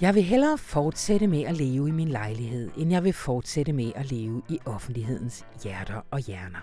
Jeg 0.00 0.14
vil 0.14 0.22
hellere 0.22 0.58
fortsætte 0.58 1.26
med 1.26 1.42
at 1.42 1.56
leve 1.56 1.88
i 1.88 1.90
min 1.90 2.08
lejlighed, 2.08 2.70
end 2.76 2.90
jeg 2.90 3.04
vil 3.04 3.12
fortsætte 3.12 3.72
med 3.72 3.92
at 3.94 4.12
leve 4.12 4.42
i 4.48 4.58
offentlighedens 4.66 5.46
hjerter 5.62 6.00
og 6.10 6.18
hjerner. 6.18 6.58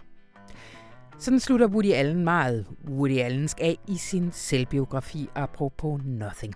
Sådan 1.19 1.39
slutter 1.39 1.67
Woody 1.67 1.91
Allen 1.93 2.23
meget 2.23 2.67
Woody 2.89 3.19
Allensk 3.19 3.57
af 3.61 3.77
i 3.87 3.97
sin 3.97 4.31
selvbiografi 4.31 5.29
apropos 5.35 6.01
Nothing. 6.05 6.53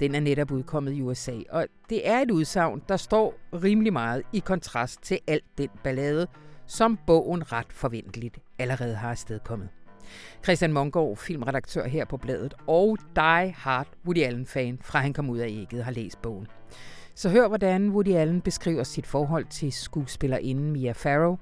Den 0.00 0.14
er 0.14 0.20
netop 0.20 0.50
udkommet 0.50 0.92
i 0.92 1.02
USA, 1.02 1.38
og 1.50 1.66
det 1.90 2.08
er 2.08 2.20
et 2.20 2.30
udsagn, 2.30 2.82
der 2.88 2.96
står 2.96 3.34
rimelig 3.52 3.92
meget 3.92 4.22
i 4.32 4.38
kontrast 4.38 5.02
til 5.02 5.18
alt 5.26 5.58
den 5.58 5.68
ballade, 5.84 6.26
som 6.66 6.98
bogen 7.06 7.52
ret 7.52 7.72
forventeligt 7.72 8.38
allerede 8.58 8.94
har 8.94 9.10
afstedkommet. 9.10 9.68
Christian 10.44 10.72
Mongård, 10.72 11.16
filmredaktør 11.16 11.86
her 11.86 12.04
på 12.04 12.16
bladet, 12.16 12.54
og 12.66 12.98
Die 13.16 13.54
Hard 13.56 13.88
Woody 14.06 14.22
Allen-fan, 14.22 14.78
fra 14.82 14.98
han 15.00 15.12
kom 15.12 15.30
ud 15.30 15.38
af 15.38 15.48
ægget, 15.48 15.84
har 15.84 15.92
læst 15.92 16.22
bogen. 16.22 16.46
Så 17.14 17.28
hør, 17.28 17.48
hvordan 17.48 17.90
Woody 17.90 18.14
Allen 18.14 18.40
beskriver 18.40 18.82
sit 18.82 19.06
forhold 19.06 19.44
til 19.44 19.72
skuespillerinden 19.72 20.70
Mia 20.70 20.92
Farrow, 20.92 21.36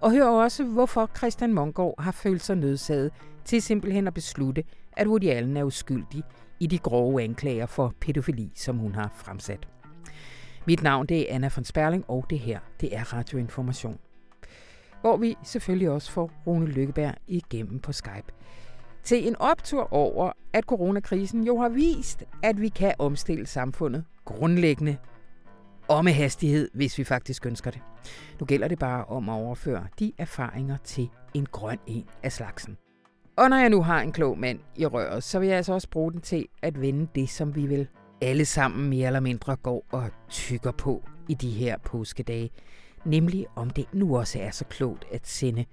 og 0.00 0.10
hør 0.10 0.26
også, 0.26 0.64
hvorfor 0.64 1.10
Christian 1.16 1.52
Mongård 1.52 2.02
har 2.02 2.12
følt 2.12 2.42
sig 2.42 2.56
nødsaget 2.56 3.12
til 3.44 3.62
simpelthen 3.62 4.06
at 4.06 4.14
beslutte, 4.14 4.64
at 4.92 5.06
Woody 5.06 5.28
Allen 5.28 5.56
er 5.56 5.64
uskyldig 5.64 6.22
i 6.60 6.66
de 6.66 6.78
grove 6.78 7.22
anklager 7.22 7.66
for 7.66 7.94
pædofili, 8.00 8.52
som 8.54 8.76
hun 8.76 8.94
har 8.94 9.12
fremsat. 9.14 9.68
Mit 10.66 10.82
navn 10.82 11.06
det 11.06 11.30
er 11.30 11.34
Anna 11.34 11.50
von 11.56 11.64
Sperling, 11.64 12.04
og 12.08 12.26
det 12.30 12.38
her 12.38 12.58
det 12.80 12.96
er 12.96 13.12
Radioinformation 13.14 13.98
hvor 15.06 15.16
vi 15.16 15.36
selvfølgelig 15.42 15.90
også 15.90 16.10
får 16.12 16.30
Rune 16.46 16.66
Lykkeberg 16.66 17.14
igennem 17.26 17.78
på 17.78 17.92
Skype. 17.92 18.32
Til 19.02 19.28
en 19.28 19.36
optur 19.36 19.92
over, 19.92 20.32
at 20.52 20.64
coronakrisen 20.64 21.44
jo 21.44 21.58
har 21.58 21.68
vist, 21.68 22.24
at 22.42 22.60
vi 22.60 22.68
kan 22.68 22.94
omstille 22.98 23.46
samfundet 23.46 24.04
grundlæggende 24.24 24.96
og 25.88 26.04
med 26.04 26.12
hastighed, 26.12 26.68
hvis 26.74 26.98
vi 26.98 27.04
faktisk 27.04 27.46
ønsker 27.46 27.70
det. 27.70 27.80
Nu 28.40 28.46
gælder 28.46 28.68
det 28.68 28.78
bare 28.78 29.04
om 29.04 29.28
at 29.28 29.32
overføre 29.32 29.86
de 29.98 30.12
erfaringer 30.18 30.76
til 30.84 31.08
en 31.34 31.46
grøn 31.46 31.78
en 31.86 32.04
af 32.22 32.32
slagsen. 32.32 32.76
Og 33.36 33.50
når 33.50 33.56
jeg 33.56 33.70
nu 33.70 33.82
har 33.82 34.00
en 34.00 34.12
klog 34.12 34.38
mand 34.38 34.58
i 34.76 34.86
røret, 34.86 35.22
så 35.24 35.38
vil 35.38 35.48
jeg 35.48 35.56
altså 35.56 35.72
også 35.72 35.88
bruge 35.90 36.12
den 36.12 36.20
til 36.20 36.46
at 36.62 36.80
vende 36.80 37.08
det, 37.14 37.28
som 37.28 37.54
vi 37.54 37.66
vil 37.66 37.88
alle 38.20 38.44
sammen 38.44 38.90
mere 38.90 39.06
eller 39.06 39.20
mindre 39.20 39.56
går 39.56 39.86
og 39.90 40.10
tykker 40.28 40.72
på 40.72 41.04
i 41.28 41.34
de 41.34 41.50
her 41.50 41.78
påskedage 41.78 42.50
nemlig 43.06 43.46
om 43.56 43.70
det 43.70 43.86
nu 43.92 44.18
også 44.18 44.38
er 44.40 44.50
så 44.50 44.64
klogt 44.64 45.04
at 45.12 45.26
sende 45.26 45.64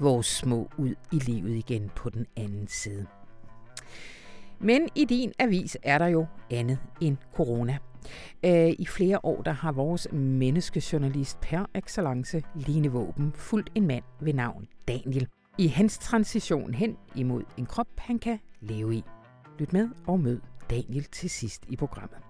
vores 0.00 0.26
små 0.26 0.70
ud 0.78 0.94
i 1.12 1.18
livet 1.18 1.54
igen 1.54 1.90
på 1.96 2.10
den 2.10 2.26
anden 2.36 2.68
side. 2.68 3.06
Men 4.58 4.88
i 4.94 5.04
din 5.04 5.32
avis 5.38 5.76
er 5.82 5.98
der 5.98 6.06
jo 6.06 6.26
andet 6.50 6.78
end 7.00 7.16
corona. 7.34 7.78
Øh, 8.44 8.70
I 8.78 8.86
flere 8.86 9.24
år 9.24 9.42
der 9.42 9.52
har 9.52 9.72
vores 9.72 10.08
menneskejournalist 10.12 11.40
per 11.40 11.66
excellence 11.74 12.42
Line 12.54 12.88
Våben 12.88 13.32
fulgt 13.32 13.70
en 13.74 13.86
mand 13.86 14.04
ved 14.20 14.32
navn 14.32 14.66
Daniel 14.88 15.28
i 15.58 15.66
hans 15.66 15.98
transition 15.98 16.74
hen 16.74 16.96
imod 17.14 17.42
en 17.56 17.66
krop, 17.66 17.88
han 17.98 18.18
kan 18.18 18.38
leve 18.60 18.96
i. 18.96 19.04
Lyt 19.58 19.72
med 19.72 19.88
og 20.06 20.20
mød 20.20 20.40
Daniel 20.70 21.04
til 21.04 21.30
sidst 21.30 21.64
i 21.68 21.76
programmet. 21.76 22.25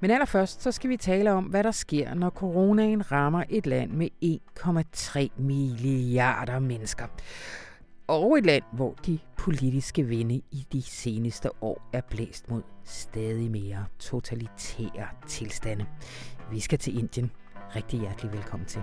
Men 0.00 0.10
allerførst 0.10 0.62
så 0.62 0.72
skal 0.72 0.90
vi 0.90 0.96
tale 0.96 1.32
om, 1.32 1.44
hvad 1.44 1.64
der 1.64 1.70
sker, 1.70 2.14
når 2.14 2.30
coronaen 2.30 3.12
rammer 3.12 3.44
et 3.48 3.66
land 3.66 3.90
med 3.90 4.08
1,3 4.24 5.42
milliarder 5.42 6.58
mennesker. 6.58 7.06
Og 8.06 8.38
et 8.38 8.46
land, 8.46 8.64
hvor 8.72 8.94
de 9.06 9.18
politiske 9.38 10.02
vinde 10.02 10.34
i 10.34 10.66
de 10.72 10.82
seneste 10.82 11.62
år 11.62 11.88
er 11.92 12.00
blæst 12.00 12.50
mod 12.50 12.62
stadig 12.84 13.50
mere 13.50 13.84
totalitære 13.98 15.08
tilstande. 15.26 15.86
Vi 16.50 16.60
skal 16.60 16.78
til 16.78 16.98
Indien. 16.98 17.30
Rigtig 17.76 18.00
hjertelig 18.00 18.32
velkommen 18.32 18.66
til. 18.66 18.82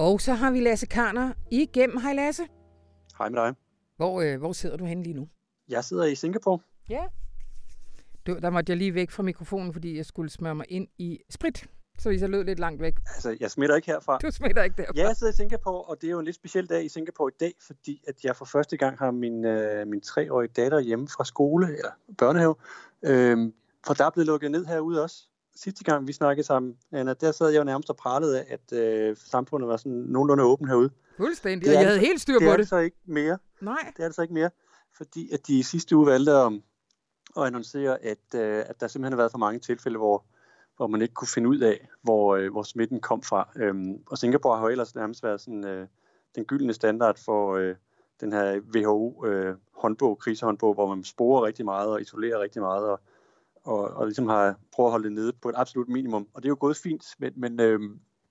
Og 0.00 0.20
så 0.20 0.32
har 0.32 0.50
vi 0.50 0.60
Lasse 0.60 0.86
Karner 0.86 1.32
igennem. 1.50 1.96
Hej 1.96 2.12
Lasse. 2.12 2.42
Hej 3.18 3.28
med 3.28 3.38
dig. 3.38 3.54
Hvor, 3.96 4.20
øh, 4.20 4.38
hvor 4.38 4.52
sidder 4.52 4.76
du 4.76 4.84
henne 4.84 5.02
lige 5.02 5.14
nu? 5.14 5.28
Jeg 5.68 5.84
sidder 5.84 6.04
i 6.04 6.14
Singapore. 6.14 6.58
Ja. 6.88 7.02
Du, 8.26 8.38
der 8.42 8.50
måtte 8.50 8.70
jeg 8.70 8.76
lige 8.76 8.94
væk 8.94 9.10
fra 9.10 9.22
mikrofonen, 9.22 9.72
fordi 9.72 9.96
jeg 9.96 10.06
skulle 10.06 10.30
smøre 10.30 10.54
mig 10.54 10.66
ind 10.68 10.88
i 10.98 11.18
sprit. 11.30 11.66
Så 11.98 12.08
hvis 12.08 12.20
jeg 12.20 12.30
lød 12.30 12.44
lidt 12.44 12.58
langt 12.58 12.82
væk. 12.82 12.94
Altså, 13.06 13.36
jeg 13.40 13.50
smitter 13.50 13.76
ikke 13.76 13.86
herfra. 13.86 14.18
Du 14.18 14.30
smitter 14.30 14.62
ikke 14.62 14.76
derfra. 14.76 14.92
Ja, 14.96 15.06
jeg 15.06 15.16
sidder 15.16 15.32
i 15.32 15.36
Singapore, 15.36 15.82
og 15.82 15.96
det 16.00 16.06
er 16.06 16.10
jo 16.10 16.18
en 16.18 16.24
lidt 16.24 16.36
speciel 16.36 16.66
dag 16.66 16.84
i 16.84 16.88
Singapore 16.88 17.30
i 17.30 17.36
dag, 17.40 17.52
fordi 17.66 18.02
at 18.08 18.24
jeg 18.24 18.36
for 18.36 18.44
første 18.44 18.76
gang 18.76 18.98
har 18.98 19.10
min, 19.10 19.44
øh, 19.44 19.86
min 19.86 20.00
treårige 20.00 20.52
datter 20.56 20.80
hjemme 20.80 21.08
fra 21.08 21.24
skole, 21.24 21.66
eller 21.66 21.90
børnehave. 22.18 22.54
Øh, 23.02 23.52
for 23.86 23.94
der 23.94 24.04
er 24.04 24.10
blevet 24.10 24.26
lukket 24.26 24.50
ned 24.50 24.66
herude 24.66 25.02
også 25.02 25.29
sidste 25.62 25.84
gang, 25.84 26.06
vi 26.06 26.12
snakkede 26.12 26.46
sammen, 26.46 26.76
Anna, 26.92 27.14
der 27.14 27.32
sad 27.32 27.48
jeg 27.48 27.58
jo 27.58 27.64
nærmest 27.64 27.90
og 27.90 27.96
pralede 27.96 28.40
af, 28.40 28.46
at 28.48 28.78
øh, 28.78 29.16
samfundet 29.16 29.68
var 29.68 29.76
sådan 29.76 29.92
nogenlunde 29.92 30.44
åben 30.44 30.68
herude. 30.68 30.90
Fuldstændig, 31.16 31.68
og 31.68 31.74
jeg 31.74 31.86
havde 31.86 32.00
helt 32.00 32.20
styr 32.20 32.34
på 32.34 32.38
det. 32.38 32.46
Det 32.46 32.52
er 32.52 32.56
det 32.56 32.68
så 32.68 32.78
ikke 32.78 32.96
mere. 33.04 33.38
Nej. 33.60 33.92
Det 33.96 34.02
er 34.02 34.08
det 34.08 34.14
så 34.14 34.22
ikke 34.22 34.34
mere, 34.34 34.50
fordi 34.96 35.30
at 35.32 35.46
de 35.46 35.64
sidste 35.64 35.96
uge 35.96 36.06
valgte 36.06 36.32
at, 36.32 36.52
at 37.36 37.42
annoncere, 37.42 38.04
at, 38.04 38.34
øh, 38.34 38.64
at 38.66 38.80
der 38.80 38.88
simpelthen 38.88 39.12
har 39.12 39.16
været 39.16 39.30
for 39.30 39.38
mange 39.38 39.60
tilfælde, 39.60 39.98
hvor, 39.98 40.24
hvor 40.76 40.86
man 40.86 41.02
ikke 41.02 41.14
kunne 41.14 41.28
finde 41.28 41.48
ud 41.48 41.58
af, 41.58 41.88
hvor, 42.02 42.36
øh, 42.36 42.52
hvor 42.52 42.62
smitten 42.62 43.00
kom 43.00 43.22
fra. 43.22 43.48
Øhm, 43.56 44.02
og 44.06 44.18
Singapore 44.18 44.58
har 44.58 44.64
jo 44.64 44.70
ellers 44.70 44.94
nærmest 44.94 45.22
været 45.22 45.40
sådan, 45.40 45.64
øh, 45.64 45.86
den 46.34 46.44
gyldne 46.44 46.72
standard 46.72 47.18
for 47.24 47.56
øh, 47.56 47.74
den 48.20 48.32
her 48.32 48.60
WHO-håndbog, 48.74 50.12
øh, 50.12 50.22
krisehåndbog, 50.22 50.74
hvor 50.74 50.94
man 50.94 51.04
sporer 51.04 51.46
rigtig 51.46 51.64
meget 51.64 51.88
og 51.88 52.00
isolerer 52.00 52.40
rigtig 52.40 52.62
meget 52.62 52.88
og 52.88 53.00
og, 53.64 53.78
og 53.78 54.06
ligesom 54.06 54.28
har 54.28 54.56
prøvet 54.72 54.88
at 54.88 54.90
holde 54.90 55.04
det 55.04 55.12
nede 55.12 55.32
på 55.32 55.48
et 55.48 55.54
absolut 55.58 55.88
minimum. 55.88 56.28
Og 56.34 56.42
det 56.42 56.46
er 56.46 56.50
jo 56.50 56.56
gået 56.60 56.76
fint, 56.76 57.04
men, 57.18 57.32
men, 57.36 57.60
øh, 57.60 57.80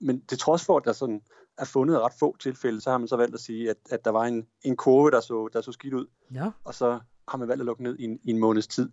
men 0.00 0.18
det 0.30 0.38
trods 0.38 0.64
for, 0.64 0.76
at 0.76 0.84
der 0.84 0.92
sådan 0.92 1.20
er 1.58 1.64
fundet 1.64 2.00
ret 2.00 2.12
få 2.18 2.36
tilfælde, 2.36 2.80
så 2.80 2.90
har 2.90 2.98
man 2.98 3.08
så 3.08 3.16
valgt 3.16 3.34
at 3.34 3.40
sige, 3.40 3.70
at, 3.70 3.76
at 3.90 4.04
der 4.04 4.10
var 4.10 4.24
en, 4.24 4.46
en 4.62 4.76
kurve, 4.76 5.10
der 5.10 5.20
så, 5.20 5.48
der 5.52 5.60
så 5.60 5.72
skidt 5.72 5.94
ud. 5.94 6.06
Ja. 6.34 6.50
Og 6.64 6.74
så 6.74 6.98
har 7.28 7.38
man 7.38 7.48
valgt 7.48 7.60
at 7.60 7.66
lukke 7.66 7.82
ned 7.82 7.96
i 7.98 8.04
en, 8.04 8.18
i 8.24 8.30
en 8.30 8.38
måneds 8.38 8.66
tid. 8.66 8.90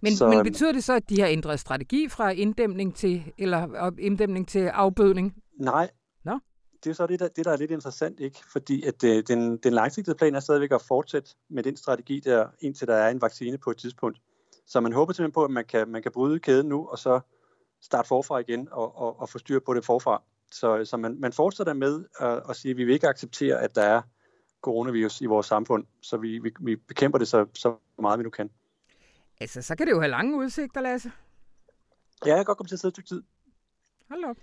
Men, 0.00 0.16
så, 0.16 0.28
men 0.28 0.38
øhm, 0.38 0.44
betyder 0.44 0.72
det 0.72 0.84
så, 0.84 0.92
at 0.92 1.10
de 1.10 1.20
har 1.20 1.28
ændret 1.28 1.60
strategi 1.60 2.08
fra 2.08 2.30
inddæmning 2.30 2.94
til, 2.94 3.32
eller 3.38 3.90
inddæmning 3.98 4.48
til 4.48 4.58
afbødning? 4.66 5.34
Nej. 5.60 5.90
Nå? 6.24 6.38
Det 6.84 6.90
er 6.90 6.94
så 6.94 7.06
det 7.06 7.20
der, 7.20 7.28
det, 7.28 7.44
der 7.44 7.52
er 7.52 7.56
lidt 7.56 7.70
interessant, 7.70 8.20
ikke? 8.20 8.40
Fordi 8.52 8.82
at 8.82 9.04
øh, 9.04 9.22
den, 9.28 9.56
den 9.56 9.72
langsigtede 9.72 10.16
plan 10.16 10.34
er 10.34 10.40
stadigvæk 10.40 10.72
at 10.72 10.82
fortsætte 10.82 11.30
med 11.48 11.62
den 11.62 11.76
strategi 11.76 12.20
der, 12.20 12.46
indtil 12.60 12.88
der 12.88 12.94
er 12.94 13.10
en 13.10 13.22
vaccine 13.22 13.58
på 13.58 13.70
et 13.70 13.76
tidspunkt. 13.76 14.18
Så 14.70 14.80
man 14.80 14.92
håber 14.92 15.12
simpelthen 15.12 15.32
på, 15.32 15.44
at 15.44 15.50
man 15.50 15.64
kan, 15.64 15.88
man 15.88 16.02
kan 16.02 16.12
bryde 16.12 16.40
kæden 16.40 16.68
nu, 16.68 16.88
og 16.88 16.98
så 16.98 17.20
starte 17.80 18.08
forfra 18.08 18.38
igen 18.38 18.68
og, 18.70 18.98
og, 18.98 19.20
og 19.20 19.28
få 19.28 19.38
styr 19.38 19.60
på 19.66 19.74
det 19.74 19.84
forfra. 19.84 20.22
Så, 20.52 20.84
så 20.84 20.96
man, 20.96 21.20
man 21.20 21.32
fortsætter 21.32 21.72
med 21.72 22.04
at, 22.20 22.42
at 22.50 22.56
sige, 22.56 22.70
at 22.70 22.76
vi 22.76 22.84
vil 22.84 22.94
ikke 22.94 23.08
acceptere, 23.08 23.60
at 23.60 23.74
der 23.74 23.82
er 23.82 24.02
coronavirus 24.62 25.20
i 25.20 25.26
vores 25.26 25.46
samfund, 25.46 25.86
så 26.02 26.16
vi, 26.16 26.38
vi, 26.38 26.52
vi 26.60 26.76
bekæmper 26.76 27.18
det 27.18 27.28
så, 27.28 27.46
så 27.54 27.76
meget, 27.98 28.18
vi 28.18 28.22
nu 28.22 28.30
kan. 28.30 28.50
Altså, 29.40 29.62
så 29.62 29.76
kan 29.76 29.86
det 29.86 29.92
jo 29.92 30.00
have 30.00 30.10
lange 30.10 30.36
udsigter, 30.36 30.80
Lasse. 30.80 31.12
Ja, 32.24 32.30
jeg 32.30 32.36
kan 32.36 32.44
godt 32.44 32.58
komme 32.58 32.68
til 32.68 32.76
at 32.76 32.80
sidde 32.80 33.00
et 33.00 33.06
tid. 33.06 33.22
Hold 34.10 34.24
op. 34.24 34.36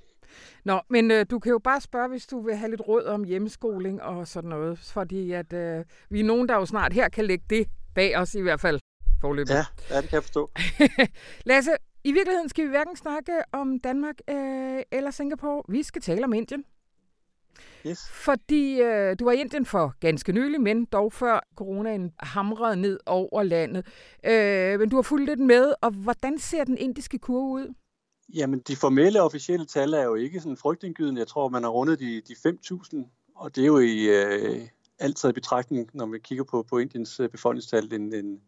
Nå, 0.63 0.81
men 0.89 1.11
øh, 1.11 1.25
du 1.29 1.39
kan 1.39 1.51
jo 1.51 1.59
bare 1.59 1.81
spørge, 1.81 2.09
hvis 2.09 2.27
du 2.27 2.41
vil 2.41 2.55
have 2.55 2.69
lidt 2.69 2.81
råd 2.87 3.03
om 3.03 3.23
hjemmeskoling 3.23 4.01
og 4.01 4.27
sådan 4.27 4.49
noget, 4.49 4.79
fordi 4.79 5.31
at 5.31 5.53
øh, 5.53 5.85
vi 6.09 6.19
er 6.19 6.23
nogen, 6.23 6.49
der 6.49 6.55
jo 6.55 6.65
snart 6.65 6.93
her 6.93 7.09
kan 7.09 7.25
lægge 7.25 7.45
det 7.49 7.67
bag 7.95 8.17
os 8.17 8.35
i 8.35 8.41
hvert 8.41 8.59
fald 8.59 8.79
forløbet. 9.21 9.49
Ja, 9.49 9.65
ja, 9.89 10.01
det 10.01 10.09
kan 10.09 10.15
jeg 10.15 10.23
forstå. 10.23 10.51
Lasse, 11.49 11.71
i 12.03 12.11
virkeligheden 12.11 12.49
skal 12.49 12.65
vi 12.65 12.69
hverken 12.69 12.95
snakke 12.95 13.31
om 13.51 13.79
Danmark 13.79 14.15
øh, 14.29 14.81
eller 14.91 15.11
Singapore. 15.11 15.63
Vi 15.69 15.83
skal 15.83 16.01
tale 16.01 16.23
om 16.23 16.33
Indien. 16.33 16.63
Yes. 17.87 18.09
Fordi 18.11 18.81
øh, 18.81 19.15
du 19.19 19.25
var 19.25 19.31
i 19.31 19.39
Indien 19.39 19.65
for 19.65 19.95
ganske 19.99 20.31
nylig, 20.31 20.61
men 20.61 20.85
dog 20.85 21.13
før 21.13 21.47
coronaen 21.55 22.13
hamrede 22.19 22.75
ned 22.75 22.99
over 23.05 23.43
landet. 23.43 23.85
Øh, 24.25 24.79
men 24.79 24.89
du 24.89 24.95
har 24.95 25.01
fulgt 25.01 25.25
lidt 25.25 25.39
med, 25.39 25.73
og 25.81 25.91
hvordan 25.91 26.39
ser 26.39 26.63
den 26.63 26.77
indiske 26.77 27.19
kurve 27.19 27.49
ud? 27.49 27.73
Jamen, 28.33 28.59
de 28.59 28.75
formelle 28.75 29.21
officielle 29.21 29.65
tal 29.65 29.93
er 29.93 30.03
jo 30.03 30.15
ikke 30.15 30.39
sådan 30.39 30.57
frygtindgydende. 30.57 31.19
Jeg 31.19 31.27
tror, 31.27 31.49
man 31.49 31.63
har 31.63 31.69
rundet 31.69 31.99
de, 31.99 32.21
de 32.21 32.33
5.000, 32.33 32.97
og 33.35 33.55
det 33.55 33.61
er 33.61 33.65
jo 33.65 33.79
i 33.79 34.03
øh, 34.03 34.67
altid 34.99 35.29
i 35.29 35.33
betragtning, 35.33 35.89
når 35.93 36.05
vi 36.05 36.19
kigger 36.19 36.43
på, 36.43 36.65
på 36.69 36.77
Indiens 36.77 37.19
øh, 37.19 37.29
befolkningstal, 37.29 37.93
en, 37.93 38.13
en, 38.13 38.41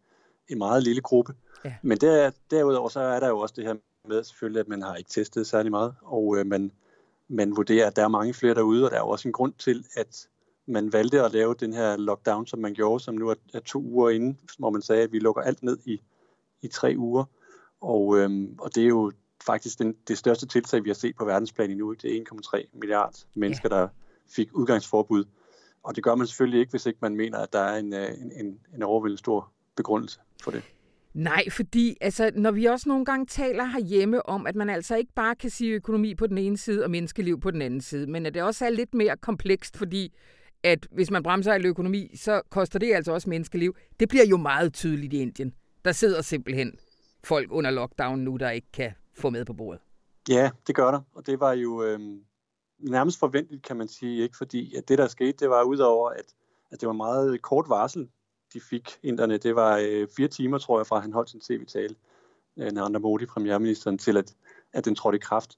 en 0.50 0.58
meget 0.58 0.84
lille 0.84 1.02
gruppe. 1.02 1.34
Ja. 1.66 1.76
Men 1.82 1.98
der, 1.98 2.32
derudover 2.52 2.90
så 2.90 3.00
er 3.00 3.20
der 3.20 3.28
jo 3.28 3.40
også 3.40 3.54
det 3.58 3.66
her 3.66 3.76
med 4.08 4.24
selvfølgelig, 4.24 4.60
at 4.60 4.68
man 4.68 4.82
har 4.82 4.96
ikke 4.96 5.10
testet 5.10 5.48
særlig 5.48 5.72
meget, 5.72 5.96
og 6.02 6.38
øh, 6.38 6.46
man, 6.46 6.72
man 7.28 7.56
vurderer, 7.56 7.88
at 7.88 7.96
der 7.96 8.04
er 8.04 8.08
mange 8.08 8.34
flere 8.34 8.56
derude, 8.56 8.86
og 8.86 8.92
der 8.92 8.98
er 8.98 9.02
jo 9.02 9.10
også 9.10 9.28
en 9.28 9.34
grund 9.34 9.54
til, 9.60 9.86
at 9.96 10.28
man 10.66 10.94
valgte 10.94 11.22
at 11.22 11.32
lave 11.32 11.56
den 11.60 11.74
her 11.74 11.98
lockdown, 11.98 12.48
som 12.48 12.60
man 12.60 12.74
gjorde, 12.74 13.04
som 13.04 13.16
nu 13.16 13.30
er, 13.30 13.34
er 13.54 13.60
to 13.60 13.80
uger 13.80 14.10
inden, 14.10 14.40
hvor 14.60 14.70
man 14.70 14.82
sagde, 14.82 15.04
at 15.04 15.12
vi 15.12 15.20
lukker 15.20 15.42
alt 15.42 15.64
ned 15.64 15.78
i, 15.86 16.02
i 16.62 16.68
tre 16.68 16.94
uger. 16.98 17.24
Og, 17.82 18.18
øhm, 18.18 18.56
og 18.60 18.76
det 18.76 18.84
er 18.84 18.88
jo 18.88 19.12
faktisk 19.46 19.80
den, 19.80 19.96
det 20.08 20.18
største 20.18 20.48
tiltag, 20.48 20.84
vi 20.84 20.90
har 20.90 20.94
set 20.94 21.16
på 21.16 21.26
verdensplan 21.26 21.72
endnu. 21.72 21.94
Det 21.94 22.18
er 22.18 22.24
1,3 22.56 22.70
milliarder 22.74 23.18
mennesker, 23.34 23.70
der 23.70 23.88
fik 24.30 24.50
udgangsforbud. 24.54 25.26
Og 25.84 25.96
det 25.96 26.04
gør 26.04 26.16
man 26.16 26.28
selvfølgelig 26.28 26.60
ikke, 26.60 26.70
hvis 26.70 26.86
ikke 26.86 27.00
man 27.02 27.16
mener, 27.16 27.38
at 27.38 27.54
der 27.54 27.60
er 27.60 27.78
en, 27.78 27.94
øh, 27.94 28.10
en, 28.10 28.32
en, 28.46 28.60
en 28.76 28.84
overvældende 28.84 29.20
stor 29.20 29.52
begrundelse 29.76 30.20
for 30.44 30.52
det. 30.52 30.64
Nej, 31.14 31.50
fordi 31.50 31.98
altså, 32.02 32.32
når 32.36 32.52
vi 32.52 32.66
også 32.66 32.90
nogle 32.90 33.06
gange 33.06 33.26
taler 33.26 33.66
herhjemme 33.66 34.30
om, 34.30 34.48
at 34.48 34.56
man 34.56 34.70
altså 34.70 34.96
ikke 34.96 35.14
bare 35.16 35.36
kan 35.36 35.50
sige 35.50 35.74
økonomi 35.74 36.16
på 36.16 36.28
den 36.28 36.38
ene 36.38 36.58
side 36.58 36.84
og 36.84 36.92
menneskeliv 36.92 37.40
på 37.40 37.52
den 37.52 37.62
anden 37.62 37.82
side, 37.82 38.08
men 38.08 38.26
at 38.26 38.34
det 38.34 38.42
også 38.42 38.66
er 38.66 38.70
lidt 38.70 38.94
mere 38.94 39.18
komplekst, 39.18 39.78
fordi 39.78 40.14
at 40.64 40.88
hvis 40.92 41.12
man 41.12 41.24
bremser 41.24 41.54
al 41.54 41.66
økonomi, 41.66 42.12
så 42.16 42.42
koster 42.50 42.80
det 42.80 42.94
altså 42.94 43.12
også 43.12 43.30
menneskeliv. 43.30 43.76
Det 44.00 44.10
bliver 44.10 44.26
jo 44.26 44.38
meget 44.38 44.74
tydeligt 44.74 45.14
i 45.14 45.22
Indien. 45.22 45.54
Der 45.86 45.92
sidder 45.92 46.22
simpelthen 46.22 46.78
folk 47.24 47.52
under 47.52 47.72
lockdown 47.72 48.20
nu, 48.20 48.38
der 48.38 48.50
ikke 48.50 48.72
kan 48.74 48.92
få 49.18 49.30
med 49.30 49.46
på 49.46 49.54
bordet. 49.54 49.82
Ja, 50.30 50.50
det 50.68 50.76
gør 50.76 50.92
der, 50.92 51.02
og 51.16 51.28
det 51.28 51.40
var 51.40 51.52
jo 51.54 51.84
øh, 51.84 52.00
nærmest 52.80 53.20
forventeligt, 53.20 53.64
kan 53.64 53.78
man 53.78 53.88
sige, 53.88 54.24
ikke 54.24 54.38
fordi 54.38 54.76
at 54.76 54.90
det, 54.90 54.98
der 54.98 55.08
skete, 55.08 55.32
det 55.32 55.50
var 55.50 55.64
udover, 55.64 56.10
at, 56.10 56.26
at 56.72 56.82
det 56.82 56.88
var 56.88 56.94
meget 56.94 57.42
kort 57.42 57.66
varsel, 57.70 58.10
de 58.54 58.62
fik 58.62 59.00
inderne. 59.04 59.38
Det 59.38 59.56
var 59.56 59.78
øh, 59.78 60.08
fire 60.18 60.28
timer, 60.28 60.58
tror 60.58 60.80
jeg, 60.80 60.88
fra 60.88 61.00
han 61.00 61.14
holdt 61.14 61.30
sin 61.30 61.40
tv-tale, 61.40 61.96
øh, 62.58 62.72
Narendra 62.72 63.00
Modi, 63.00 63.26
premierministeren, 63.26 63.98
til 63.98 64.18
at, 64.18 64.36
at 64.74 64.86
den 64.86 64.96
trådte 64.96 65.16
i 65.16 65.20
kraft. 65.20 65.58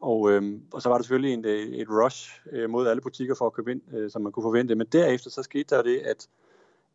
Og, 0.00 0.30
øh, 0.30 0.60
og 0.72 0.82
så 0.82 0.88
var 0.88 0.96
der 0.96 1.02
selvfølgelig 1.02 1.34
en, 1.34 1.44
øh, 1.44 1.66
et 1.66 1.88
rush 1.90 2.40
øh, 2.52 2.70
mod 2.70 2.86
alle 2.86 3.00
butikker 3.02 3.34
for 3.34 3.46
at 3.46 3.52
købe 3.52 3.72
ind, 3.72 3.94
øh, 3.94 4.10
som 4.10 4.22
man 4.22 4.32
kunne 4.32 4.44
forvente. 4.44 4.74
Men 4.74 4.86
derefter 4.86 5.30
så 5.30 5.42
skete 5.42 5.76
der 5.76 5.82
det, 5.82 5.98
at, 5.98 6.28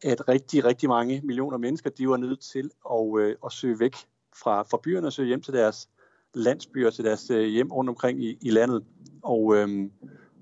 at 0.04 0.28
rigtig, 0.28 0.66
rigtig 0.66 0.90
mange 0.90 1.22
millioner 1.24 1.58
mennesker, 1.58 1.90
de 1.90 2.10
var 2.10 2.18
nødt 2.18 2.40
til 2.40 2.72
at, 2.92 3.20
øh, 3.20 3.36
at 3.46 3.52
søge 3.52 3.80
væk 3.80 3.96
fra, 4.36 4.62
fra 4.62 4.80
byerne 4.84 5.08
og 5.08 5.14
søge 5.14 5.28
hjem 5.28 5.42
til 5.42 5.54
deres 5.54 5.90
landsbyer, 6.34 6.90
til 6.90 7.06
deres 7.06 7.30
øh, 7.30 7.44
hjem 7.44 7.72
rundt 7.72 7.90
omkring 7.90 8.24
i, 8.24 8.38
i 8.42 8.50
landet. 8.50 8.84
Og, 9.22 9.56
øh, 9.56 9.90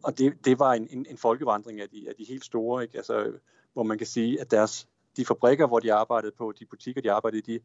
og 0.03 0.17
det, 0.17 0.45
det 0.45 0.59
var 0.59 0.73
en, 0.73 0.87
en, 0.91 1.05
en 1.09 1.17
folkevandring 1.17 1.81
af 1.81 1.89
de, 1.89 2.05
af 2.09 2.15
de 2.15 2.23
helt 2.23 2.45
store, 2.45 2.83
ikke? 2.83 2.97
Altså, 2.97 3.31
hvor 3.79 3.83
man 3.83 3.97
kan 3.97 4.07
sige, 4.07 4.41
at 4.41 4.51
deres, 4.51 4.87
de 5.17 5.25
fabrikker, 5.25 5.67
hvor 5.67 5.79
de 5.79 5.93
arbejdede 5.93 6.31
på, 6.37 6.53
de 6.59 6.65
butikker, 6.65 7.01
de 7.01 7.11
arbejdede 7.11 7.39
i, 7.39 7.57
de, 7.57 7.59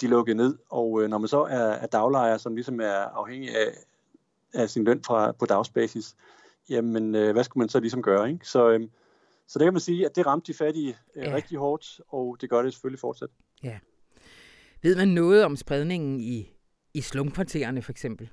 de 0.00 0.06
lukkede 0.06 0.36
ned. 0.36 0.58
Og 0.68 1.02
øh, 1.02 1.10
når 1.10 1.18
man 1.18 1.28
så 1.28 1.40
er, 1.40 1.58
er 1.58 1.86
daglejer, 1.86 2.38
som 2.38 2.54
ligesom 2.54 2.80
er 2.80 2.92
afhængig 2.92 3.50
af, 3.56 3.72
af 4.54 4.70
sin 4.70 4.84
løn 4.84 5.04
fra, 5.04 5.32
på 5.32 5.46
dagsbasis, 5.46 6.16
jamen 6.70 7.14
øh, 7.14 7.32
hvad 7.32 7.44
skulle 7.44 7.62
man 7.62 7.68
så 7.68 7.80
ligesom 7.80 8.02
gøre? 8.02 8.30
Ikke? 8.30 8.48
Så, 8.48 8.70
øh, 8.70 8.80
så 9.46 9.58
det 9.58 9.66
kan 9.66 9.72
man 9.72 9.80
sige, 9.80 10.06
at 10.06 10.16
det 10.16 10.26
ramte 10.26 10.52
de 10.52 10.56
fattige 10.56 10.96
øh, 11.16 11.24
ja. 11.24 11.34
rigtig 11.34 11.58
hårdt, 11.58 12.00
og 12.08 12.36
det 12.40 12.50
gør 12.50 12.62
det 12.62 12.72
selvfølgelig 12.72 13.00
fortsat. 13.00 13.30
Ja. 13.62 13.78
Ved 14.82 14.96
man 14.96 15.08
noget 15.08 15.44
om 15.44 15.56
spredningen 15.56 16.20
i, 16.20 16.52
i 16.94 17.00
slumkvartererne 17.00 17.82
for 17.82 17.92
eksempel? 17.92 18.30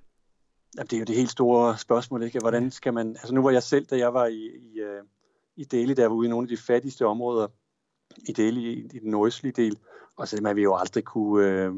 Jamen, 0.77 0.87
det 0.87 0.93
er 0.93 0.99
jo 0.99 1.05
det 1.05 1.15
helt 1.15 1.31
store 1.31 1.77
spørgsmål, 1.77 2.23
ikke? 2.23 2.39
Hvordan 2.39 2.71
skal 2.71 2.93
man... 2.93 3.09
Altså 3.09 3.33
nu 3.33 3.43
var 3.43 3.51
jeg 3.51 3.63
selv, 3.63 3.85
da 3.85 3.97
jeg 3.97 4.13
var 4.13 4.25
i, 4.25 4.49
i, 4.57 4.79
øh, 4.79 5.03
i 5.57 5.63
Delhi, 5.63 5.93
der 5.93 6.07
var 6.07 6.15
ude 6.15 6.27
i 6.27 6.29
nogle 6.29 6.45
af 6.45 6.49
de 6.49 6.57
fattigste 6.57 7.05
områder 7.05 7.47
i 8.27 8.31
Delhi, 8.31 8.61
i, 8.61 8.89
i 8.93 8.99
den 8.99 9.11
nordøstlige 9.11 9.53
del, 9.53 9.77
og 10.15 10.27
så 10.27 10.39
man 10.41 10.55
vi 10.55 10.63
jo 10.63 10.75
aldrig 10.75 11.03
kunne, 11.03 11.47
øh, 11.47 11.73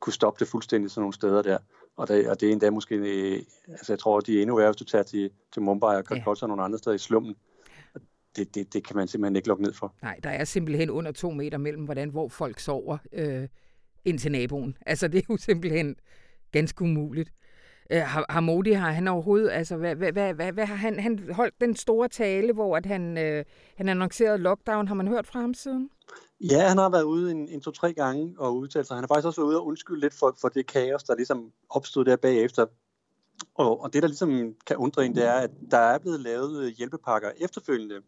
kunne 0.00 0.12
stoppe 0.12 0.40
det 0.40 0.48
fuldstændig 0.48 0.90
sådan 0.90 1.00
nogle 1.00 1.14
steder 1.14 1.42
der. 1.42 1.58
Og 1.96 2.08
det, 2.08 2.28
og 2.28 2.40
det 2.40 2.48
er 2.48 2.52
endda 2.52 2.70
måske, 2.70 2.94
øh, 2.94 3.42
altså 3.68 3.92
jeg 3.92 3.98
tror, 3.98 4.20
de 4.20 4.38
er 4.38 4.42
endnu 4.42 4.56
værre, 4.56 4.68
hvis 4.68 4.76
du 4.76 4.84
tager 4.84 5.02
til, 5.02 5.30
til 5.52 5.62
Mumbai 5.62 5.96
og 5.96 6.04
Calcutta 6.04 6.38
ja. 6.40 6.44
og 6.44 6.48
nogle 6.48 6.62
andre 6.62 6.78
steder 6.78 6.94
i 6.94 6.98
slummen. 6.98 7.36
Det, 8.36 8.54
det, 8.54 8.72
det 8.72 8.86
kan 8.86 8.96
man 8.96 9.08
simpelthen 9.08 9.36
ikke 9.36 9.48
lukke 9.48 9.62
ned 9.62 9.72
for. 9.72 9.94
Nej, 10.02 10.20
der 10.22 10.30
er 10.30 10.44
simpelthen 10.44 10.90
under 10.90 11.12
to 11.12 11.30
meter 11.30 11.58
mellem, 11.58 11.84
hvordan 11.84 12.08
hvor 12.08 12.28
folk 12.28 12.58
sover 12.58 12.98
øh, 13.12 13.48
ind 14.04 14.18
til 14.18 14.32
naboen. 14.32 14.76
Altså 14.86 15.08
det 15.08 15.18
er 15.18 15.26
jo 15.30 15.36
simpelthen 15.36 15.96
ganske 16.52 16.82
umuligt. 16.82 17.32
Øh, 17.90 18.00
har, 18.00 18.26
har 18.28 18.40
Modi, 18.40 18.72
har 18.72 18.90
han 18.90 19.08
overhovedet, 19.08 19.50
altså 19.50 19.76
hvad, 19.76 19.94
hvad, 19.94 20.12
hvad, 20.12 20.34
hvad, 20.34 20.52
hvad 20.52 20.66
har 20.66 20.74
han, 20.74 21.00
han 21.00 21.30
holdt 21.32 21.54
den 21.60 21.76
store 21.76 22.08
tale, 22.08 22.52
hvor 22.52 22.76
at 22.76 22.86
han, 22.86 23.18
øh, 23.18 23.44
han 23.76 23.88
annoncerede 23.88 24.38
lockdown, 24.38 24.88
har 24.88 24.94
man 24.94 25.08
hørt 25.08 25.26
fra 25.26 25.40
ham 25.40 25.54
siden? 25.54 25.90
Ja, 26.40 26.68
han 26.68 26.78
har 26.78 26.88
været 26.88 27.02
ude 27.02 27.30
en, 27.30 27.48
en 27.48 27.60
to-tre 27.60 27.92
gange 27.92 28.34
og 28.38 28.56
udtalt 28.56 28.86
sig. 28.86 28.96
Han 28.96 29.02
har 29.02 29.08
faktisk 29.08 29.26
også 29.26 29.40
været 29.40 29.48
ude 29.48 29.58
og 29.58 29.66
undskylde 29.66 30.00
lidt 30.00 30.14
for, 30.14 30.36
for 30.40 30.48
det 30.48 30.66
kaos, 30.66 31.04
der 31.04 31.14
ligesom 31.14 31.52
opstod 31.70 32.04
der 32.04 32.16
bagefter. 32.16 32.66
Og, 33.54 33.80
og 33.82 33.92
det, 33.92 34.02
der 34.02 34.08
ligesom 34.08 34.54
kan 34.66 34.76
undre 34.76 35.06
en, 35.06 35.14
det 35.14 35.26
er, 35.26 35.32
at 35.34 35.50
der 35.70 35.78
er 35.78 35.98
blevet 35.98 36.20
lavet 36.20 36.64
øh, 36.64 36.72
hjælpepakker 36.72 37.30
efterfølgende, 37.40 38.00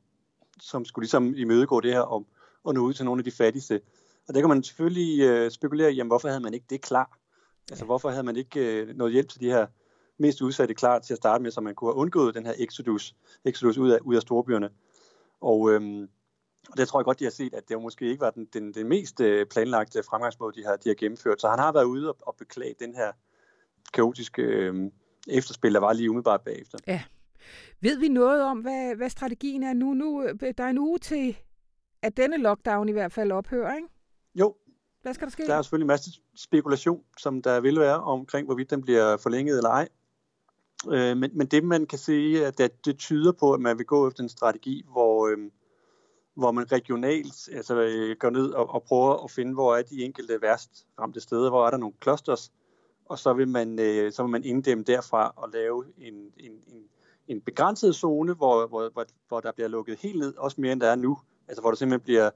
som 0.60 0.84
skulle 0.84 1.02
ligesom 1.02 1.34
imødegå 1.34 1.80
det 1.80 1.92
her 1.92 2.00
og, 2.00 2.26
og 2.64 2.74
nå 2.74 2.80
ud 2.80 2.92
til 2.92 3.04
nogle 3.04 3.20
af 3.20 3.24
de 3.24 3.30
fattigste. 3.30 3.80
Og 4.28 4.34
der 4.34 4.40
kan 4.40 4.48
man 4.48 4.62
selvfølgelig 4.62 5.20
øh, 5.20 5.50
spekulere 5.50 5.92
i, 5.92 5.96
jamen, 5.96 6.10
hvorfor 6.10 6.28
havde 6.28 6.40
man 6.40 6.54
ikke 6.54 6.66
det 6.70 6.80
klar? 6.80 7.18
Altså, 7.70 7.84
hvorfor 7.84 8.10
havde 8.10 8.22
man 8.24 8.36
ikke 8.36 8.80
øh, 8.80 8.96
noget 8.96 9.12
hjælp 9.12 9.28
til 9.28 9.40
de 9.40 9.50
her 9.50 9.66
mest 10.18 10.42
udsatte 10.42 10.74
klar 10.74 10.98
til 10.98 11.14
at 11.14 11.18
starte 11.18 11.42
med, 11.42 11.50
så 11.50 11.60
man 11.60 11.74
kunne 11.74 11.88
have 11.88 11.96
undgået 11.96 12.34
den 12.34 12.46
her 12.46 12.54
exodus, 12.58 13.14
exodus 13.44 13.78
ud, 13.78 13.90
af, 13.90 13.98
ud 14.02 14.16
af 14.16 14.22
storbyerne? 14.22 14.70
Og, 15.40 15.72
øhm, 15.72 16.08
og 16.70 16.76
det 16.76 16.88
tror 16.88 17.00
jeg 17.00 17.04
godt, 17.04 17.18
de 17.18 17.24
har 17.24 17.30
set, 17.30 17.54
at 17.54 17.68
det 17.68 17.82
måske 17.82 18.04
ikke 18.04 18.20
var 18.20 18.30
den, 18.30 18.44
den, 18.52 18.74
den 18.74 18.88
mest 18.88 19.20
øh, 19.20 19.46
planlagte 19.46 20.02
fremgangsmåde, 20.02 20.60
de 20.60 20.66
har, 20.66 20.76
de 20.76 20.88
har 20.88 20.94
gennemført. 20.94 21.40
Så 21.40 21.48
han 21.48 21.58
har 21.58 21.72
været 21.72 21.84
ude 21.84 22.08
og, 22.08 22.16
og 22.20 22.34
beklage 22.38 22.74
den 22.80 22.94
her 22.94 23.12
kaotiske 23.92 24.42
øh, 24.42 24.90
efterspil, 25.28 25.74
der 25.74 25.80
var 25.80 25.92
lige 25.92 26.10
umiddelbart 26.10 26.40
bagefter. 26.40 26.78
Ja. 26.86 27.02
Ved 27.80 27.98
vi 27.98 28.08
noget 28.08 28.42
om, 28.42 28.58
hvad, 28.58 28.96
hvad 28.96 29.10
strategien 29.10 29.62
er 29.62 29.72
nu? 29.72 29.94
nu? 29.94 30.22
Øh, 30.22 30.54
der 30.58 30.64
er 30.64 30.68
en 30.68 30.78
uge 30.78 30.98
til, 30.98 31.36
at 32.02 32.16
denne 32.16 32.36
lockdown 32.36 32.88
i 32.88 32.92
hvert 32.92 33.12
fald 33.12 33.32
ophører, 33.32 33.76
ikke? 33.76 33.88
Jo. 34.34 34.56
Hvad 35.06 35.14
skal 35.14 35.26
der 35.26 35.32
ske? 35.32 35.46
Der 35.46 35.54
er 35.54 35.62
selvfølgelig 35.62 35.84
en 35.84 35.86
masse 35.86 36.10
spekulation, 36.36 37.02
som 37.18 37.42
der 37.42 37.60
vil 37.60 37.80
være 37.80 38.00
omkring, 38.00 38.46
hvorvidt 38.46 38.70
den 38.70 38.82
bliver 38.82 39.16
forlænget 39.16 39.56
eller 39.56 39.70
ej. 39.70 39.88
Øh, 40.90 41.16
men, 41.16 41.30
men 41.34 41.46
det, 41.46 41.64
man 41.64 41.86
kan 41.86 41.98
sige, 41.98 42.46
at 42.46 42.58
det, 42.58 42.84
det 42.84 42.98
tyder 42.98 43.32
på, 43.32 43.52
at 43.52 43.60
man 43.60 43.78
vil 43.78 43.86
gå 43.86 44.08
efter 44.08 44.22
en 44.22 44.28
strategi, 44.28 44.84
hvor... 44.92 45.28
Øh, 45.28 45.38
hvor 46.34 46.50
man 46.50 46.72
regionalt 46.72 47.48
altså, 47.52 47.80
øh, 47.80 48.16
går 48.18 48.30
ned 48.30 48.50
og, 48.50 48.70
og 48.70 48.82
prøver 48.82 49.24
at 49.24 49.30
finde, 49.30 49.54
hvor 49.54 49.76
er 49.76 49.82
de 49.82 50.04
enkelte 50.04 50.42
værst 50.42 50.86
ramte 51.00 51.20
steder, 51.20 51.50
hvor 51.50 51.66
er 51.66 51.70
der 51.70 51.76
nogle 51.76 51.94
clusters, 52.02 52.52
og 53.04 53.18
så 53.18 53.32
vil 53.32 53.48
man, 53.48 53.78
øh, 53.78 54.12
så 54.12 54.22
vil 54.22 54.30
man 54.30 54.44
inddæmme 54.44 54.84
derfra 54.84 55.32
og 55.36 55.50
lave 55.52 55.84
en, 55.98 56.14
en, 56.14 56.52
en, 56.66 56.82
en 57.28 57.40
begrænset 57.40 57.94
zone, 57.94 58.34
hvor, 58.34 58.66
hvor, 58.66 58.88
hvor, 58.88 59.06
hvor 59.28 59.40
der 59.40 59.52
bliver 59.52 59.68
lukket 59.68 59.98
helt 59.98 60.18
ned, 60.18 60.34
også 60.36 60.60
mere 60.60 60.72
end 60.72 60.80
der 60.80 60.90
er 60.90 60.96
nu, 60.96 61.18
altså 61.48 61.60
hvor 61.60 61.70
der 61.70 61.76
simpelthen 61.76 62.04
bliver 62.04 62.30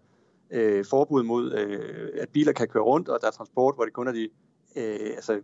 øh, 0.50 0.84
forbud 0.84 1.22
mod, 1.22 1.52
øh, 1.52 2.08
at 2.14 2.28
biler 2.28 2.52
kan 2.52 2.68
køre 2.68 2.82
rundt, 2.82 3.08
og 3.08 3.18
der 3.20 3.26
er 3.26 3.30
transport, 3.30 3.74
hvor 3.74 3.84
det 3.84 3.92
kun 3.92 4.08
er 4.08 4.12
de 4.12 4.28
øh, 4.76 5.10
altså, 5.14 5.40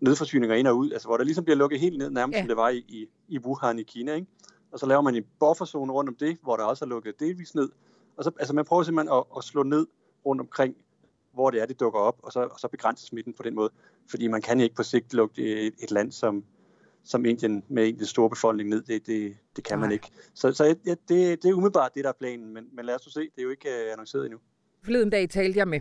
nødforsyninger 0.00 0.56
ind 0.56 0.66
og 0.66 0.76
ud, 0.76 0.90
altså 0.90 1.08
hvor 1.08 1.16
der 1.16 1.24
ligesom 1.24 1.44
bliver 1.44 1.56
lukket 1.56 1.80
helt 1.80 1.98
ned, 1.98 2.10
nærmest 2.10 2.36
ja. 2.36 2.40
som 2.40 2.48
det 2.48 2.56
var 2.56 2.68
i, 2.68 2.78
i, 2.78 3.06
i 3.28 3.38
Wuhan 3.38 3.78
i 3.78 3.82
Kina, 3.82 4.14
ikke? 4.14 4.26
Og 4.72 4.78
så 4.78 4.86
laver 4.86 5.00
man 5.00 5.14
en 5.14 5.24
bufferzone 5.40 5.92
rundt 5.92 6.08
om 6.10 6.16
det, 6.16 6.38
hvor 6.42 6.56
der 6.56 6.64
også 6.64 6.84
er 6.84 6.88
lukket 6.88 7.20
delvis 7.20 7.54
ned, 7.54 7.68
og 8.16 8.24
så, 8.24 8.30
altså 8.38 8.54
man 8.54 8.64
prøver 8.64 8.82
simpelthen 8.82 9.16
at, 9.16 9.24
at 9.36 9.44
slå 9.44 9.62
ned 9.62 9.86
rundt 10.26 10.40
omkring, 10.40 10.76
hvor 11.32 11.50
det 11.50 11.62
er, 11.62 11.66
det 11.66 11.80
dukker 11.80 12.00
op, 12.00 12.16
og 12.22 12.32
så, 12.32 12.40
og 12.40 12.60
så 12.60 12.68
begrænse 12.68 13.06
smitten 13.06 13.32
på 13.32 13.42
den 13.42 13.54
måde. 13.54 13.70
Fordi 14.10 14.26
man 14.26 14.42
kan 14.42 14.60
ikke 14.60 14.74
på 14.74 14.82
sigt 14.82 15.14
lukke 15.14 15.66
et, 15.66 15.74
et 15.78 15.90
land 15.90 16.12
som, 16.12 16.44
som 17.04 17.24
Indien 17.24 17.62
med 17.68 17.88
en 17.88 18.06
store 18.06 18.30
befolkning 18.30 18.68
ned. 18.68 18.82
Det, 18.82 19.06
det, 19.06 19.36
det 19.56 19.64
kan 19.64 19.78
Nej. 19.78 19.86
man 19.86 19.92
ikke. 19.92 20.08
Så, 20.34 20.52
så 20.52 20.64
ja, 20.64 20.74
det, 21.08 21.42
det 21.42 21.44
er 21.44 21.52
umiddelbart 21.52 21.94
det, 21.94 22.04
der 22.04 22.10
er 22.10 22.18
planen, 22.18 22.54
men, 22.54 22.68
men 22.72 22.84
lad 22.84 22.94
os 22.94 23.12
se. 23.12 23.20
Det 23.20 23.38
er 23.38 23.42
jo 23.42 23.50
ikke 23.50 23.68
uh, 23.68 23.92
annonceret 23.92 24.24
endnu. 24.24 24.38
Forleden 24.84 25.10
dag 25.10 25.30
talte 25.30 25.58
jeg 25.58 25.68
med 25.68 25.80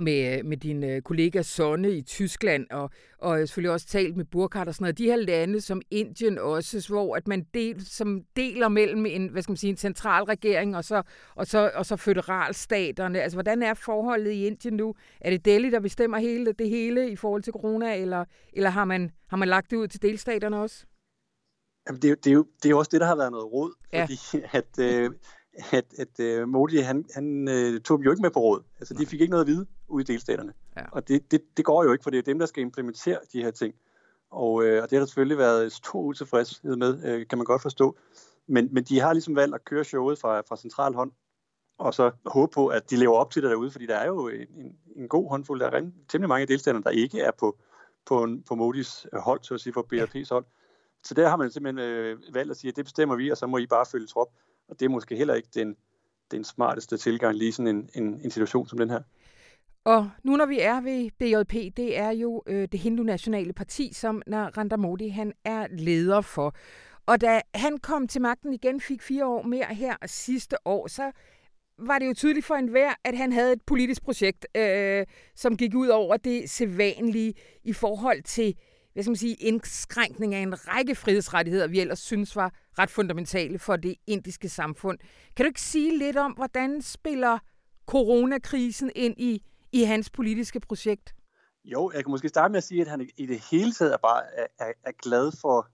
med, 0.00 0.42
med 0.42 0.56
din 0.56 0.84
øh, 0.84 1.02
kollega 1.02 1.42
Sonne 1.42 1.90
i 1.90 2.02
Tyskland, 2.02 2.66
og, 2.70 2.90
og 3.18 3.38
selvfølgelig 3.38 3.72
også 3.72 3.86
talt 3.86 4.16
med 4.16 4.24
Burkhardt 4.24 4.68
og 4.68 4.74
sådan 4.74 4.84
noget. 4.84 4.98
De 4.98 5.04
her 5.04 5.16
lande 5.16 5.60
som 5.60 5.82
Indien 5.90 6.38
også, 6.38 6.86
hvor 6.88 7.16
at 7.16 7.28
man 7.28 7.46
del, 7.54 7.86
som 7.86 8.22
deler 8.36 8.68
mellem 8.68 9.06
en, 9.06 9.28
hvad 9.28 9.42
skal 9.42 9.50
man 9.50 9.56
sige, 9.56 9.70
en 9.70 9.76
central 9.76 10.24
regering 10.24 10.76
og 10.76 10.84
så, 10.84 11.02
og 11.34 11.46
så, 11.46 11.70
og 11.74 11.86
så 11.86 11.96
føderalstaterne. 11.96 13.22
Altså, 13.22 13.36
hvordan 13.36 13.62
er 13.62 13.74
forholdet 13.74 14.30
i 14.30 14.46
Indien 14.46 14.76
nu? 14.76 14.94
Er 15.20 15.30
det 15.30 15.44
Delhi, 15.44 15.70
der 15.70 15.80
bestemmer 15.80 16.18
hele, 16.18 16.52
det 16.52 16.68
hele 16.68 17.10
i 17.10 17.16
forhold 17.16 17.42
til 17.42 17.52
corona, 17.52 17.96
eller, 17.96 18.24
eller 18.52 18.70
har, 18.70 18.84
man, 18.84 19.10
har 19.28 19.36
man 19.36 19.48
lagt 19.48 19.70
det 19.70 19.76
ud 19.76 19.88
til 19.88 20.02
delstaterne 20.02 20.56
også? 20.56 20.84
Jamen, 21.88 22.02
det, 22.02 22.10
er, 22.10 22.14
det, 22.14 22.30
er 22.30 22.34
jo, 22.34 22.46
det 22.62 22.64
er 22.64 22.70
jo 22.70 22.78
også 22.78 22.88
det, 22.92 23.00
der 23.00 23.06
har 23.06 23.16
været 23.16 23.32
noget 23.32 23.52
råd, 23.52 23.72
fordi 23.94 24.18
ja. 24.34 24.58
at... 24.58 24.78
Øh, 24.78 25.10
at, 25.72 25.84
at 25.98 26.42
uh, 26.42 26.48
Modi, 26.48 26.76
han, 26.76 27.04
han 27.14 27.48
uh, 27.48 27.80
tog 27.80 27.98
dem 27.98 28.04
jo 28.04 28.10
ikke 28.10 28.22
med 28.22 28.30
på 28.30 28.40
råd. 28.40 28.62
Altså, 28.80 28.94
de 28.94 29.06
fik 29.06 29.20
ikke 29.20 29.30
noget 29.30 29.44
at 29.44 29.46
vide 29.46 29.66
ude 29.88 30.02
i 30.02 30.04
delstaterne. 30.04 30.52
Ja. 30.76 30.82
Og 30.92 31.08
det, 31.08 31.30
det, 31.30 31.40
det 31.56 31.64
går 31.64 31.84
jo 31.84 31.92
ikke, 31.92 32.02
for 32.02 32.10
det 32.10 32.18
er 32.18 32.22
dem, 32.22 32.38
der 32.38 32.46
skal 32.46 32.60
implementere 32.60 33.18
de 33.32 33.42
her 33.42 33.50
ting. 33.50 33.74
Og, 34.30 34.52
uh, 34.52 34.60
og 34.62 34.64
det 34.64 34.92
har 34.92 34.98
der 34.98 35.06
selvfølgelig 35.06 35.38
været 35.38 35.72
stor 35.72 36.00
utilfredshed 36.00 36.76
med, 36.76 36.94
uh, 36.94 37.26
kan 37.26 37.38
man 37.38 37.44
godt 37.44 37.62
forstå. 37.62 37.96
Men, 38.46 38.68
men 38.72 38.84
de 38.84 39.00
har 39.00 39.12
ligesom 39.12 39.36
valgt 39.36 39.54
at 39.54 39.64
køre 39.64 39.84
showet 39.84 40.18
fra, 40.18 40.40
fra 40.40 40.56
central 40.56 40.94
hånd, 40.94 41.12
og 41.78 41.94
så 41.94 42.10
håbe 42.26 42.52
på, 42.54 42.66
at 42.66 42.90
de 42.90 42.96
lever 42.96 43.14
op 43.14 43.30
til 43.30 43.42
det 43.42 43.50
derude, 43.50 43.70
fordi 43.70 43.86
der 43.86 43.96
er 43.96 44.06
jo 44.06 44.28
en, 44.28 44.40
en, 44.40 44.76
en 44.96 45.08
god 45.08 45.30
håndfuld, 45.30 45.60
der 45.60 45.66
er 45.66 45.90
temmelig 46.08 46.28
mange 46.28 46.46
delstater, 46.46 46.80
der 46.80 46.90
ikke 46.90 47.20
er 47.20 47.30
på, 47.38 47.58
på, 48.06 48.28
på 48.48 48.54
Modis 48.54 49.06
hold, 49.12 49.40
så 49.42 49.54
at 49.54 49.60
sige, 49.60 49.72
for 49.72 49.86
BRP's 49.92 50.28
hold. 50.30 50.44
Så 51.04 51.14
der 51.14 51.28
har 51.28 51.36
man 51.36 51.50
simpelthen 51.50 51.90
øh, 51.90 52.18
valgt 52.34 52.50
at 52.50 52.56
sige, 52.56 52.68
at 52.68 52.76
det 52.76 52.84
bestemmer 52.84 53.16
vi, 53.16 53.30
og 53.30 53.36
så 53.36 53.46
må 53.46 53.58
I 53.58 53.66
bare 53.66 53.86
følge 53.86 54.06
trop. 54.06 54.28
Og 54.70 54.80
det 54.80 54.86
er 54.86 54.90
måske 54.90 55.16
heller 55.16 55.34
ikke 55.34 55.48
den, 55.54 55.76
den 56.30 56.44
smarteste 56.44 56.96
tilgang 56.96 57.36
lige 57.36 57.52
sådan 57.52 57.76
en, 57.76 57.90
en, 57.94 58.20
en 58.24 58.30
situation 58.30 58.68
som 58.68 58.78
den 58.78 58.90
her. 58.90 59.00
Og 59.84 60.10
nu 60.22 60.36
når 60.36 60.46
vi 60.46 60.60
er 60.60 60.80
ved 60.80 61.10
BJP, 61.18 61.76
det 61.76 61.98
er 61.98 62.10
jo 62.10 62.42
øh, 62.46 62.68
det 62.72 62.80
hindu-nationale 62.80 63.52
parti, 63.52 63.92
som 63.92 64.22
Narendra 64.26 64.76
Modi 64.76 65.08
han 65.08 65.32
er 65.44 65.66
leder 65.70 66.20
for. 66.20 66.54
Og 67.06 67.20
da 67.20 67.40
han 67.54 67.78
kom 67.78 68.08
til 68.08 68.22
magten 68.22 68.52
igen, 68.52 68.80
fik 68.80 69.02
fire 69.02 69.26
år 69.26 69.42
mere 69.42 69.74
her 69.74 69.96
sidste 70.06 70.56
år, 70.64 70.86
så 70.86 71.12
var 71.78 71.98
det 71.98 72.06
jo 72.06 72.14
tydeligt 72.14 72.46
for 72.46 72.54
enhver, 72.54 72.92
at 73.04 73.16
han 73.16 73.32
havde 73.32 73.52
et 73.52 73.62
politisk 73.66 74.02
projekt, 74.02 74.46
øh, 74.56 75.06
som 75.34 75.56
gik 75.56 75.74
ud 75.74 75.88
over 75.88 76.16
det 76.16 76.50
sædvanlige 76.50 77.34
i 77.64 77.72
forhold 77.72 78.22
til 78.22 78.56
hvad 78.92 79.02
skal 79.02 79.10
man 79.10 79.16
sige, 79.16 79.34
indskrænkning 79.34 80.34
af 80.34 80.40
en 80.40 80.68
række 80.68 80.94
frihedsrettigheder, 80.94 81.66
vi 81.66 81.80
ellers 81.80 81.98
synes 81.98 82.36
var 82.36 82.52
ret 82.78 82.90
fundamentale 82.90 83.58
for 83.58 83.76
det 83.76 83.94
indiske 84.06 84.48
samfund. 84.48 84.98
Kan 85.36 85.44
du 85.44 85.48
ikke 85.48 85.60
sige 85.60 85.98
lidt 85.98 86.16
om, 86.16 86.32
hvordan 86.32 86.82
spiller 86.82 87.38
coronakrisen 87.86 88.90
ind 88.94 89.14
i, 89.18 89.42
i 89.72 89.82
hans 89.82 90.10
politiske 90.10 90.60
projekt? 90.60 91.14
Jo, 91.64 91.90
jeg 91.94 92.04
kan 92.04 92.10
måske 92.10 92.28
starte 92.28 92.52
med 92.52 92.58
at 92.58 92.64
sige, 92.64 92.80
at 92.80 92.88
han 92.88 93.08
i 93.16 93.26
det 93.26 93.42
hele 93.50 93.72
taget 93.72 93.92
er 93.92 93.96
bare 93.96 94.22
er, 94.36 94.46
er, 94.58 94.72
er 94.84 94.92
glad 95.02 95.32
for 95.40 95.68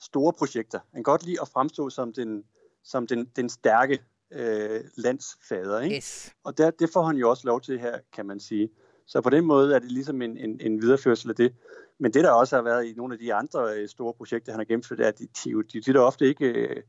store 0.00 0.32
projekter. 0.32 0.78
Han 0.78 0.98
kan 0.98 1.02
godt 1.02 1.24
lide 1.24 1.40
at 1.42 1.48
fremstå 1.48 1.90
som 1.90 2.12
den, 2.12 2.44
som 2.84 3.06
den, 3.06 3.30
den 3.36 3.48
stærke 3.48 3.98
øh, 4.32 4.80
landsfader. 4.96 5.80
Ikke? 5.80 5.96
Yes. 5.96 6.34
Og 6.44 6.58
der, 6.58 6.70
det 6.70 6.90
får 6.92 7.02
han 7.02 7.16
jo 7.16 7.30
også 7.30 7.46
lov 7.46 7.60
til 7.60 7.80
her, 7.80 7.98
kan 8.12 8.26
man 8.26 8.40
sige. 8.40 8.68
Så 9.06 9.20
på 9.20 9.30
den 9.30 9.44
måde 9.44 9.74
er 9.74 9.78
det 9.78 9.92
ligesom 9.92 10.22
en, 10.22 10.36
en, 10.36 10.60
en 10.60 10.82
videreførsel 10.82 11.30
af 11.30 11.36
det. 11.36 11.54
Men 11.98 12.14
det, 12.14 12.24
der 12.24 12.30
også 12.30 12.56
har 12.56 12.62
været 12.62 12.84
i 12.84 12.92
nogle 12.92 13.14
af 13.14 13.18
de 13.18 13.34
andre 13.34 13.74
øh, 13.76 13.88
store 13.88 14.14
projekter, 14.14 14.52
han 14.52 14.60
har 14.60 14.64
gennemført, 14.64 15.00
er, 15.00 15.08
at 15.08 15.18
de, 15.18 15.26
de, 15.44 15.62
de, 15.72 15.80
de 15.80 15.98
er 15.98 16.00
ofte 16.00 16.26
ikke 16.26 16.46
øh, 16.46 16.82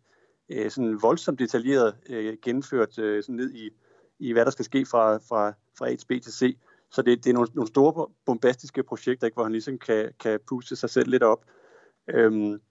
øh, 0.49 0.71
sådan 0.71 1.01
voldsomt 1.01 1.39
detaljeret 1.39 1.95
øh, 2.09 2.37
gennemført 2.41 2.99
øh, 2.99 3.23
sådan 3.23 3.35
ned 3.35 3.53
i, 3.53 3.69
i, 4.19 4.33
hvad 4.33 4.45
der 4.45 4.51
skal 4.51 4.65
ske 4.65 4.85
fra, 4.85 5.17
fra, 5.17 5.53
fra 5.77 5.91
A 5.91 5.95
til 5.95 6.05
B 6.05 6.23
til 6.23 6.33
C. 6.33 6.57
Så 6.91 7.01
det, 7.01 7.23
det 7.23 7.29
er 7.29 7.33
nogle, 7.33 7.49
nogle 7.53 7.67
store 7.67 8.07
bombastiske 8.25 8.83
projekter, 8.83 9.27
ikke, 9.27 9.35
hvor 9.35 9.43
han 9.43 9.51
ligesom 9.51 9.77
kan, 9.77 10.11
kan 10.19 10.39
puste 10.47 10.75
sig 10.75 10.89
selv 10.89 11.09
lidt 11.09 11.23
op. 11.23 11.45
Øhm, 12.07 12.61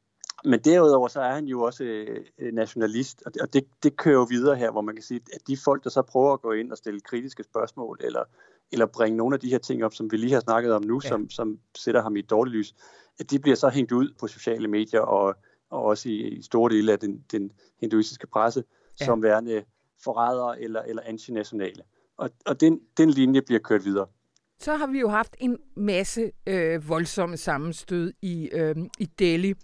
men 0.45 0.61
derudover 0.61 1.09
så 1.09 1.21
er 1.21 1.35
han 1.35 1.45
jo 1.45 1.63
også 1.63 1.85
øh, 1.85 2.25
øh 2.39 2.53
nationalist, 2.53 3.23
og, 3.27 3.35
det, 3.35 3.43
og 3.43 3.53
det, 3.53 3.65
det 3.83 3.97
kører 3.97 4.15
jo 4.15 4.27
videre 4.31 4.57
her, 4.57 4.71
hvor 4.71 4.81
man 4.81 4.95
kan 4.95 5.03
sige, 5.03 5.21
at 5.33 5.41
de 5.47 5.57
folk, 5.65 5.85
der 5.85 5.91
så 5.91 6.03
prøver 6.03 6.33
at 6.33 6.41
gå 6.41 6.53
ind 6.53 6.73
og 6.73 6.79
stille 6.79 7.01
kritiske 7.01 7.43
spørgsmål, 7.43 8.01
eller, 8.05 8.25
eller 8.73 8.87
bringe 8.87 9.17
nogle 9.17 9.35
af 9.35 9.41
de 9.41 9.49
her 9.49 9.59
ting 9.59 9.85
op, 9.85 9.95
som 9.95 10.13
vi 10.13 10.17
lige 10.17 10.33
har 10.33 10.41
snakket 10.41 10.75
om 10.75 10.83
nu, 10.83 11.01
ja. 11.05 11.09
som, 11.09 11.31
som 11.31 11.59
sætter 11.77 12.03
ham 12.03 12.17
i 12.17 12.19
et 12.19 12.31
dårligt 12.31 12.57
lys, 12.57 12.75
at 13.19 13.31
de 13.31 13.39
bliver 13.39 13.57
så 13.57 13.69
hængt 13.69 13.93
ud 13.93 14.15
på 14.21 14.27
sociale 14.27 14.69
medier, 14.69 15.01
og, 15.01 15.35
og 15.71 15.83
også 15.83 16.09
i, 16.09 16.29
i 16.29 16.43
store 16.43 16.75
dele 16.75 16.93
af 16.93 16.99
den, 16.99 17.25
den 17.33 17.53
hinduistiske 17.81 18.27
presse, 18.27 18.65
ja. 19.01 19.05
som 19.05 19.23
værende 19.23 19.65
forrædere 20.05 20.63
eller, 20.63 20.83
eller 20.83 21.03
antinationale. 21.07 21.83
Og, 22.17 22.31
og 22.47 22.61
den, 22.61 22.81
den 22.97 23.11
linje 23.11 23.43
bliver 23.43 23.61
kørt 23.61 23.85
videre. 23.85 24.07
Så 24.59 24.77
har 24.77 24.87
vi 24.87 25.01
jo 25.01 25.09
haft 25.09 25.37
en 25.39 25.59
masse 25.77 26.33
øh, 26.47 26.89
voldsomme 26.89 27.37
sammenstød 27.37 28.13
i, 28.23 28.49
øh, 28.53 28.77
i 28.99 29.07
Delhi 29.19 29.55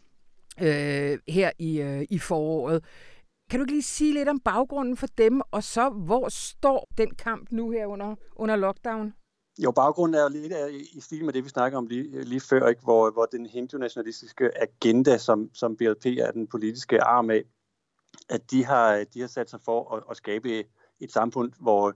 øh, 0.61 1.19
her 1.29 1.51
i, 1.59 1.81
øh, 1.81 2.07
i 2.11 2.19
foråret. 2.19 2.85
Kan 3.53 3.61
du 3.61 3.65
ikke 3.65 3.73
lige 3.73 3.83
sige 3.83 4.15
lidt 4.15 4.29
om 4.29 4.41
baggrunden 4.41 4.97
for 4.97 5.07
dem, 5.07 5.41
og 5.51 5.63
så 5.63 5.89
hvor 5.89 6.29
står 6.29 6.89
den 6.99 7.15
kamp 7.15 7.49
nu 7.51 7.71
her 7.71 7.87
under, 7.87 8.15
under 8.37 8.57
lockdown? 8.57 9.15
Jo, 9.59 9.71
baggrunden 9.71 10.15
er 10.15 10.23
jo 10.23 10.29
lidt 10.29 10.53
i 10.95 11.01
stil 11.01 11.25
med 11.25 11.33
det, 11.33 11.45
vi 11.45 11.49
snakker 11.49 11.79
om 11.79 11.87
lige, 11.87 12.25
lige 12.25 12.41
før, 12.41 12.69
ikke? 12.69 12.83
Hvor, 12.83 13.11
hvor 13.11 13.27
den 13.27 13.47
hindu-nationalistiske 13.47 14.51
agenda, 14.63 15.19
som, 15.19 15.51
som 15.55 15.77
BLP 15.77 16.07
er 16.07 16.31
den 16.31 16.47
politiske 16.47 17.03
arm 17.03 17.31
af, 17.31 17.43
at 18.29 18.51
de 18.51 18.65
har, 18.65 19.05
de 19.15 19.21
har 19.21 19.29
sat 19.29 19.51
sig 19.51 19.61
for 19.65 19.95
at, 19.95 20.03
at 20.11 20.17
skabe 20.17 20.65
et 21.01 21.13
samfund, 21.13 21.53
hvor, 21.61 21.95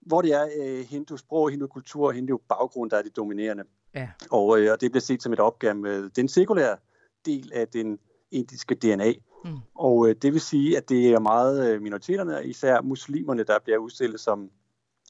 hvor 0.00 0.22
det 0.22 0.32
er 0.32 0.48
øh, 0.60 0.84
hindu-sprog, 0.84 1.50
hindu-kultur 1.50 2.06
og 2.06 2.12
hindu-baggrund, 2.12 2.90
der 2.90 2.96
er 2.96 3.02
det 3.02 3.16
dominerende. 3.16 3.64
Ja. 3.94 4.08
Og, 4.30 4.60
øh, 4.60 4.72
og 4.72 4.80
det 4.80 4.90
bliver 4.90 5.02
set 5.02 5.22
som 5.22 5.32
et 5.32 5.40
opgave 5.40 5.74
med 5.74 6.10
den 6.10 6.28
sekulære 6.28 6.76
del 7.26 7.52
af 7.54 7.68
den 7.68 7.98
indiske 8.30 8.74
DNA. 8.74 9.12
Mm. 9.44 9.58
Og 9.74 10.08
øh, 10.08 10.14
det 10.22 10.32
vil 10.32 10.40
sige, 10.40 10.76
at 10.76 10.88
det 10.88 11.12
er 11.12 11.18
meget 11.18 11.70
øh, 11.70 11.82
minoriteterne, 11.82 12.46
især 12.46 12.80
muslimerne, 12.80 13.42
der 13.42 13.58
bliver 13.64 13.78
udstillet 13.78 14.20
som, 14.20 14.50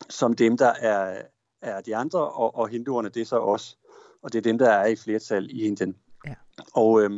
som 0.09 0.35
dem, 0.35 0.57
der 0.57 0.73
er, 0.81 1.23
er 1.63 1.81
de 1.81 1.97
andre, 1.97 2.29
og, 2.29 2.55
og 2.55 2.69
hinduerne, 2.69 3.09
det 3.09 3.21
er 3.21 3.27
så 3.27 3.39
os. 3.39 3.79
Og 4.23 4.33
det 4.33 4.39
er 4.39 4.43
dem, 4.43 4.59
der 4.59 4.71
er 4.71 4.87
i 4.87 4.97
flertal 4.97 5.51
i 5.51 5.65
Indien. 5.65 5.97
Ja. 6.27 6.35
Og 6.75 7.03
øh, 7.03 7.11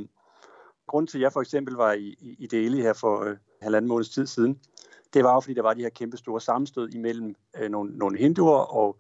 grunden 0.86 1.06
til, 1.06 1.18
at 1.18 1.22
jeg 1.22 1.32
for 1.32 1.40
eksempel 1.40 1.74
var 1.74 1.92
i, 1.92 2.16
i, 2.20 2.36
i 2.38 2.46
Delhi 2.46 2.82
her 2.82 2.92
for 2.92 3.24
øh, 3.24 3.36
halvanden 3.62 3.88
måneds 3.88 4.10
tid 4.10 4.26
siden, 4.26 4.60
det 5.14 5.24
var 5.24 5.34
jo, 5.34 5.40
fordi 5.40 5.54
der 5.54 5.62
var 5.62 5.74
de 5.74 5.82
her 5.82 5.88
kæmpe 5.88 6.16
store 6.16 6.40
sammenstød 6.40 6.88
imellem 6.94 7.34
øh, 7.60 7.70
nogle, 7.70 7.98
nogle 7.98 8.18
hinduer 8.18 8.58
og, 8.58 8.96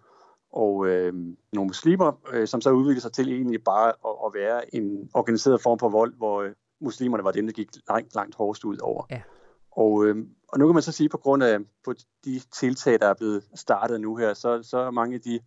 og 0.52 0.86
øh, 0.86 1.12
nogle 1.52 1.68
muslimer, 1.68 2.12
øh, 2.32 2.46
som 2.46 2.60
så 2.60 2.70
udviklede 2.70 3.00
sig 3.00 3.12
til 3.12 3.32
egentlig 3.32 3.64
bare 3.64 3.88
at, 3.88 4.14
at 4.26 4.34
være 4.34 4.74
en 4.74 5.10
organiseret 5.14 5.62
form 5.62 5.78
for 5.78 5.88
vold, 5.88 6.14
hvor 6.14 6.42
øh, 6.42 6.52
muslimerne 6.82 7.24
var 7.24 7.32
dem, 7.32 7.46
der 7.46 7.52
gik 7.52 7.68
langt, 7.88 8.14
langt 8.14 8.34
hårdest 8.34 8.64
ud 8.64 8.78
over. 8.78 9.04
Ja. 9.10 9.22
Og, 9.70 10.04
øh, 10.04 10.16
og 10.48 10.58
nu 10.58 10.66
kan 10.66 10.74
man 10.74 10.82
så 10.82 10.92
sige, 10.92 11.08
på 11.08 11.18
grund 11.18 11.42
af 11.42 11.58
på 11.84 11.94
de 12.24 12.38
tiltag, 12.38 13.00
der 13.00 13.06
er 13.06 13.14
blevet 13.14 13.44
startet 13.54 14.00
nu 14.00 14.16
her, 14.16 14.34
så, 14.34 14.62
så 14.62 14.90
mange 14.90 15.14
af 15.14 15.20
de 15.20 15.40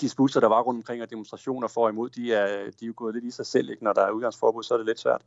disputter, 0.00 0.40
der 0.40 0.48
var 0.48 0.62
rundt 0.62 0.78
omkring 0.78 1.02
og 1.02 1.10
demonstrationer 1.10 1.68
for 1.68 1.84
og 1.84 1.90
imod, 1.90 2.10
de 2.10 2.34
er, 2.34 2.46
de 2.46 2.84
er 2.84 2.86
jo 2.86 2.92
gået 2.96 3.14
lidt 3.14 3.24
i 3.24 3.30
sig 3.30 3.46
selv. 3.46 3.70
Ikke? 3.70 3.84
Når 3.84 3.92
der 3.92 4.02
er 4.02 4.10
udgangsforbud, 4.10 4.62
så 4.62 4.74
er 4.74 4.78
det 4.78 4.86
lidt 4.86 5.00
svært. 5.00 5.22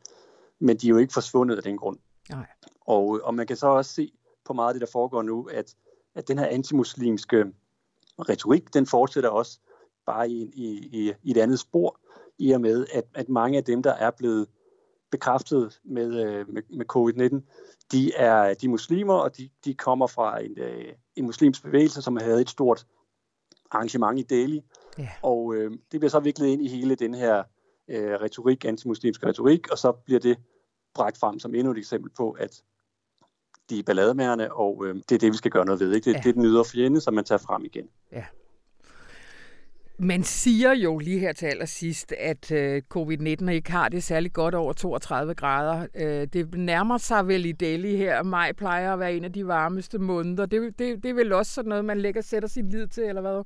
Men 0.60 0.78
de 0.78 0.88
er 0.88 0.90
jo 0.90 0.98
ikke 0.98 1.14
forsvundet 1.14 1.58
af 1.58 1.64
den 1.64 1.78
grund. 1.78 1.98
Nej. 2.30 2.46
Og, 2.82 3.20
og 3.24 3.36
man 3.36 3.48
kan 3.48 3.58
så 3.58 3.68
også 3.68 3.94
se 3.94 4.12
på 4.46 4.54
meget 4.54 4.70
af 4.70 4.74
det, 4.74 4.82
der 4.82 4.92
foregår 4.92 5.22
nu, 5.22 5.44
at, 5.44 5.76
at 6.16 6.28
den 6.28 6.38
her 6.38 6.46
antimuslimske 6.46 7.46
retorik, 8.20 8.74
den 8.74 8.86
fortsætter 8.86 9.30
også 9.30 9.60
bare 10.06 10.30
i, 10.30 10.52
i, 10.54 10.90
i, 10.92 11.14
i 11.24 11.32
et 11.32 11.38
andet 11.38 11.60
spor, 11.60 12.00
i 12.38 12.52
og 12.52 12.62
med, 12.62 12.86
at, 12.94 13.04
at 13.14 13.30
mange 13.30 13.58
af 13.58 13.64
dem, 13.64 13.84
der 13.84 13.94
er 13.94 14.12
blevet 14.12 14.48
bekræftet 15.12 15.80
med, 15.84 16.24
øh, 16.26 16.50
med, 16.50 16.62
med 16.70 16.86
covid-19, 16.96 17.42
de 17.92 18.14
er 18.16 18.54
de 18.54 18.68
muslimer, 18.68 19.14
og 19.14 19.38
de, 19.38 19.50
de 19.66 19.74
kommer 19.74 20.08
fra 20.08 20.40
en, 20.40 20.60
øh, 20.60 20.94
en 21.16 21.26
muslimsk 21.26 21.64
bevægelse, 21.64 22.02
som 22.02 22.18
havde 22.18 22.42
et 22.42 22.50
stort 22.50 22.86
arrangement 23.72 24.20
i 24.20 24.24
Delhi. 24.24 24.62
Yeah. 25.00 25.10
Og 25.22 25.56
øh, 25.56 25.72
det 25.72 26.00
bliver 26.00 26.10
så 26.10 26.20
viklet 26.20 26.48
ind 26.48 26.62
i 26.62 26.68
hele 26.68 26.96
den 26.96 27.14
her 27.14 27.44
øh, 27.88 28.14
retorik, 28.22 28.66
antimuslimsk 28.66 29.26
retorik, 29.26 29.72
og 29.72 29.78
så 29.78 29.92
bliver 29.92 30.20
det 30.20 30.38
bragt 30.94 31.18
frem 31.18 31.40
som 31.40 31.56
endnu 31.56 31.72
et 31.72 31.78
eksempel 31.78 32.12
på, 32.18 32.32
at 32.32 32.64
de 33.70 33.80
er 33.80 33.84
ballademærende, 33.84 34.52
og 34.52 34.86
øh, 34.86 34.96
det 34.96 35.12
er 35.12 35.20
det, 35.20 35.32
vi 35.32 35.38
skal 35.38 35.52
gøre 35.52 35.66
noget 35.66 35.80
ved. 35.80 35.94
Ikke? 35.94 36.06
Det, 36.06 36.14
ja. 36.14 36.22
det 36.24 36.30
er 36.30 36.34
den 36.34 36.46
ydre 36.46 36.66
fjende, 36.66 37.02
som 37.02 37.14
man 37.14 37.26
tager 37.26 37.40
frem 37.40 37.66
igen. 37.66 37.90
Ja. 38.12 38.26
Man 40.00 40.24
siger 40.24 40.74
jo 40.74 40.98
lige 40.98 41.20
her 41.20 41.34
til 41.34 41.46
allersidst, 41.46 42.12
at 42.12 42.52
øh, 42.52 42.82
covid-19 42.98 43.50
ikke 43.50 43.72
har 43.72 43.90
det 43.90 44.04
særlig 44.04 44.34
godt 44.34 44.56
over 44.56 44.74
32 44.74 45.36
grader. 45.36 45.88
Øh, 45.96 46.28
det 46.34 46.56
nærmer 46.56 46.98
sig 46.98 47.28
vel 47.28 47.46
i 47.46 47.52
Delhi 47.52 47.96
her. 47.96 48.24
Maj 48.24 48.52
plejer 48.52 48.94
at 48.94 49.00
være 49.00 49.16
en 49.16 49.24
af 49.24 49.34
de 49.34 49.48
varmeste 49.48 50.00
måneder. 50.00 50.46
Det, 50.46 50.80
det, 50.80 51.04
det 51.04 51.10
er 51.10 51.14
vel 51.14 51.34
også 51.34 51.54
sådan 51.54 51.70
noget, 51.70 51.86
man 51.86 52.02
lægger 52.02 52.22
sætter 52.22 52.50
sin 52.50 52.70
lid 52.70 52.88
til, 52.88 53.04
eller 53.04 53.22
hvad? 53.22 53.44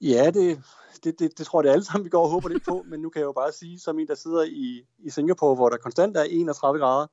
Ja, 0.00 0.30
det, 0.30 0.62
det, 1.04 1.18
det, 1.18 1.38
det 1.38 1.46
tror 1.46 1.60
jeg 1.60 1.64
det 1.64 1.72
alle 1.72 1.84
sammen, 1.84 2.04
vi 2.04 2.10
går 2.10 2.22
og 2.22 2.30
håber 2.30 2.48
lidt 2.48 2.64
på. 2.68 2.84
men 2.90 3.00
nu 3.00 3.08
kan 3.10 3.20
jeg 3.20 3.26
jo 3.26 3.32
bare 3.32 3.52
sige, 3.52 3.78
som 3.80 3.98
en, 3.98 4.06
der 4.06 4.14
sidder 4.14 4.42
i, 4.42 4.86
i 4.98 5.10
Singapore, 5.10 5.54
hvor 5.54 5.68
der 5.68 5.76
konstant 5.76 6.16
er 6.16 6.22
31 6.22 6.80
grader, 6.80 7.06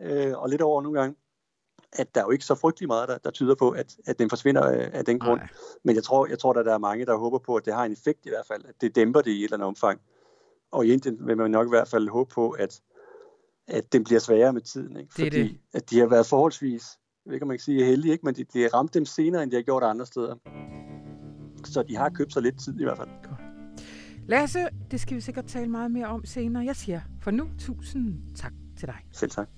øh, 0.00 0.38
og 0.38 0.48
lidt 0.48 0.62
over 0.62 0.82
nogle 0.82 1.00
gange, 1.00 1.16
at 1.92 2.14
der 2.14 2.20
er 2.20 2.24
jo 2.24 2.30
ikke 2.30 2.44
så 2.44 2.54
frygtelig 2.54 2.88
meget, 2.88 3.08
der, 3.08 3.18
der 3.18 3.30
tyder 3.30 3.54
på, 3.54 3.70
at, 3.70 3.96
at 4.06 4.18
den 4.18 4.28
forsvinder 4.28 4.62
af, 4.62 4.90
af 4.92 5.04
den 5.04 5.18
grund. 5.18 5.40
Nej. 5.40 5.48
Men 5.84 5.94
jeg 5.96 6.04
tror, 6.04 6.26
jeg 6.26 6.38
tror, 6.38 6.52
at 6.52 6.66
der 6.66 6.74
er 6.74 6.78
mange, 6.78 7.06
der 7.06 7.16
håber 7.16 7.38
på, 7.38 7.56
at 7.56 7.64
det 7.64 7.74
har 7.74 7.84
en 7.84 7.92
effekt 7.92 8.26
i 8.26 8.28
hvert 8.28 8.46
fald, 8.46 8.64
at 8.64 8.74
det 8.80 8.94
dæmper 8.94 9.20
det 9.20 9.30
i 9.30 9.38
et 9.38 9.44
eller 9.44 9.56
andet 9.56 9.66
omfang. 9.66 10.00
Og 10.70 10.86
i 10.86 10.92
Indien 10.92 11.26
vil 11.26 11.36
man 11.36 11.50
nok 11.50 11.66
i 11.66 11.68
hvert 11.68 11.88
fald 11.88 12.08
håbe 12.08 12.34
på, 12.34 12.50
at, 12.50 12.80
at 13.66 13.92
den 13.92 14.04
bliver 14.04 14.20
sværere 14.20 14.52
med 14.52 14.60
tiden. 14.60 14.96
Ikke? 14.96 15.14
Fordi 15.14 15.24
det 15.24 15.50
det. 15.50 15.58
at 15.72 15.90
de 15.90 15.98
har 15.98 16.06
været 16.06 16.26
forholdsvis, 16.26 16.98
jeg 17.24 17.30
ved 17.30 17.34
ikke 17.34 17.44
om 17.44 17.48
man 17.48 17.56
kan 17.56 17.64
sige 17.64 17.84
heldige, 17.84 18.12
ikke? 18.12 18.26
men 18.26 18.34
de, 18.34 18.44
de 18.44 18.62
har 18.62 18.74
ramt 18.74 18.94
dem 18.94 19.04
senere, 19.04 19.42
end 19.42 19.50
de 19.50 19.56
har 19.56 19.62
gjort 19.62 19.82
andre 19.82 20.06
steder. 20.06 20.34
Så 21.64 21.82
de 21.82 21.96
har 21.96 22.08
købt 22.08 22.32
sig 22.32 22.42
lidt 22.42 22.60
tid 22.60 22.80
i 22.80 22.84
hvert 22.84 22.96
fald. 22.96 23.08
Lasse, 24.28 24.68
det 24.90 25.00
skal 25.00 25.16
vi 25.16 25.20
sikkert 25.20 25.46
tale 25.46 25.70
meget 25.70 25.90
mere 25.90 26.06
om 26.06 26.24
senere. 26.24 26.64
Jeg 26.64 26.76
siger 26.76 27.00
for 27.20 27.30
nu 27.30 27.48
tusind 27.58 28.36
tak 28.36 28.52
til 28.78 28.88
dig. 28.88 28.96
Selv 29.12 29.30
tak. 29.30 29.48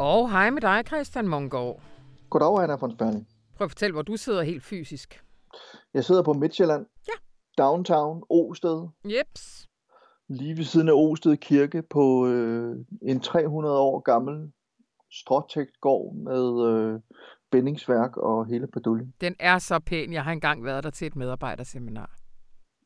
Og 0.00 0.30
hej 0.30 0.50
med 0.50 0.60
dig, 0.60 0.82
Christian 0.86 1.28
Mongård. 1.28 1.82
Goddag, 2.30 2.62
Anna 2.62 2.74
von 2.74 2.90
Sperling. 2.90 3.28
Prøv 3.56 3.64
at 3.64 3.70
fortælle, 3.70 3.92
hvor 3.92 4.02
du 4.02 4.16
sidder 4.16 4.42
helt 4.42 4.62
fysisk. 4.62 5.24
Jeg 5.94 6.04
sidder 6.04 6.22
på 6.22 6.32
Midtjylland. 6.32 6.86
Ja. 7.08 7.12
Downtown, 7.62 8.22
Osted. 8.30 8.88
Jeps. 9.04 9.68
Lige 10.28 10.56
ved 10.56 10.64
siden 10.64 10.88
af 10.88 10.92
Osted 10.92 11.36
Kirke 11.36 11.82
på 11.82 12.26
øh, 12.26 12.76
en 13.02 13.20
300 13.20 13.78
år 13.78 14.00
gammel 14.00 14.52
stråtægt 15.12 15.80
gård 15.80 16.14
med 16.14 16.68
øh, 16.68 17.00
bindingsværk 17.50 18.16
og 18.16 18.46
hele 18.46 18.66
paduljen. 18.66 19.14
Den 19.20 19.36
er 19.38 19.58
så 19.58 19.78
pæn. 19.78 20.12
Jeg 20.12 20.24
har 20.24 20.32
engang 20.32 20.64
været 20.64 20.84
der 20.84 20.90
til 20.90 21.06
et 21.06 21.16
medarbejderseminar. 21.16 22.16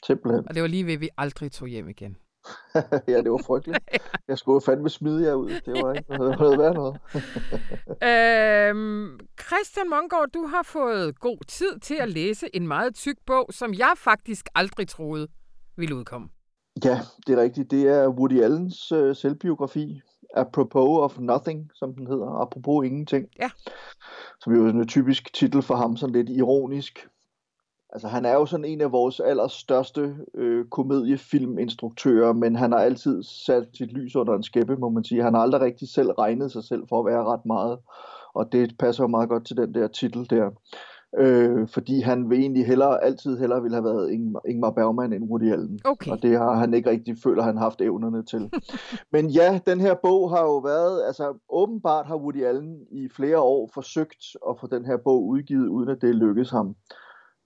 Simpelthen. 0.07 0.49
Og 0.49 0.55
det 0.55 0.63
var 0.63 0.69
lige 0.69 0.87
ved, 0.87 0.93
at 0.93 1.01
vi 1.01 1.09
aldrig 1.17 1.53
tog 1.53 1.69
hjem 1.69 1.89
igen. 1.89 2.17
ja, 3.13 3.23
det 3.23 3.31
var 3.31 3.43
frygteligt. 3.47 3.79
Jeg 4.29 4.39
skulle 4.39 4.61
fandme 4.61 4.91
smide 4.91 5.27
jer 5.27 5.35
ud. 5.35 5.51
Det 5.51 5.83
var 5.83 5.93
ikke 5.93 6.13
noget, 6.13 6.59
værd 6.59 6.75
noget. 6.75 7.01
øhm, 8.71 9.19
Christian 9.47 9.91
Mongård, 9.91 10.29
du 10.35 10.47
har 10.47 10.63
fået 10.63 11.21
god 11.21 11.39
tid 11.49 11.79
til 11.79 11.95
at 11.95 12.09
læse 12.09 12.57
en 12.57 12.69
meget 12.69 12.95
tyk 12.95 13.17
bog, 13.27 13.47
som 13.51 13.75
jeg 13.75 13.93
faktisk 13.97 14.49
aldrig 14.55 14.89
troede 14.89 15.29
ville 15.77 15.97
udkomme. 15.97 16.29
Ja, 16.85 17.01
det 17.27 17.39
er 17.39 17.43
rigtigt. 17.43 17.71
Det 17.71 17.89
er 17.89 18.09
Woody 18.09 18.41
Allens 18.41 18.93
øh, 18.93 19.17
selvbiografi, 19.17 20.01
Apropos 20.37 20.99
of 20.99 21.19
Nothing, 21.19 21.71
som 21.75 21.95
den 21.95 22.07
hedder. 22.07 22.43
Apropos 22.43 22.87
ingenting. 22.87 23.29
Ja. 23.39 23.51
Som 24.41 24.55
jo 24.55 24.67
er 24.67 24.71
en 24.71 24.89
typisk 24.89 25.35
titel 25.35 25.63
for 25.63 25.75
ham, 25.75 25.97
sådan 25.97 26.15
lidt 26.15 26.31
ironisk. 26.31 27.09
Altså, 27.95 28.09
han 28.09 28.25
er 28.25 28.33
jo 28.33 28.47
sådan 28.47 28.65
en 28.65 28.81
af 28.81 28.93
vores 28.93 29.21
allerstørste 29.21 30.17
øh, 30.35 30.65
komediefilminstruktører, 30.65 32.33
men 32.33 32.57
han 32.57 32.73
har 32.73 32.79
altid 32.79 33.23
sat 33.23 33.69
sit 33.75 33.93
lys 33.93 34.17
under 34.17 34.35
en 34.35 34.43
skæppe, 34.43 34.77
må 34.77 34.89
man 34.89 35.05
sige. 35.05 35.23
Han 35.23 35.35
har 35.35 35.41
aldrig 35.41 35.61
rigtig 35.61 35.89
selv 35.89 36.11
regnet 36.11 36.53
sig 36.53 36.65
selv 36.65 36.83
for 36.89 37.01
at 37.01 37.07
være 37.07 37.25
ret 37.25 37.47
meget, 37.47 37.79
og 38.35 38.53
det 38.53 38.75
passer 38.79 39.05
jo 39.05 39.09
meget 39.09 39.29
godt 39.29 39.47
til 39.47 39.57
den 39.57 39.75
der 39.75 39.89
titel 39.89 40.31
der. 40.31 40.51
Øh, 41.19 41.69
fordi 41.69 42.01
han 42.01 42.31
vil 42.31 42.39
egentlig 42.39 42.67
hellere, 42.67 43.05
altid 43.05 43.39
hellere 43.39 43.63
ville 43.63 43.75
have 43.75 43.85
været 43.85 44.13
Ingmar 44.49 44.71
Bergman 44.71 45.13
end 45.13 45.25
Woody 45.25 45.53
Allen. 45.53 45.81
Okay. 45.85 46.11
Og 46.11 46.23
det 46.23 46.39
har 46.39 46.55
han 46.55 46.75
ikke 46.75 46.91
rigtig 46.91 47.17
føler, 47.23 47.43
han 47.43 47.57
har 47.57 47.65
haft 47.65 47.81
evnerne 47.81 48.25
til. 48.25 48.51
Men 49.13 49.31
ja, 49.31 49.61
den 49.67 49.81
her 49.81 49.95
bog 50.03 50.31
har 50.31 50.43
jo 50.43 50.57
været, 50.57 51.03
altså 51.07 51.35
åbenbart 51.51 52.07
har 52.07 52.17
Woody 52.17 52.45
Allen 52.45 52.77
i 52.91 53.09
flere 53.17 53.39
år 53.39 53.71
forsøgt 53.75 54.25
at 54.49 54.59
få 54.61 54.67
den 54.67 54.85
her 54.85 54.97
bog 54.97 55.27
udgivet, 55.27 55.69
uden 55.69 55.89
at 55.89 56.03
det 56.03 56.15
lykkedes 56.15 56.51
ham. 56.51 56.77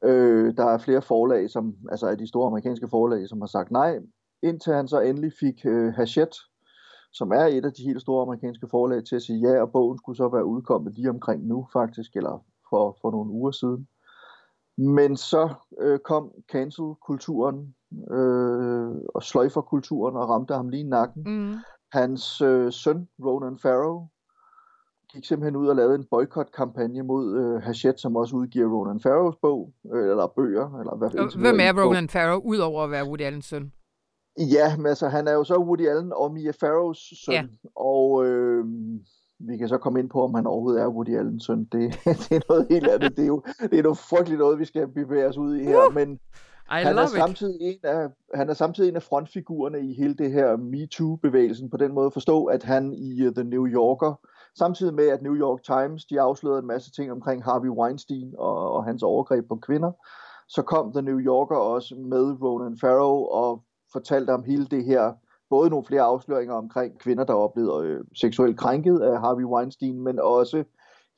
Øh, 0.04 0.56
der 0.56 0.64
er 0.64 0.78
flere 0.78 1.02
forlag, 1.02 1.50
som, 1.50 1.74
altså 1.90 2.06
af 2.06 2.18
de 2.18 2.28
store 2.28 2.46
amerikanske 2.46 2.88
forlag, 2.88 3.28
som 3.28 3.40
har 3.40 3.46
sagt 3.46 3.70
nej, 3.70 3.98
indtil 4.42 4.72
han 4.72 4.88
så 4.88 5.00
endelig 5.00 5.32
fik 5.40 5.66
øh, 5.66 5.92
Hachette, 5.92 6.36
som 7.12 7.30
er 7.30 7.44
et 7.44 7.64
af 7.64 7.72
de 7.72 7.82
helt 7.82 8.00
store 8.00 8.22
amerikanske 8.22 8.68
forlag, 8.70 9.04
til 9.04 9.16
at 9.16 9.22
sige 9.22 9.48
ja, 9.48 9.62
og 9.62 9.72
bogen 9.72 9.98
skulle 9.98 10.16
så 10.16 10.28
være 10.28 10.44
udkommet 10.44 10.94
lige 10.94 11.10
omkring 11.10 11.46
nu 11.46 11.66
faktisk, 11.72 12.16
eller 12.16 12.44
for, 12.70 12.96
for 13.00 13.10
nogle 13.10 13.30
uger 13.30 13.50
siden. 13.50 13.88
Men 14.78 15.16
så 15.16 15.54
øh, 15.80 15.98
kom 15.98 16.32
cancel-kulturen 16.52 17.74
øh, 18.10 18.96
og 19.14 19.22
sløjfer-kulturen 19.22 20.16
og 20.16 20.28
ramte 20.28 20.54
ham 20.54 20.68
lige 20.68 20.80
i 20.80 20.88
nakken. 20.88 21.22
Mm. 21.26 21.54
Hans 21.92 22.40
øh, 22.40 22.72
søn, 22.72 23.08
Ronan 23.24 23.58
Farrow, 23.58 24.06
gik 25.12 25.24
simpelthen 25.24 25.56
ud 25.56 25.68
og 25.68 25.76
lavede 25.76 25.94
en 25.94 26.06
boykot-kampagne 26.10 27.02
mod 27.02 27.36
øh, 27.36 27.62
Hachette, 27.62 28.00
som 28.00 28.16
også 28.16 28.36
udgiver 28.36 28.68
Ronan 28.68 29.00
Farrows 29.00 29.36
bog, 29.42 29.72
øh, 29.94 30.10
eller 30.10 30.26
bøger. 30.36 30.78
Eller 30.80 30.96
hvad, 30.96 31.40
Hvem 31.40 31.60
er 31.60 31.84
Ronan 31.84 32.08
Farrow, 32.08 32.40
udover 32.40 32.84
at 32.84 32.90
være 32.90 33.04
Woody 33.04 33.22
Allens 33.22 33.46
søn? 33.46 33.72
Ja, 34.38 34.76
men 34.76 34.86
altså, 34.86 35.08
han 35.08 35.28
er 35.28 35.32
jo 35.32 35.44
så 35.44 35.56
Woody 35.56 35.88
Allen 35.88 36.12
og 36.12 36.32
Mia 36.32 36.52
Farrows 36.60 36.98
søn, 37.24 37.34
ja. 37.34 37.44
og 37.76 38.26
øh, 38.26 38.64
vi 39.38 39.56
kan 39.56 39.68
så 39.68 39.78
komme 39.78 40.00
ind 40.00 40.10
på, 40.10 40.24
om 40.24 40.34
han 40.34 40.46
overhovedet 40.46 40.82
er 40.82 40.88
Woody 40.88 41.16
Allens 41.18 41.44
søn. 41.44 41.64
Det, 41.64 41.72
det 42.28 42.32
er 42.32 42.40
noget 42.48 42.66
helt 42.70 42.88
andet. 42.88 43.16
Det 43.16 43.22
er 43.22 43.26
jo 43.26 43.42
det 43.70 43.78
er 43.78 43.82
noget 43.82 43.98
frygteligt 43.98 44.38
noget, 44.38 44.58
vi 44.58 44.64
skal 44.64 44.88
bevæge 44.88 45.26
os 45.26 45.36
ud 45.36 45.56
i 45.56 45.64
her, 45.64 45.86
uh, 45.88 45.94
men 45.94 46.12
I 46.12 46.18
han 46.68 46.98
er, 46.98 47.06
samtidig 47.06 47.56
en 47.60 47.78
af, 47.82 48.08
han 48.34 48.48
er 48.48 48.54
samtidig 48.54 48.88
en 48.88 48.96
af 48.96 49.02
frontfigurerne 49.02 49.80
i 49.80 49.94
hele 49.94 50.14
det 50.14 50.32
her 50.32 50.56
MeToo-bevægelsen, 50.56 51.70
på 51.70 51.76
den 51.76 51.94
måde 51.94 52.06
at 52.06 52.12
forstå, 52.12 52.44
at 52.44 52.62
han 52.62 52.92
i 52.92 53.26
uh, 53.26 53.34
The 53.34 53.44
New 53.44 53.66
Yorker, 53.66 54.20
samtidig 54.58 54.94
med 54.94 55.08
at 55.08 55.22
New 55.22 55.34
York 55.34 55.62
Times, 55.62 56.04
de 56.04 56.20
afslørede 56.20 56.58
en 56.58 56.66
masse 56.66 56.90
ting 56.92 57.12
omkring 57.12 57.44
Harvey 57.44 57.68
Weinstein 57.68 58.34
og, 58.38 58.72
og 58.72 58.84
hans 58.84 59.02
overgreb 59.02 59.48
på 59.48 59.56
kvinder, 59.56 59.92
så 60.48 60.62
kom 60.62 60.92
The 60.92 61.02
New 61.02 61.18
Yorker 61.18 61.56
også 61.56 61.94
med 61.94 62.42
Ronan 62.42 62.78
Farrow 62.80 63.16
og 63.42 63.62
fortalte 63.92 64.30
om 64.30 64.44
hele 64.44 64.66
det 64.66 64.84
her, 64.84 65.12
både 65.50 65.70
nogle 65.70 65.84
flere 65.84 66.02
afsløringer 66.02 66.54
omkring 66.54 66.98
kvinder, 66.98 67.24
der 67.24 67.34
er 67.34 67.48
blevet 67.54 67.86
øh, 67.86 68.04
seksuelt 68.14 68.58
krænket 68.58 69.00
af 69.00 69.20
Harvey 69.20 69.44
Weinstein, 69.44 70.00
men 70.00 70.20
også 70.20 70.64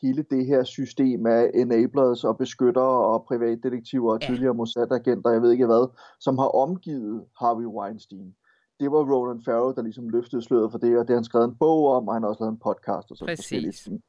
hele 0.02 0.24
det 0.30 0.46
her 0.46 0.64
system 0.64 1.26
af 1.26 1.50
enablers 1.54 2.24
og 2.24 2.38
beskyttere 2.38 3.04
og 3.12 3.24
privatdetektiver 3.24 4.12
og 4.12 4.20
tidligere 4.20 4.54
Mossad-agenter, 4.54 5.30
jeg 5.30 5.42
ved 5.42 5.52
ikke 5.52 5.66
hvad, 5.66 5.88
som 6.20 6.38
har 6.38 6.48
omgivet 6.48 7.24
Harvey 7.40 7.66
Weinstein. 7.66 8.34
Det 8.80 8.90
var 8.92 9.02
Ronan 9.12 9.42
Farrow, 9.44 9.72
der 9.72 9.82
ligesom 9.82 10.08
løftede 10.08 10.42
sløret 10.42 10.70
for 10.70 10.78
det, 10.78 10.98
og 10.98 11.02
det 11.04 11.12
har 11.14 11.20
han 11.20 11.24
skrevet 11.24 11.48
en 11.48 11.56
bog 11.64 11.86
om, 11.96 12.08
og 12.08 12.14
han 12.14 12.22
har 12.22 12.30
også 12.30 12.42
lavet 12.44 12.52
en 12.52 12.64
podcast 12.68 13.10
og 13.10 13.16
sådan 13.16 13.36
forskellige 13.36 13.72
ting. 13.72 14.02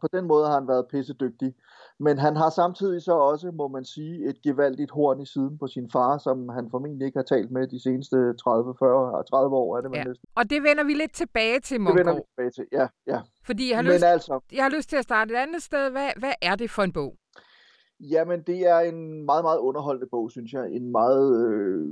På 0.00 0.06
den 0.12 0.24
måde 0.26 0.46
har 0.46 0.54
han 0.54 0.68
været 0.68 0.86
pissedygtig. 0.92 1.54
Men 2.00 2.18
han 2.18 2.36
har 2.36 2.50
samtidig 2.50 3.02
så 3.02 3.12
også, 3.12 3.50
må 3.50 3.68
man 3.68 3.84
sige, 3.84 4.28
et 4.28 4.42
gevaldigt 4.42 4.90
horn 4.90 5.20
i 5.20 5.26
siden 5.26 5.58
på 5.58 5.66
sin 5.66 5.90
far, 5.90 6.18
som 6.18 6.48
han 6.48 6.70
formentlig 6.70 7.06
ikke 7.06 7.18
har 7.18 7.28
talt 7.34 7.50
med 7.50 7.66
de 7.66 7.82
seneste 7.82 8.16
30, 8.34 8.74
40, 8.78 9.24
30 9.24 9.56
år. 9.56 9.76
Er 9.76 9.80
det 9.80 9.90
ja. 9.94 10.04
næsten. 10.04 10.24
Og 10.34 10.50
det 10.50 10.62
vender 10.62 10.84
vi 10.84 10.94
lidt 10.94 11.14
tilbage 11.14 11.60
til, 11.60 11.80
Mongo. 11.80 11.90
Det 11.90 11.98
vender 11.98 12.14
vi 12.14 12.22
tilbage 12.30 12.50
til, 12.50 12.66
ja. 12.72 12.86
ja. 13.06 13.20
Fordi 13.44 13.70
jeg 13.70 13.76
har, 13.78 13.82
lyst, 13.82 14.04
altså, 14.04 14.40
jeg 14.52 14.64
har 14.64 14.70
lyst 14.76 14.88
til 14.88 14.96
at 14.96 15.04
starte 15.04 15.34
et 15.34 15.38
andet 15.38 15.62
sted. 15.62 15.90
Hvad, 15.90 16.10
hvad 16.16 16.32
er 16.42 16.54
det 16.54 16.70
for 16.70 16.82
en 16.82 16.92
bog? 16.92 17.14
Jamen, 18.00 18.42
det 18.42 18.68
er 18.68 18.78
en 18.78 19.24
meget, 19.24 19.44
meget 19.44 19.58
underholdende 19.58 20.08
bog, 20.10 20.30
synes 20.30 20.52
jeg. 20.52 20.70
En 20.70 20.92
meget, 20.92 21.46
øh, 21.46 21.86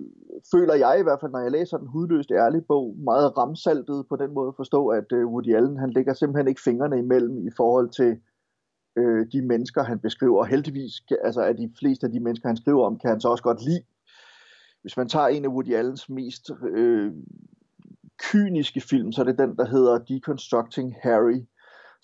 føler 0.54 0.74
jeg 0.74 0.96
i 1.00 1.02
hvert 1.02 1.20
fald, 1.20 1.32
når 1.32 1.38
jeg 1.38 1.50
læser 1.52 1.78
den 1.78 1.86
hudløst 1.86 2.30
ærlig 2.30 2.66
bog, 2.66 2.96
meget 2.98 3.36
ramsaltet 3.38 4.06
på 4.08 4.16
den 4.16 4.34
måde 4.34 4.48
at 4.48 4.56
forstå, 4.56 4.88
at 4.88 5.12
øh, 5.12 5.26
Woody 5.26 5.54
Allen, 5.54 5.76
han 5.76 5.90
lægger 5.90 6.14
simpelthen 6.14 6.48
ikke 6.48 6.62
fingrene 6.62 6.98
imellem 6.98 7.46
i 7.46 7.50
forhold 7.56 7.88
til 7.90 8.20
øh, 8.96 9.26
de 9.32 9.42
mennesker, 9.42 9.82
han 9.82 9.98
beskriver. 9.98 10.38
Og 10.38 10.46
heldigvis, 10.46 10.92
altså 11.24 11.40
af 11.40 11.56
de 11.56 11.72
fleste 11.78 12.06
af 12.06 12.12
de 12.12 12.20
mennesker, 12.20 12.48
han 12.48 12.56
skriver 12.56 12.86
om, 12.86 12.98
kan 12.98 13.10
han 13.10 13.20
så 13.20 13.28
også 13.28 13.44
godt 13.44 13.64
lide. 13.64 13.82
Hvis 14.82 14.96
man 14.96 15.08
tager 15.08 15.26
en 15.26 15.44
af 15.44 15.48
Woody 15.48 15.74
Allens 15.74 16.08
mest 16.08 16.50
øh, 16.70 17.12
kyniske 18.18 18.80
film, 18.80 19.12
så 19.12 19.20
er 19.20 19.24
det 19.24 19.38
den, 19.38 19.56
der 19.56 19.66
hedder 19.66 19.98
Deconstructing 19.98 20.94
Harry, 21.02 21.40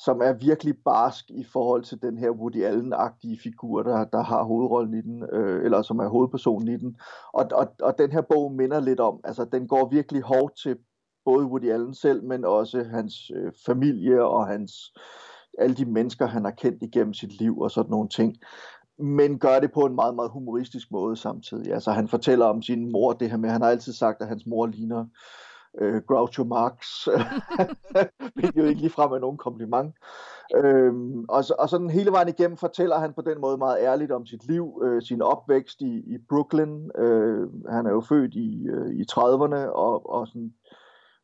som 0.05 0.21
er 0.23 0.33
virkelig 0.33 0.75
barsk 0.85 1.31
i 1.31 1.45
forhold 1.45 1.85
til 1.85 2.03
den 2.03 2.19
her 2.19 2.31
Woody 2.31 2.65
Allen-agtige 2.65 3.41
figur, 3.43 3.83
der, 3.83 4.05
der 4.05 4.23
har 4.23 4.43
hovedrollen 4.43 4.95
i 4.95 5.01
den, 5.01 5.25
øh, 5.33 5.65
eller 5.65 5.83
som 5.83 5.99
er 5.99 6.09
hovedpersonen 6.09 6.69
i 6.69 6.77
den. 6.77 6.97
Og, 7.33 7.45
og, 7.53 7.67
og 7.81 7.99
den 7.99 8.13
her 8.13 8.21
bog 8.21 8.53
minder 8.53 8.81
lidt 8.81 9.01
om, 9.01 9.21
altså 9.25 9.45
den 9.45 9.69
går 9.69 9.89
virkelig 9.89 10.23
hårdt 10.23 10.57
til 10.63 10.77
både 11.25 11.47
Woody 11.47 11.71
Allen 11.71 11.95
selv, 11.95 12.25
men 12.25 12.45
også 12.45 12.85
hans 12.85 13.31
øh, 13.37 13.53
familie 13.67 14.25
og 14.25 14.47
hans 14.47 14.73
alle 15.59 15.75
de 15.75 15.85
mennesker, 15.85 16.27
han 16.27 16.45
har 16.45 16.51
kendt 16.51 16.83
igennem 16.83 17.15
sit 17.15 17.39
liv 17.39 17.61
og 17.61 17.71
sådan 17.71 17.91
nogle 17.91 18.09
ting 18.09 18.37
men 18.99 19.39
gør 19.39 19.61
det 19.61 19.73
på 19.73 19.81
en 19.81 19.95
meget, 19.95 20.15
meget 20.15 20.31
humoristisk 20.31 20.91
måde 20.91 21.17
samtidig. 21.17 21.73
Altså 21.73 21.91
han 21.91 22.09
fortæller 22.09 22.47
om 22.47 22.63
sin 22.63 22.93
mor, 22.93 23.13
det 23.13 23.31
her 23.31 23.37
med, 23.37 23.51
han 23.51 23.63
har 23.63 23.71
altid 23.71 23.93
sagt, 23.93 24.23
at 24.23 24.29
hans 24.29 24.47
mor 24.47 24.67
ligner 24.67 25.07
øh, 25.81 26.03
Groucho 26.09 26.45
Marx, 26.45 27.07
hvilket 28.35 28.63
jo 28.63 28.69
ikke 28.69 28.81
ligefrem 28.81 29.13
er 29.13 29.19
nogen 29.19 29.37
kompliment. 29.37 29.95
Øhm, 30.57 31.25
og, 31.29 31.45
så, 31.45 31.55
og 31.59 31.69
sådan 31.69 31.91
hele 31.91 32.11
vejen 32.13 32.29
igennem 32.29 32.57
fortæller 32.57 32.99
han 32.99 33.13
på 33.13 33.23
den 33.23 33.41
måde 33.41 33.59
meget 33.59 33.79
ærligt 33.81 34.13
om 34.13 34.27
sit 34.27 34.47
liv, 34.49 34.83
øh, 34.85 35.03
sin 35.03 35.23
opvækst 35.23 35.81
i, 35.81 36.15
i 36.15 36.19
Brooklyn. 36.29 36.91
Øh, 36.99 37.49
han 37.69 37.87
er 37.87 37.91
jo 37.91 38.01
født 38.01 38.35
i, 38.35 38.67
øh, 38.67 38.91
i 38.91 39.05
30'erne 39.13 39.69
og, 39.69 40.11
og 40.11 40.27
sådan 40.27 40.53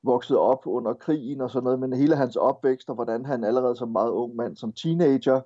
vokset 0.03 0.37
op 0.37 0.67
under 0.67 0.95
krigen 0.95 1.41
og 1.41 1.51
sådan 1.51 1.65
noget, 1.65 1.79
men 1.79 1.93
hele 1.93 2.17
hans 2.17 2.37
opvækst 2.37 2.89
og 2.89 2.95
hvordan 2.95 3.25
han 3.25 3.45
allerede 3.45 3.77
som 3.77 3.89
meget 3.89 4.11
ung 4.11 4.37
mand, 4.37 4.57
som 4.57 4.73
teenager, 4.73 5.41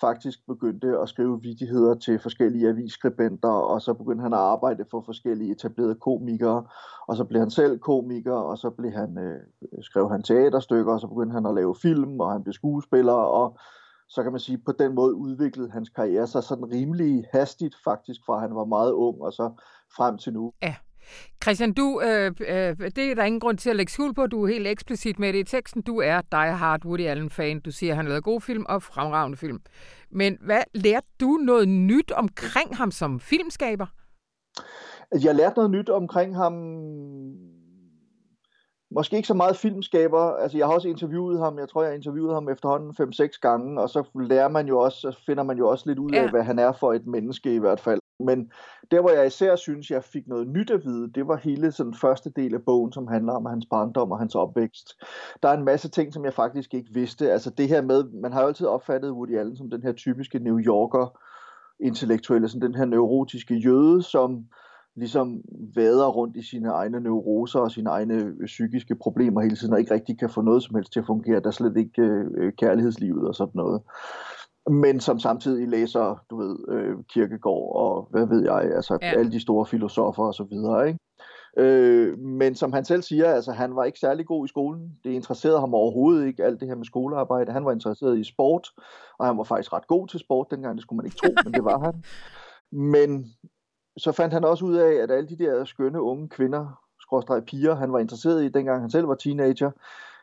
faktisk 0.00 0.38
begyndte 0.46 0.98
at 0.98 1.08
skrive 1.08 1.42
vidigheder 1.42 1.94
til 1.94 2.18
forskellige 2.18 2.68
avisskribenter, 2.68 3.48
og 3.48 3.82
så 3.82 3.94
begyndte 3.94 4.22
han 4.22 4.32
at 4.32 4.38
arbejde 4.38 4.84
for 4.90 5.02
forskellige 5.06 5.52
etablerede 5.52 5.94
komikere, 5.94 6.64
og 7.08 7.16
så 7.16 7.24
blev 7.24 7.40
han 7.40 7.50
selv 7.50 7.78
komiker, 7.78 8.34
og 8.34 8.58
så 8.58 8.70
blev 8.70 8.90
han, 8.90 9.18
øh, 9.18 9.40
skrev 9.82 10.10
han 10.10 10.22
teaterstykker, 10.22 10.92
og 10.92 11.00
så 11.00 11.06
begyndte 11.06 11.34
han 11.34 11.46
at 11.46 11.54
lave 11.54 11.74
film, 11.82 12.20
og 12.20 12.32
han 12.32 12.42
blev 12.42 12.52
skuespiller, 12.52 13.12
og 13.12 13.58
så 14.08 14.22
kan 14.22 14.32
man 14.32 14.40
sige, 14.40 14.58
på 14.58 14.72
den 14.72 14.94
måde 14.94 15.14
udviklede 15.14 15.70
hans 15.70 15.88
karriere 15.88 16.26
sig 16.26 16.42
sådan 16.42 16.72
rimelig 16.72 17.24
hastigt 17.32 17.76
faktisk, 17.84 18.20
fra 18.26 18.38
han 18.38 18.54
var 18.54 18.64
meget 18.64 18.92
ung, 18.92 19.22
og 19.22 19.32
så 19.32 19.50
frem 19.96 20.18
til 20.18 20.32
nu. 20.32 20.52
Ja. 20.62 20.74
Christian, 21.42 21.72
du, 21.72 22.00
øh, 22.00 22.32
øh, 22.40 22.90
det 22.96 22.98
er 22.98 23.14
der 23.14 23.24
ingen 23.24 23.40
grund 23.40 23.58
til 23.58 23.70
at 23.70 23.76
lægge 23.76 23.92
skuld 23.92 24.14
på. 24.14 24.26
Du 24.26 24.42
er 24.44 24.48
helt 24.48 24.66
eksplicit 24.66 25.18
med 25.18 25.32
det 25.32 25.38
i 25.38 25.44
teksten. 25.44 25.82
Du 25.82 25.98
er 25.98 26.20
Die 26.20 26.52
Hard 26.52 26.84
Woody 26.84 27.06
Allen-fan. 27.06 27.60
Du 27.60 27.70
siger, 27.70 27.92
at 27.92 27.96
han 27.96 28.06
lavede 28.06 28.22
gode 28.22 28.40
film 28.40 28.64
og 28.68 28.82
fremragende 28.82 29.36
film. 29.36 29.60
Men 30.10 30.38
hvad 30.40 30.62
lærte 30.74 31.06
du 31.20 31.30
noget 31.32 31.68
nyt 31.68 32.12
omkring 32.12 32.76
ham 32.76 32.90
som 32.90 33.20
filmskaber? 33.20 33.86
Jeg 35.22 35.34
lærte 35.34 35.56
noget 35.56 35.70
nyt 35.70 35.88
omkring 35.88 36.36
ham 36.36 36.52
måske 38.94 39.16
ikke 39.16 39.28
så 39.28 39.34
meget 39.34 39.56
filmskaber. 39.56 40.20
Altså, 40.20 40.58
jeg 40.58 40.66
har 40.66 40.74
også 40.74 40.88
interviewet 40.88 41.38
ham. 41.38 41.58
Jeg 41.58 41.68
tror, 41.68 41.82
jeg 41.82 41.90
har 41.90 41.96
interviewet 41.96 42.34
ham 42.34 42.48
efterhånden 42.48 42.94
5-6 43.00 43.38
gange, 43.40 43.80
og 43.80 43.88
så 43.90 44.04
lærer 44.14 44.48
man 44.48 44.66
jo 44.66 44.78
også, 44.78 44.98
så 45.00 45.22
finder 45.26 45.42
man 45.42 45.58
jo 45.58 45.68
også 45.68 45.84
lidt 45.86 45.98
ud 45.98 46.10
af, 46.10 46.22
ja. 46.22 46.30
hvad 46.30 46.42
han 46.42 46.58
er 46.58 46.72
for 46.72 46.92
et 46.92 47.06
menneske 47.06 47.54
i 47.54 47.58
hvert 47.58 47.80
fald. 47.80 48.00
Men 48.24 48.50
der, 48.90 49.00
hvor 49.00 49.10
jeg 49.10 49.26
især 49.26 49.56
synes, 49.56 49.90
jeg 49.90 50.04
fik 50.04 50.28
noget 50.28 50.48
nyt 50.48 50.70
at 50.70 50.84
vide, 50.84 51.12
det 51.12 51.28
var 51.28 51.36
hele 51.36 51.72
sådan 51.72 51.94
første 51.94 52.30
del 52.36 52.54
af 52.54 52.62
bogen, 52.62 52.92
som 52.92 53.06
handler 53.06 53.32
om 53.32 53.46
hans 53.46 53.66
barndom 53.70 54.12
og 54.12 54.18
hans 54.18 54.34
opvækst. 54.34 55.02
Der 55.42 55.48
er 55.48 55.56
en 55.56 55.64
masse 55.64 55.88
ting, 55.88 56.12
som 56.12 56.24
jeg 56.24 56.34
faktisk 56.34 56.74
ikke 56.74 56.94
vidste. 56.94 57.32
Altså 57.32 57.50
det 57.50 57.68
her 57.68 57.82
med, 57.82 58.04
man 58.04 58.32
har 58.32 58.40
jo 58.40 58.48
altid 58.48 58.66
opfattet 58.66 59.10
Woody 59.10 59.38
Allen 59.38 59.56
som 59.56 59.70
den 59.70 59.82
her 59.82 59.92
typiske 59.92 60.38
New 60.38 60.58
Yorker 60.58 61.18
intellektuelle, 61.80 62.48
sådan 62.48 62.68
den 62.68 62.78
her 62.78 62.84
neurotiske 62.84 63.54
jøde, 63.54 64.02
som 64.02 64.44
ligesom 64.96 65.42
vader 65.74 66.08
rundt 66.08 66.36
i 66.36 66.42
sine 66.42 66.68
egne 66.68 67.00
neuroser 67.00 67.60
og 67.60 67.70
sine 67.70 67.90
egne 67.90 68.14
øh, 68.14 68.46
psykiske 68.46 68.94
problemer 68.94 69.40
hele 69.40 69.56
tiden, 69.56 69.72
og 69.72 69.80
ikke 69.80 69.94
rigtig 69.94 70.18
kan 70.18 70.30
få 70.30 70.40
noget 70.40 70.62
som 70.62 70.74
helst 70.74 70.92
til 70.92 71.00
at 71.00 71.06
fungere. 71.06 71.40
Der 71.40 71.46
er 71.46 71.50
slet 71.50 71.76
ikke 71.76 72.02
øh, 72.02 72.26
øh 72.36 72.52
kærlighedslivet 72.52 73.28
og 73.28 73.34
sådan 73.34 73.52
noget. 73.54 73.82
Men 74.70 75.00
som 75.00 75.18
samtidig 75.18 75.68
læser, 75.68 76.24
du 76.30 76.36
ved, 76.36 76.58
øh, 76.68 76.96
Kirkegård 77.08 77.76
og 77.76 78.08
hvad 78.10 78.26
ved 78.26 78.44
jeg, 78.44 78.72
altså 78.74 78.98
ja. 79.02 79.06
alle 79.18 79.32
de 79.32 79.40
store 79.40 79.66
filosofer 79.66 80.24
og 80.24 80.34
så 80.34 80.44
videre, 80.44 80.88
ikke? 80.88 80.98
Øh, 81.56 82.18
men 82.18 82.54
som 82.54 82.72
han 82.72 82.84
selv 82.84 83.02
siger, 83.02 83.32
altså 83.32 83.52
han 83.52 83.76
var 83.76 83.84
ikke 83.84 83.98
særlig 83.98 84.26
god 84.26 84.46
i 84.46 84.48
skolen. 84.48 84.98
Det 85.04 85.10
interesserede 85.10 85.60
ham 85.60 85.74
overhovedet 85.74 86.26
ikke, 86.26 86.44
alt 86.44 86.60
det 86.60 86.68
her 86.68 86.74
med 86.74 86.84
skolearbejde. 86.84 87.52
Han 87.52 87.64
var 87.64 87.72
interesseret 87.72 88.18
i 88.18 88.24
sport, 88.24 88.68
og 89.18 89.26
han 89.26 89.38
var 89.38 89.44
faktisk 89.44 89.72
ret 89.72 89.86
god 89.86 90.08
til 90.08 90.20
sport 90.20 90.46
dengang, 90.50 90.76
det 90.76 90.82
skulle 90.82 90.96
man 90.96 91.06
ikke 91.06 91.16
tro, 91.16 91.32
men 91.44 91.54
det 91.54 91.64
var 91.64 91.78
han. 91.78 91.94
Men 92.74 93.26
så 93.96 94.12
fandt 94.12 94.34
han 94.34 94.44
også 94.44 94.64
ud 94.64 94.74
af, 94.74 94.92
at 94.92 95.10
alle 95.10 95.28
de 95.28 95.38
der 95.38 95.64
skønne 95.64 96.02
unge 96.02 96.28
kvinder, 96.28 96.80
skråstrej 97.00 97.40
piger, 97.40 97.74
han 97.74 97.92
var 97.92 97.98
interesseret 97.98 98.44
i, 98.44 98.48
dengang 98.48 98.80
han 98.80 98.90
selv 98.90 99.08
var 99.08 99.14
teenager, 99.14 99.70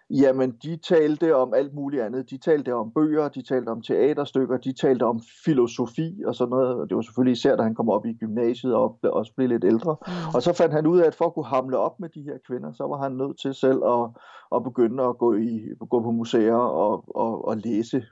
jamen 0.10 0.52
de 0.63 0.78
talte 0.78 1.36
om 1.36 1.54
alt 1.54 1.74
muligt 1.74 2.04
andet. 2.04 2.30
De 2.30 2.38
talte 2.38 2.74
om 2.74 2.91
bøger, 2.91 3.30
de 3.30 3.41
talte 3.41 3.69
om 3.69 3.82
teaterstykker, 3.82 4.58
de 4.58 4.74
talte 4.74 5.04
om 5.04 5.22
filosofi 5.45 6.24
og 6.26 6.36
sådan 6.36 6.50
noget. 6.50 6.76
Og 6.76 6.89
det 6.89 6.95
var 6.95 7.02
selvfølgelig 7.02 7.32
især, 7.32 7.56
da 7.56 7.63
han 7.63 7.76
kom 7.76 7.89
op 7.89 8.06
i 8.06 8.13
gymnasiet 8.13 8.76
og 8.76 9.00
også 9.04 9.34
blev 9.36 9.50
lidt 9.50 9.63
ældre. 9.63 9.98
Mm. 10.08 10.36
Og 10.36 10.41
så 10.41 10.54
fandt 10.54 10.74
han 10.74 10.88
ud 10.88 11.00
af, 11.00 11.08
at 11.08 11.15
for 11.15 11.26
at 11.26 11.34
kunne 11.34 11.45
hamle 11.45 11.78
op 11.78 12.00
med 12.00 12.10
de 12.10 12.22
her 12.22 12.38
kvinder, 12.48 12.72
så 12.72 12.84
var 12.84 13.04
han 13.04 13.12
nødt 13.12 13.39
til 13.39 13.54
selv 13.54 13.84
at, 13.84 14.10
at 14.56 14.63
begynde 14.63 15.04
at 15.04 15.17
gå, 15.17 15.34
i, 15.34 15.62
gå 15.89 16.02
på 16.02 16.12
museer 16.12 16.56
og, 16.56 17.04
og, 17.15 17.48
og 17.48 17.58
læse 17.58 18.04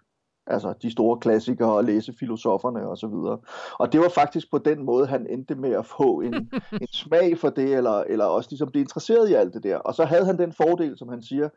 altså 0.49 0.73
de 0.81 0.91
store 0.91 1.19
klassikere 1.19 1.73
og 1.73 1.83
læse 1.83 2.13
filosoferne 2.19 2.87
og 2.87 2.97
så 2.97 3.07
videre. 3.07 3.37
Og 3.79 3.93
det 3.93 3.99
var 3.99 4.09
faktisk 4.09 4.51
på 4.51 4.57
den 4.57 4.83
måde, 4.85 5.07
han 5.07 5.27
endte 5.29 5.55
med 5.55 5.71
at 5.71 5.85
få 5.85 6.21
en, 6.21 6.33
en 6.81 6.87
smag 6.91 7.37
for 7.37 7.49
det, 7.49 7.75
eller, 7.75 8.03
eller 8.03 8.25
også 8.25 8.49
ligesom 8.51 8.71
det 8.71 8.79
interesseret 8.79 9.29
i 9.29 9.33
alt 9.33 9.53
det 9.53 9.63
der. 9.63 9.77
Og 9.77 9.93
så 9.93 10.05
havde 10.05 10.25
han 10.25 10.37
den 10.37 10.53
fordel, 10.53 10.97
som 10.97 11.09
han 11.09 11.21
siger, 11.21 11.49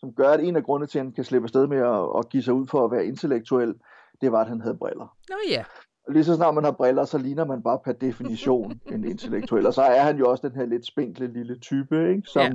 som 0.00 0.12
gør, 0.12 0.28
at 0.28 0.44
en 0.44 0.56
af 0.56 0.64
grundene 0.64 0.86
til, 0.86 0.98
at 0.98 1.04
han 1.04 1.12
kan 1.12 1.24
slippe 1.24 1.46
afsted 1.46 1.66
med 1.66 1.78
at, 1.78 2.18
at 2.18 2.28
give 2.28 2.42
sig 2.42 2.54
ud 2.54 2.66
for 2.66 2.84
at 2.84 2.90
være 2.90 3.06
intellektuel, 3.06 3.74
det 4.20 4.32
var, 4.32 4.40
at 4.40 4.48
han 4.48 4.60
havde 4.60 4.76
briller. 4.76 5.16
Nå 5.30 5.36
ja. 5.50 5.64
Lige 6.08 6.24
så 6.24 6.34
snart 6.34 6.54
man 6.54 6.64
har 6.64 6.72
briller, 6.72 7.04
så 7.04 7.18
ligner 7.18 7.44
man 7.44 7.62
bare 7.62 7.78
per 7.84 7.92
definition 7.92 8.80
en 8.94 9.04
intellektuel. 9.04 9.66
Og 9.66 9.74
så 9.74 9.82
er 9.82 10.02
han 10.02 10.18
jo 10.18 10.30
også 10.30 10.48
den 10.48 10.56
her 10.56 10.66
lidt 10.66 10.86
spinkle 10.86 11.32
lille 11.32 11.58
type, 11.58 12.10
ikke? 12.10 12.22
Som, 12.26 12.42
ja. 12.42 12.52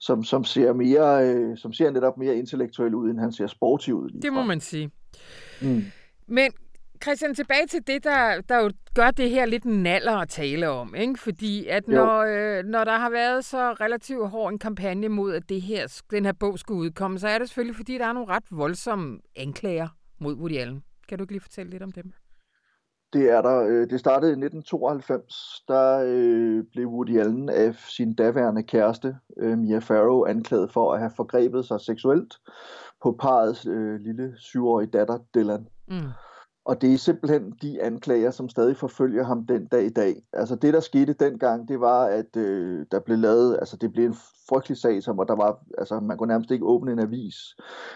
som, 0.00 0.24
som, 0.24 0.44
ser 0.44 0.72
mere, 0.72 1.28
øh, 1.28 1.58
som 1.58 1.72
ser 1.72 1.90
netop 1.90 2.18
mere 2.18 2.36
intellektuel 2.36 2.94
ud, 2.94 3.10
end 3.10 3.18
han 3.18 3.32
ser 3.32 3.46
sportiv 3.46 3.94
ud. 3.94 4.10
Det 4.10 4.32
må 4.32 4.38
fra. 4.38 4.46
man 4.46 4.60
sige. 4.60 4.90
Mm. 5.62 5.82
Men 6.26 6.52
Christian, 7.02 7.34
tilbage 7.34 7.66
til 7.66 7.86
det, 7.86 8.04
der, 8.04 8.40
der 8.48 8.58
jo 8.62 8.70
gør 8.94 9.10
det 9.10 9.30
her 9.30 9.46
lidt 9.46 9.64
naller 9.64 10.16
at 10.16 10.28
tale 10.28 10.68
om. 10.68 10.94
Ikke? 10.94 11.20
Fordi 11.20 11.66
at 11.66 11.88
når, 11.88 12.18
øh, 12.18 12.64
når 12.64 12.84
der 12.84 12.98
har 12.98 13.10
været 13.10 13.44
så 13.44 13.72
relativt 13.72 14.28
hård 14.28 14.52
en 14.52 14.58
kampagne 14.58 15.08
mod, 15.08 15.34
at 15.34 15.48
det 15.48 15.62
her, 15.62 16.02
den 16.10 16.24
her 16.24 16.32
bog 16.32 16.58
skulle 16.58 16.80
udkomme, 16.80 17.18
så 17.18 17.28
er 17.28 17.38
det 17.38 17.48
selvfølgelig, 17.48 17.76
fordi 17.76 17.98
der 17.98 18.06
er 18.06 18.12
nogle 18.12 18.28
ret 18.28 18.44
voldsomme 18.50 19.18
anklager 19.36 19.88
mod 20.20 20.34
Woody 20.34 20.56
Allen. 20.56 20.82
Kan 21.08 21.18
du 21.18 21.24
ikke 21.24 21.32
lige 21.32 21.42
fortælle 21.42 21.70
lidt 21.70 21.82
om 21.82 21.92
dem? 21.92 22.12
Det 23.12 23.30
er 23.30 23.42
der. 23.42 23.58
Øh, 23.58 23.90
det 23.90 24.00
startede 24.00 24.30
i 24.30 24.38
1992. 24.44 25.64
Der 25.68 26.04
øh, 26.06 26.64
blev 26.72 26.86
Woody 26.86 27.18
Allen 27.18 27.48
af 27.48 27.74
sin 27.74 28.14
daværende 28.14 28.62
kæreste, 28.62 29.16
øh, 29.38 29.58
Mia 29.58 29.78
Farrow, 29.78 30.24
anklaget 30.24 30.72
for 30.72 30.92
at 30.92 31.00
have 31.00 31.12
forgrebet 31.16 31.64
sig 31.64 31.80
seksuelt 31.80 32.34
på 33.02 33.16
parets 33.20 33.66
øh, 33.66 34.00
lille 34.00 34.34
syvårige 34.38 34.90
datter, 34.90 35.18
Dylan. 35.34 35.66
Mm. 35.88 36.08
Og 36.64 36.82
det 36.82 36.92
er 36.92 36.98
simpelthen 36.98 37.52
de 37.62 37.82
anklager, 37.82 38.30
som 38.30 38.48
stadig 38.48 38.76
forfølger 38.76 39.24
ham 39.24 39.46
den 39.46 39.66
dag 39.66 39.84
i 39.84 39.88
dag. 39.88 40.22
Altså 40.32 40.56
det, 40.56 40.74
der 40.74 40.80
skete 40.80 41.12
dengang, 41.12 41.68
det 41.68 41.80
var, 41.80 42.04
at 42.04 42.36
øh, 42.36 42.86
der 42.90 43.00
blev 43.00 43.18
lavet, 43.18 43.56
altså 43.60 43.76
det 43.76 43.92
blev 43.92 44.06
en 44.06 44.16
frygtelig 44.48 44.78
sag, 44.78 45.02
som, 45.02 45.18
og 45.18 45.28
der 45.28 45.36
var, 45.36 45.58
altså 45.78 46.00
man 46.00 46.16
kunne 46.16 46.28
nærmest 46.28 46.50
ikke 46.50 46.64
åbne 46.66 46.92
en 46.92 46.98
avis, 46.98 47.34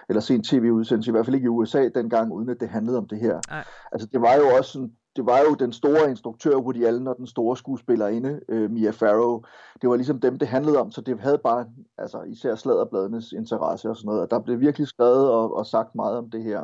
eller 0.08 0.20
se 0.20 0.34
en 0.34 0.42
tv-udsendelse, 0.42 1.10
i 1.10 1.12
hvert 1.12 1.24
fald 1.24 1.34
ikke 1.34 1.44
i 1.44 1.48
USA 1.48 1.88
dengang, 1.88 2.32
uden 2.32 2.48
at 2.48 2.60
det 2.60 2.68
handlede 2.68 2.98
om 2.98 3.08
det 3.08 3.18
her. 3.20 3.40
Ej. 3.50 3.64
Altså 3.92 4.08
det 4.12 4.20
var 4.20 4.34
jo 4.34 4.56
også 4.58 4.72
sådan, 4.72 4.92
det 5.16 5.26
var 5.26 5.38
jo 5.38 5.54
den 5.54 5.72
store 5.72 6.10
instruktør 6.10 6.56
Woody 6.56 6.84
Allen 6.84 7.08
og 7.08 7.16
den 7.16 7.26
store 7.26 7.56
skuespillerinde 7.56 8.40
øh, 8.48 8.70
Mia 8.70 8.90
Farrow. 8.90 9.42
Det 9.82 9.90
var 9.90 9.96
ligesom 9.96 10.20
dem, 10.20 10.38
det 10.38 10.48
handlede 10.48 10.78
om, 10.78 10.90
så 10.90 11.00
det 11.00 11.20
havde 11.20 11.38
bare, 11.38 11.66
altså 11.98 12.22
især 12.22 12.54
sladderbladenes 12.54 13.32
interesse 13.32 13.90
og 13.90 13.96
sådan 13.96 14.06
noget. 14.06 14.22
Og 14.22 14.30
der 14.30 14.38
blev 14.38 14.60
virkelig 14.60 14.88
skrevet 14.88 15.30
og, 15.30 15.56
og 15.56 15.66
sagt 15.66 15.94
meget 15.94 16.18
om 16.18 16.30
det 16.30 16.42
her. 16.42 16.62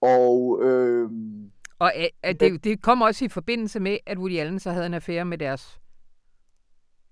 Og, 0.00 0.60
øh, 0.62 1.10
og 1.78 1.92
er, 2.22 2.32
det, 2.32 2.64
det 2.64 2.82
kom 2.82 3.02
også 3.02 3.24
i 3.24 3.28
forbindelse 3.28 3.80
med, 3.80 3.98
at 4.06 4.18
Woody 4.18 4.38
Allen 4.38 4.58
så 4.58 4.70
havde 4.70 4.86
en 4.86 4.94
affære 4.94 5.24
med 5.24 5.38
deres 5.38 5.80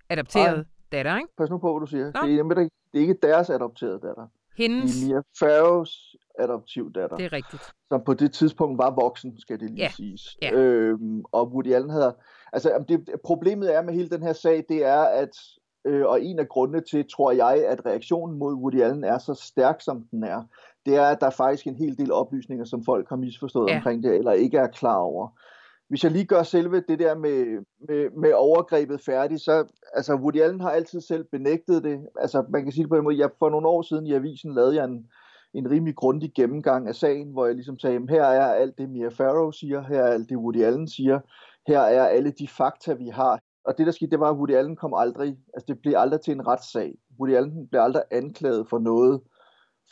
adopterede 0.09 0.59
ej, 0.59 0.65
datter, 0.93 1.17
ikke? 1.17 1.37
Pas 1.39 1.51
nu 1.51 1.59
på, 1.59 1.73
hvad 1.73 1.81
du 1.81 1.87
siger. 1.87 2.05
Det 2.05 2.39
er, 2.39 2.43
det 2.45 2.71
er 2.95 3.01
ikke 3.01 3.19
deres 3.23 3.51
adopterede 3.51 4.01
datter. 4.03 4.27
Hendes? 4.57 4.95
Det 4.95 5.03
er 5.03 5.15
Mia 5.15 5.23
Farrows 5.39 6.17
adoptivdatter. 6.39 7.17
Det 7.17 7.25
er 7.25 7.33
rigtigt. 7.33 7.63
Som 7.89 8.05
på 8.05 8.15
det 8.15 8.33
tidspunkt 8.33 8.79
var 8.79 8.91
voksen, 8.91 9.41
skal 9.41 9.61
det 9.61 9.71
lige 9.71 9.83
ja. 9.83 9.91
siges. 9.97 10.37
Ja. 10.43 10.53
Øhm, 10.53 11.25
og 11.33 11.53
Woody 11.53 11.73
Allen 11.73 11.91
havde... 11.91 12.17
Altså, 12.53 12.85
det, 12.89 13.11
problemet 13.25 13.75
er 13.75 13.83
med 13.83 13.95
hele 13.95 14.11
den 14.11 14.23
her 14.23 14.33
sag, 14.33 14.65
det 14.69 14.85
er, 14.85 15.03
at... 15.03 15.31
Øh, 15.87 16.07
og 16.07 16.23
en 16.23 16.39
af 16.39 16.49
grundene 16.49 16.81
til, 16.81 17.05
tror 17.11 17.33
jeg, 17.33 17.67
at 17.69 17.87
reaktionen 17.87 18.39
mod 18.39 18.55
Woody 18.55 18.81
Allen 18.81 19.05
er 19.05 19.19
så 19.19 19.35
stærk, 19.35 19.81
som 19.81 20.05
den 20.11 20.25
er, 20.25 20.43
det 20.87 20.97
er, 20.97 21.07
at 21.07 21.21
der 21.21 21.27
er 21.27 21.31
faktisk 21.31 21.67
en 21.67 21.77
hel 21.77 21.99
del 21.99 22.13
oplysninger, 22.13 22.65
som 22.65 22.85
folk 22.85 23.09
har 23.09 23.17
misforstået 23.17 23.71
ja. 23.71 23.77
omkring 23.77 24.03
det, 24.03 24.15
eller 24.15 24.33
ikke 24.33 24.59
er 24.59 24.67
klar 24.67 24.97
over. 24.97 25.29
Hvis 25.89 26.05
jeg 26.05 26.13
lige 26.13 26.25
gør 26.25 26.43
selve 26.43 26.81
det 26.89 26.99
der 26.99 27.15
med, 27.15 27.65
med, 27.89 28.11
med 28.11 28.33
overgrebet 28.33 29.01
færdigt, 29.01 29.41
så 29.41 29.65
altså 29.95 30.15
Woody 30.15 30.41
Allen 30.41 30.61
har 30.61 30.71
altid 30.71 31.01
selv 31.01 31.25
benægtet 31.25 31.85
det. 31.85 32.07
Altså 32.21 32.45
man 32.49 32.63
kan 32.63 32.73
sige 32.73 32.83
det 32.83 32.91
på 32.91 32.97
en 32.97 33.05
måde, 33.05 33.19
jeg, 33.19 33.31
for 33.39 33.51
nogle 33.51 33.69
år 33.69 33.83
siden 33.83 34.07
i 34.07 34.15
avisen 34.15 34.55
lavede 34.55 34.75
jeg 34.75 34.85
en, 34.85 35.07
en 35.55 35.71
rimelig 35.71 35.97
grundig 35.97 36.33
gennemgang 36.37 36.89
af 36.89 36.95
sagen, 36.95 37.33
hvor 37.33 37.47
jeg 37.47 37.55
ligesom 37.55 37.79
sagde, 37.79 38.07
her 38.09 38.23
er 38.23 38.55
alt 38.55 38.79
det 38.79 38.91
Mia 38.91 39.09
Farrow 39.09 39.51
siger, 39.51 39.83
her 39.83 40.03
er 40.03 40.13
alt 40.13 40.29
det 40.29 40.37
Woody 40.37 40.63
Allen 40.63 40.89
siger, 40.89 41.21
her 41.67 41.81
er 41.81 42.07
alle 42.07 42.31
de 42.31 42.49
fakta, 42.49 42.93
vi 42.93 43.09
har. 43.09 43.41
Og 43.65 43.79
det 43.79 43.87
der 43.87 43.93
skete, 43.93 44.11
det 44.11 44.21
var, 44.21 44.31
at 44.31 44.37
Woody 44.37 44.55
Allen 44.55 44.77
kom 44.77 44.95
aldrig, 44.95 45.37
altså 45.55 45.65
det 45.69 45.79
blev 45.83 45.95
aldrig 45.97 46.21
til 46.21 46.33
en 46.33 46.47
retssag. 46.47 46.95
Woody 47.21 47.35
Allen 47.35 47.69
blev 47.69 47.81
aldrig 47.81 48.03
anklaget 48.11 48.69
for 48.69 48.79
noget, 48.79 49.21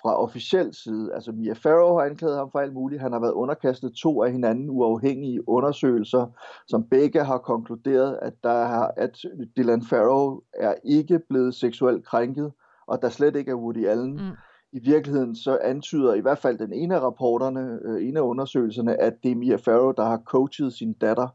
fra 0.03 0.23
officiel 0.23 0.75
side. 0.75 1.15
Altså 1.15 1.33
Mia 1.33 1.53
Farrow 1.53 1.97
har 1.99 2.05
anklaget 2.05 2.37
ham 2.37 2.51
for 2.53 2.59
alt 2.59 2.75
muligt. 2.75 3.03
Han 3.03 3.13
har 3.13 3.21
været 3.21 3.33
underkastet 3.33 3.93
to 3.93 4.23
af 4.23 4.33
hinanden 4.33 4.71
uafhængige 4.71 5.49
undersøgelser, 5.49 6.27
som 6.67 6.85
begge 6.89 7.25
har 7.25 7.39
konkluderet, 7.39 8.19
at, 8.23 8.33
der 8.43 8.65
har, 8.65 8.93
at 8.97 9.19
Dylan 9.57 9.83
Farrow 9.83 10.41
er 10.55 10.75
ikke 10.85 11.21
blevet 11.29 11.55
seksuelt 11.55 12.05
krænket, 12.05 12.53
og 12.87 13.03
der 13.03 13.09
slet 13.09 13.37
ikke 13.37 13.51
er 13.51 13.55
Woody 13.55 13.87
Allen. 13.87 14.13
Mm. 14.13 14.37
I 14.73 14.81
virkeligheden 14.85 15.37
så 15.37 15.59
antyder 15.63 16.15
i 16.15 16.21
hvert 16.21 16.39
fald 16.39 16.59
den 16.59 16.73
ene 16.73 16.95
af 16.95 17.01
rapporterne, 17.01 17.79
øh, 17.85 18.09
en 18.09 18.17
af 18.17 18.21
undersøgelserne, 18.21 19.01
at 19.01 19.15
det 19.23 19.31
er 19.31 19.37
Mia 19.37 19.57
Farrow, 19.57 19.93
der 19.93 20.05
har 20.05 20.23
coachet 20.27 20.73
sin 20.73 20.93
datter 20.93 21.29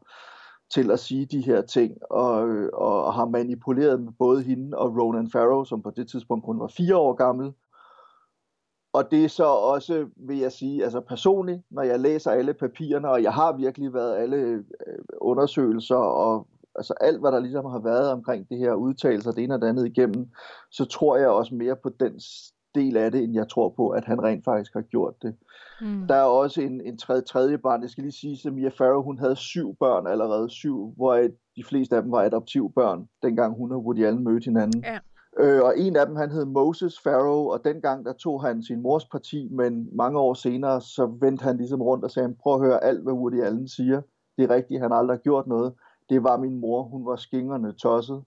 til 0.70 0.90
at 0.90 0.98
sige 0.98 1.26
de 1.26 1.40
her 1.40 1.62
ting, 1.62 1.96
og, 2.10 2.48
øh, 2.48 2.70
og 2.72 3.14
har 3.14 3.26
manipuleret 3.26 4.00
med 4.00 4.12
både 4.18 4.42
hende 4.42 4.78
og 4.78 4.96
Ronan 4.96 5.30
Farrow, 5.30 5.64
som 5.64 5.82
på 5.82 5.90
det 5.96 6.08
tidspunkt 6.08 6.44
kun 6.44 6.60
var 6.60 6.72
fire 6.76 6.96
år 6.96 7.12
gammel, 7.12 7.52
og 8.92 9.10
det 9.10 9.24
er 9.24 9.28
så 9.28 9.44
også, 9.44 10.06
vil 10.16 10.38
jeg 10.38 10.52
sige, 10.52 10.84
altså 10.84 11.00
personligt, 11.00 11.62
når 11.70 11.82
jeg 11.82 12.00
læser 12.00 12.30
alle 12.30 12.54
papirerne, 12.54 13.08
og 13.08 13.22
jeg 13.22 13.32
har 13.32 13.56
virkelig 13.56 13.94
været 13.94 14.16
alle 14.16 14.36
øh, 14.36 14.64
undersøgelser 15.20 15.96
og 15.96 16.46
altså 16.74 16.94
alt, 17.00 17.20
hvad 17.20 17.32
der 17.32 17.40
ligesom 17.40 17.64
har 17.64 17.78
været 17.78 18.12
omkring 18.12 18.48
det 18.48 18.58
her 18.58 18.74
udtalelser, 18.74 19.32
det 19.32 19.44
ene 19.44 19.54
og 19.54 19.60
det 19.60 19.66
andet 19.66 19.86
igennem, 19.86 20.28
så 20.70 20.84
tror 20.84 21.16
jeg 21.16 21.28
også 21.28 21.54
mere 21.54 21.76
på 21.76 21.90
den 22.00 22.20
del 22.74 22.96
af 22.96 23.10
det, 23.12 23.24
end 23.24 23.34
jeg 23.34 23.48
tror 23.48 23.68
på, 23.76 23.88
at 23.88 24.04
han 24.04 24.22
rent 24.22 24.44
faktisk 24.44 24.74
har 24.74 24.82
gjort 24.82 25.14
det. 25.22 25.34
Mm. 25.80 26.06
Der 26.08 26.14
er 26.14 26.22
også 26.22 26.60
en, 26.60 26.80
en 26.80 26.98
tredje, 26.98 27.22
tredje 27.22 27.58
barn, 27.58 27.82
jeg 27.82 27.90
skal 27.90 28.02
lige 28.02 28.12
sige, 28.12 28.48
at 28.48 28.54
Mia 28.54 28.68
Farrow, 28.68 29.02
hun 29.02 29.18
havde 29.18 29.36
syv 29.36 29.76
børn 29.80 30.06
allerede, 30.06 30.50
syv, 30.50 30.92
hvor 30.96 31.14
de 31.56 31.64
fleste 31.64 31.96
af 31.96 32.02
dem 32.02 32.10
var 32.12 32.22
adoptivbørn, 32.22 33.08
dengang 33.22 33.56
hun 33.56 33.72
og 33.72 33.84
Woody 33.84 34.04
Allen 34.04 34.24
mødte 34.24 34.44
hinanden. 34.44 34.84
Ja. 34.84 34.98
Øh, 35.38 35.62
og 35.62 35.78
en 35.78 35.96
af 35.96 36.06
dem, 36.06 36.16
han 36.16 36.30
hed 36.30 36.44
Moses 36.44 37.00
Farrow, 37.00 37.50
og 37.52 37.64
dengang 37.64 38.04
der 38.04 38.12
tog 38.12 38.44
han 38.44 38.62
sin 38.62 38.82
mors 38.82 39.04
parti, 39.04 39.48
men 39.50 39.88
mange 39.92 40.18
år 40.18 40.34
senere, 40.34 40.80
så 40.80 41.06
vendte 41.20 41.42
han 41.42 41.56
ligesom 41.56 41.82
rundt 41.82 42.04
og 42.04 42.10
sagde, 42.10 42.34
prøv 42.42 42.54
at 42.54 42.60
høre 42.60 42.84
alt, 42.84 43.02
hvad 43.02 43.12
Woody 43.12 43.42
Allen 43.42 43.68
siger. 43.68 44.00
Det 44.36 44.44
er 44.44 44.54
rigtigt, 44.54 44.80
han 44.80 44.90
har 44.90 45.16
gjort 45.16 45.46
noget. 45.46 45.74
Det 46.08 46.22
var 46.22 46.36
min 46.36 46.60
mor, 46.60 46.82
hun 46.82 47.06
var 47.06 47.16
skingerne 47.16 47.72
tosset 47.72 48.22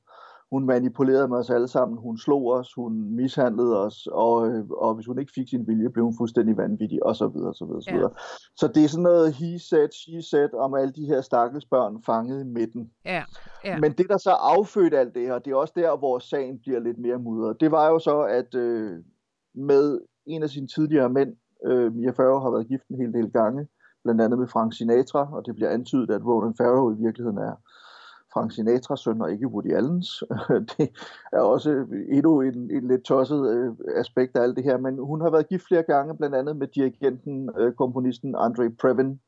hun 0.51 0.65
manipulerede 0.65 1.27
med 1.27 1.37
os 1.37 1.49
alle 1.49 1.67
sammen, 1.67 1.97
hun 1.97 2.17
slog 2.17 2.47
os, 2.47 2.73
hun 2.73 3.15
mishandlede 3.15 3.85
os, 3.85 4.07
og, 4.11 4.47
øh, 4.47 4.69
og 4.69 4.95
hvis 4.95 5.05
hun 5.05 5.19
ikke 5.19 5.31
fik 5.35 5.49
sin 5.49 5.67
vilje, 5.67 5.89
blev 5.89 6.05
hun 6.05 6.17
fuldstændig 6.17 6.57
vanvittig, 6.57 7.05
og 7.05 7.15
så 7.15 7.27
videre, 7.27 7.53
så 7.53 7.65
videre, 7.65 7.81
så 7.81 7.91
videre. 7.91 8.11
Ja. 8.11 8.53
Så 8.55 8.67
det 8.67 8.83
er 8.83 8.87
sådan 8.87 9.03
noget 9.03 9.33
he 9.33 9.59
said, 9.59 9.89
she 9.91 10.21
said, 10.21 10.53
om 10.53 10.73
alle 10.73 10.93
de 10.93 11.05
her 11.05 11.21
stakkels 11.21 11.65
børn 11.65 12.03
fanget 12.05 12.41
i 12.41 12.47
midten. 12.47 12.91
Ja. 13.05 13.23
Ja. 13.65 13.79
Men 13.79 13.91
det, 13.91 14.09
der 14.09 14.17
så 14.17 14.31
affødte 14.31 14.99
alt 14.99 15.15
det 15.15 15.27
her, 15.27 15.39
det 15.39 15.51
er 15.51 15.55
også 15.55 15.73
der, 15.75 15.97
hvor 15.97 16.19
sagen 16.19 16.59
bliver 16.59 16.79
lidt 16.79 16.97
mere 16.97 17.17
mudret. 17.17 17.59
Det 17.59 17.71
var 17.71 17.87
jo 17.87 17.99
så, 17.99 18.19
at 18.21 18.55
øh, 18.55 18.99
med 19.55 19.99
en 20.25 20.43
af 20.43 20.49
sine 20.49 20.67
tidligere 20.67 21.09
mænd, 21.09 21.35
øh, 21.65 21.93
Mia 21.93 22.11
Farrow 22.11 22.39
har 22.39 22.51
været 22.51 22.67
gift 22.67 22.87
en 22.87 23.01
hel 23.01 23.13
del 23.13 23.31
gange, 23.31 23.67
blandt 24.03 24.21
andet 24.21 24.39
med 24.39 24.47
Frank 24.47 24.73
Sinatra, 24.73 25.29
og 25.33 25.45
det 25.45 25.55
bliver 25.55 25.69
antydet, 25.69 26.09
at 26.11 26.25
Ronan 26.25 26.55
Farrow 26.57 26.93
i 26.95 27.03
virkeligheden 27.03 27.37
er 27.37 27.55
Frank 28.33 28.51
Sinatras 28.51 28.99
søn 28.99 29.21
og 29.21 29.31
ikke 29.31 29.47
Woody 29.47 29.73
Allens. 29.73 30.23
det 30.77 30.91
er 31.33 31.39
også 31.39 31.69
endnu 32.09 32.41
en, 32.41 32.71
en 32.71 32.87
lidt 32.87 33.03
tosset 33.03 33.49
øh, 33.49 33.73
aspekt 33.95 34.37
af 34.37 34.41
alt 34.43 34.55
det 34.55 34.63
her, 34.63 34.77
men 34.77 34.97
hun 34.97 35.21
har 35.21 35.29
været 35.29 35.49
gift 35.49 35.67
flere 35.67 35.83
gange, 35.83 36.17
blandt 36.17 36.35
andet 36.35 36.57
med 36.57 36.67
dirigenten, 36.67 37.49
øh, 37.57 37.73
komponisten 37.73 38.35
Andre 38.37 38.71
Previn, 38.81 39.19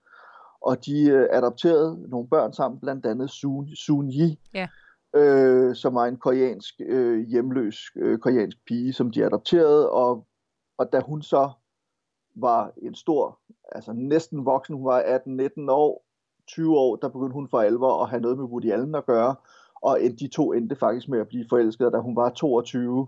og 0.61 0.85
de 0.85 1.09
øh, 1.09 1.27
adopterede 1.31 2.09
nogle 2.09 2.27
børn 2.27 2.53
sammen, 2.53 2.79
blandt 2.79 3.05
andet 3.05 3.29
Soon, 3.29 3.67
Soon 3.75 4.09
Yi, 4.09 4.39
ja. 4.53 4.67
øh, 5.15 5.75
som 5.75 5.95
var 5.95 6.05
en 6.05 6.17
koreansk, 6.17 6.73
øh, 6.85 7.19
hjemløs 7.27 7.77
øh, 7.95 8.19
koreansk 8.19 8.57
pige, 8.67 8.93
som 8.93 9.11
de 9.11 9.25
adopterede, 9.25 9.89
og, 9.89 10.27
og 10.77 10.93
da 10.93 10.99
hun 10.99 11.21
så 11.21 11.51
var 12.35 12.71
en 12.81 12.95
stor, 12.95 13.39
altså 13.71 13.93
næsten 13.93 14.45
voksen, 14.45 14.75
hun 14.75 14.85
var 14.85 15.01
18-19 15.01 15.71
år, 15.71 16.05
20 16.47 16.77
år, 16.77 16.95
der 16.95 17.09
begyndte 17.09 17.33
hun 17.33 17.47
for 17.49 17.59
alvor 17.59 18.03
at 18.03 18.09
have 18.09 18.21
noget 18.21 18.37
med 18.37 18.45
Woody 18.45 18.71
Allen 18.71 18.95
at 18.95 19.05
gøre, 19.05 19.35
og 19.75 19.99
de 20.19 20.27
to 20.27 20.53
endte 20.53 20.75
faktisk 20.75 21.09
med 21.09 21.19
at 21.19 21.27
blive 21.27 21.45
forelskede, 21.49 21.91
da 21.91 21.97
hun 21.97 22.15
var 22.15 22.29
22 22.29 23.07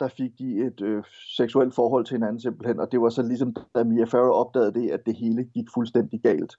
der 0.00 0.08
fik 0.08 0.38
de 0.38 0.66
et 0.66 0.80
øh, 0.80 1.04
seksuelt 1.36 1.74
forhold 1.74 2.04
til 2.04 2.14
hinanden 2.14 2.40
simpelthen, 2.40 2.80
og 2.80 2.92
det 2.92 3.00
var 3.00 3.08
så 3.08 3.22
ligesom, 3.22 3.56
da 3.74 3.84
Mia 3.84 4.04
Farrow 4.04 4.32
opdagede 4.32 4.74
det, 4.74 4.90
at 4.90 5.06
det 5.06 5.16
hele 5.16 5.44
gik 5.44 5.64
fuldstændig 5.74 6.20
galt. 6.20 6.56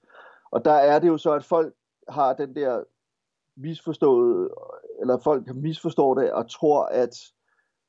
Og 0.52 0.66
der 0.66 0.72
er 0.72 1.00
det 1.00 1.08
jo 1.08 1.18
så, 1.18 1.32
at 1.32 1.44
folk 1.44 1.74
har 2.10 2.34
den 2.34 2.56
der 2.56 2.84
misforstået, 3.58 4.50
eller 5.02 5.18
folk 5.18 5.46
kan 5.46 5.62
misforstå 5.62 6.16
det 6.16 6.32
og 6.32 6.50
tror, 6.50 6.86
at 6.86 7.16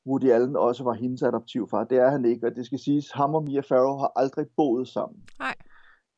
Woody 0.07 0.31
Allen 0.31 0.55
også 0.55 0.83
var 0.83 0.93
hendes 0.93 1.23
adoptivfar. 1.23 1.83
Det 1.83 1.97
er 1.97 2.09
han 2.09 2.25
ikke, 2.25 2.47
og 2.47 2.55
det 2.55 2.65
skal 2.65 2.79
siges, 2.79 3.11
ham 3.11 3.35
og 3.35 3.43
Mia 3.43 3.61
Farrow 3.61 3.97
har 3.97 4.11
aldrig 4.15 4.45
boet 4.57 4.87
sammen. 4.87 5.23
Nej. 5.39 5.55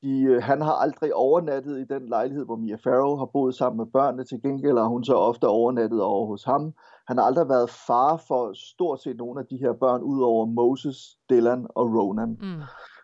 De, 0.04 0.22
øh, 0.22 0.44
han 0.44 0.62
har 0.62 0.74
aldrig 0.74 1.13
overnattet 1.13 1.80
i 1.80 1.94
den 1.94 2.10
lejlighed, 2.10 2.46
hvor 2.46 2.56
Mia 2.56 2.76
Farrow 2.76 3.16
har 3.18 3.26
boet 3.26 3.56
sammen 3.56 3.78
med 3.78 3.86
børnene. 3.86 4.24
Til 4.24 4.42
gengæld 4.42 4.78
har 4.78 4.88
hun 4.88 5.04
så 5.04 5.13
ofte 5.13 5.48
overnattet 5.48 6.02
over 6.02 6.28
hos 6.28 6.44
ham. 6.44 6.74
Han 7.08 7.18
har 7.18 7.26
aldrig 7.26 7.50
været 7.50 7.70
far 7.70 8.18
for 8.28 8.52
stort 8.74 9.02
set 9.02 9.18
nogle 9.18 9.39
af 9.39 9.46
de 9.46 9.58
her 9.58 9.74
børn, 9.74 10.02
udover 10.02 10.46
Moses, 10.46 10.98
Dylan 11.30 11.68
og 11.70 11.94
Ronan. 11.96 12.38
Mm. 12.42 12.62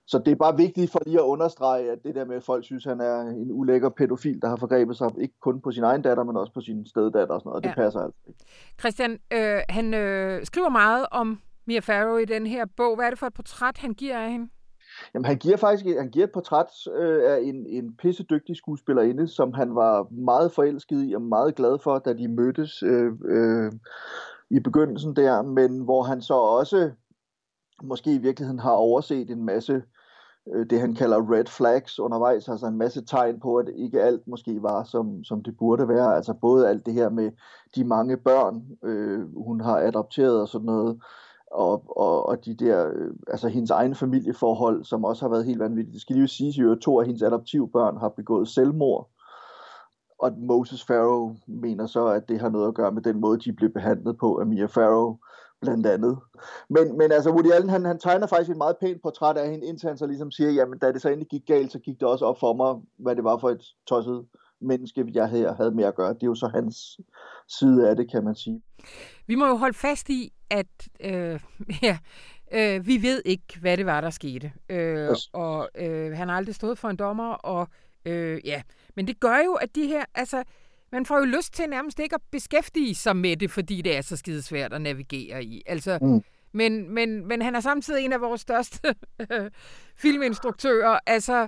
Så 0.08 0.20
det 0.26 0.32
er 0.32 0.36
bare 0.36 0.58
vigtigt 0.58 0.92
for 0.92 1.00
lige 1.06 1.20
at 1.20 1.24
understrege, 1.24 1.92
at 1.92 2.04
det 2.04 2.16
der 2.16 2.26
med, 2.26 2.36
at 2.36 2.44
folk 2.44 2.64
synes, 2.66 2.86
at 2.86 2.92
han 2.92 3.02
er 3.02 3.22
en 3.22 3.52
ulækker 3.52 3.90
pædofil, 3.90 4.42
der 4.42 4.50
har 4.50 4.56
forgrebet 4.56 4.98
sig 4.98 5.10
ikke 5.22 5.40
kun 5.42 5.62
på 5.62 5.72
sin 5.72 5.84
egen 5.84 6.02
datter, 6.02 6.24
men 6.24 6.38
også 6.38 6.54
på 6.54 6.62
sin 6.62 6.86
steddatter 6.86 7.34
og 7.34 7.42
sådan 7.42 7.50
noget. 7.50 7.64
Ja. 7.64 7.70
Det 7.70 7.76
passer 7.76 8.00
altså 8.00 8.20
ikke. 8.28 8.40
Christian, 8.80 9.20
øh, 9.34 9.62
han 9.70 9.94
øh, 9.94 10.46
skriver 10.46 10.70
meget 10.70 11.06
om 11.12 11.42
Mia 11.68 11.80
Farrow 11.80 12.18
i 12.18 12.26
den 12.26 12.48
her 12.48 12.66
bog. 12.78 12.96
Hvad 12.96 13.06
er 13.06 13.10
det 13.10 13.20
for 13.20 13.28
et 13.28 13.34
portræt, 13.34 13.78
han 13.78 13.94
giver 13.94 14.18
af 14.18 14.32
hende? 14.32 14.50
Jamen, 15.14 15.26
han 15.26 15.38
giver 15.38 15.58
faktisk 15.58 15.98
han 15.98 16.10
giver 16.10 16.26
et 16.26 16.32
portræt 16.32 16.88
øh, 16.96 17.32
af 17.32 17.40
en, 17.44 17.66
en 17.68 17.96
pissedygtig 17.96 18.56
skuespillerinde, 18.56 19.28
som 19.28 19.54
han 19.54 19.76
var 19.76 20.08
meget 20.12 20.52
forelsket 20.52 21.10
i 21.10 21.14
og 21.14 21.22
meget 21.22 21.56
glad 21.56 21.80
for, 21.84 22.00
da 22.00 22.14
de 22.14 22.28
mødtes 22.28 22.84
øh, 22.84 23.12
øh, 23.26 23.72
i 24.50 24.60
begyndelsen 24.60 25.16
der, 25.16 25.42
men 25.42 25.80
hvor 25.80 26.04
han 26.04 26.22
så 26.22 26.34
også 26.34 26.92
måske 27.84 28.14
i 28.14 28.18
virkeligheden 28.18 28.60
har 28.60 28.72
overset 28.72 29.30
en 29.30 29.46
masse 29.46 29.82
øh, 30.54 30.66
det 30.70 30.80
han 30.80 30.96
kalder 30.96 31.32
red 31.32 31.46
flags 31.46 32.00
undervejs, 32.00 32.50
altså 32.50 32.68
en 32.68 32.78
masse 32.78 33.06
tegn 33.06 33.40
på, 33.40 33.56
at 33.56 33.70
ikke 33.76 34.02
alt 34.02 34.28
måske 34.28 34.62
var, 34.62 34.84
som, 34.84 35.24
som 35.24 35.44
det 35.44 35.58
burde 35.58 35.88
være. 35.88 36.16
Altså 36.16 36.34
både 36.34 36.70
alt 36.70 36.86
det 36.86 36.94
her 36.94 37.10
med 37.10 37.32
de 37.76 37.84
mange 37.84 38.18
børn, 38.18 38.64
øh, 38.84 39.44
hun 39.44 39.62
har 39.62 39.78
adopteret 39.78 40.42
og 40.42 40.48
sådan 40.48 40.66
noget, 40.66 41.02
og, 41.52 41.98
og, 41.98 42.26
og 42.26 42.46
de 42.46 42.54
der, 42.54 42.88
øh, 42.88 43.14
altså 43.28 43.48
hendes 43.48 43.70
egne 43.72 43.96
familieforhold, 43.96 44.84
som 44.84 45.06
også 45.06 45.26
har 45.26 45.30
været 45.30 45.46
helt 45.46 45.60
vanvittigt. 45.60 45.94
Det 45.94 46.02
skal 46.02 46.16
lige 46.16 46.28
sige, 46.28 46.72
at 46.72 46.80
to 46.80 47.00
af 47.00 47.06
hendes 47.06 47.24
adoptivbørn 47.24 47.98
har 47.98 48.10
begået 48.10 48.48
selvmord, 48.48 49.10
og 50.20 50.32
Moses 50.38 50.84
Farrow 50.84 51.36
mener 51.48 51.88
så, 51.88 52.06
at 52.08 52.30
det 52.30 52.40
har 52.40 52.50
noget 52.50 52.68
at 52.68 52.74
gøre 52.74 52.92
med 52.92 53.02
den 53.02 53.20
måde, 53.20 53.40
de 53.40 53.54
blev 53.54 53.70
behandlet 53.70 54.18
på 54.18 54.40
af 54.40 54.46
Mia 54.46 54.66
Farrow, 54.66 55.18
blandt 55.62 55.88
andet. 55.88 56.18
Men, 56.70 56.98
men 56.98 57.12
altså 57.12 57.32
Woody 57.32 57.52
Allen, 57.52 57.70
han, 57.70 57.86
han 57.86 58.00
tegner 58.00 58.28
faktisk 58.28 58.52
et 58.52 58.58
meget 58.58 58.78
pænt 58.82 59.02
portræt 59.02 59.38
af 59.38 59.52
hende, 59.52 59.66
indtil 59.66 59.88
han 59.88 59.98
så 59.98 60.08
ligesom 60.08 60.32
siger, 60.32 60.52
jamen 60.52 60.80
da 60.80 60.92
det 60.92 61.02
så 61.02 61.10
endelig 61.10 61.28
gik 61.28 61.46
galt, 61.48 61.72
så 61.72 61.80
gik 61.80 62.00
det 62.00 62.08
også 62.08 62.26
op 62.26 62.40
for 62.40 62.54
mig, 62.54 62.76
hvad 62.98 63.16
det 63.16 63.24
var 63.24 63.38
for 63.38 63.50
et 63.50 63.64
tosset 63.88 64.26
menneske, 64.62 65.12
jeg 65.14 65.30
havde 65.58 65.72
med 65.72 65.84
at 65.84 65.96
gøre. 65.96 66.14
Det 66.14 66.24
er 66.24 66.28
jo 66.28 66.36
så 66.36 66.48
hans 66.48 67.00
side 67.60 67.90
af 67.90 67.96
det, 67.96 68.12
kan 68.12 68.24
man 68.24 68.36
sige. 68.36 68.62
Vi 69.28 69.36
må 69.36 69.48
jo 69.48 69.56
holde 69.56 69.78
fast 69.78 70.10
i, 70.10 70.34
at 70.50 70.90
øh, 71.00 71.40
ja, 71.84 71.98
øh, 72.52 72.88
vi 72.88 73.02
ved 73.02 73.22
ikke, 73.26 73.60
hvad 73.62 73.78
det 73.78 73.86
var, 73.86 74.02
der 74.02 74.10
skete. 74.10 74.52
Øh, 74.70 75.10
yes. 75.10 75.30
Og 75.34 75.70
øh, 75.76 76.12
han 76.18 76.30
har 76.30 76.36
aldrig 76.36 76.56
stået 76.56 76.78
for 76.78 76.90
en 76.90 76.96
dommer, 76.96 77.34
og 77.34 77.68
øh, 78.06 78.42
ja, 78.46 78.62
men 78.96 79.08
det 79.08 79.20
gør 79.20 79.38
jo, 79.46 79.54
at 79.54 79.76
de 79.76 79.88
her, 79.88 80.06
altså, 80.16 80.44
man 80.92 81.06
får 81.06 81.18
jo 81.18 81.26
lyst 81.26 81.54
til 81.54 81.70
nærmest 81.70 82.00
ikke 82.00 82.16
at 82.16 82.22
beskæftige 82.32 82.96
sig 82.96 83.16
med 83.16 83.38
det, 83.38 83.52
fordi 83.52 83.82
det 83.82 83.98
er 83.98 84.02
så 84.02 84.18
skidesvært 84.18 84.74
at 84.74 84.82
navigere 84.82 85.44
i. 85.44 85.62
Altså, 85.66 86.00
mm. 86.02 86.24
men, 86.52 86.94
men, 86.94 87.26
men 87.28 87.42
han 87.42 87.56
er 87.56 87.60
samtidig 87.60 88.06
en 88.06 88.14
af 88.14 88.22
vores 88.22 88.42
største 88.42 88.96
filminstruktører. 90.02 91.00
Altså, 91.06 91.48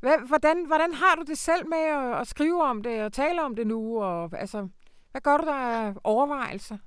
hvad, 0.00 0.26
hvordan, 0.26 0.66
hvordan 0.66 0.94
har 0.94 1.14
du 1.14 1.22
det 1.22 1.38
selv 1.38 1.68
med 1.68 1.78
at, 1.78 2.20
at 2.20 2.26
skrive 2.26 2.62
om 2.62 2.82
det 2.82 3.02
og 3.02 3.12
tale 3.12 3.42
om 3.42 3.56
det 3.56 3.66
nu? 3.66 4.02
Og, 4.02 4.30
altså, 4.38 4.68
hvad 5.10 5.20
gør 5.20 5.36
du 5.36 5.44
der 5.44 5.54
af 5.54 5.94
overvejelser? 6.04 6.78